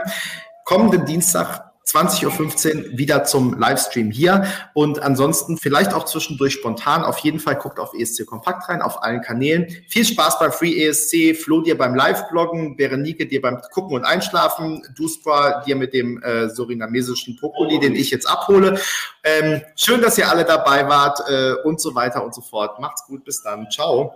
[0.63, 7.05] kommenden Dienstag 20.15 Uhr wieder zum Livestream hier und ansonsten vielleicht auch zwischendurch spontan.
[7.05, 9.69] Auf jeden Fall guckt auf ESC Kompakt rein, auf allen Kanälen.
[9.89, 14.83] Viel Spaß beim Free ESC, Flo dir beim Live-Bloggen, Berenike dir beim Gucken und Einschlafen,
[14.97, 18.81] Duspra dir mit dem äh, surinamesischen Brokkoli, den ich jetzt abhole.
[19.23, 22.81] Ähm, schön, dass ihr alle dabei wart äh, und so weiter und so fort.
[22.81, 23.71] Macht's gut, bis dann.
[23.71, 24.15] Ciao.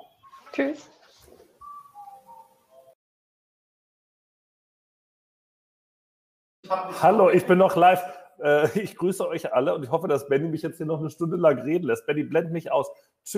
[0.53, 0.97] Tschüss.
[6.69, 8.03] Hallo, ich bin noch live.
[8.43, 11.11] Äh, ich grüße euch alle und ich hoffe, dass Benny mich jetzt hier noch eine
[11.11, 12.07] Stunde lang reden lässt.
[12.07, 12.90] Benny, blend mich aus.
[13.24, 13.36] Tschüss.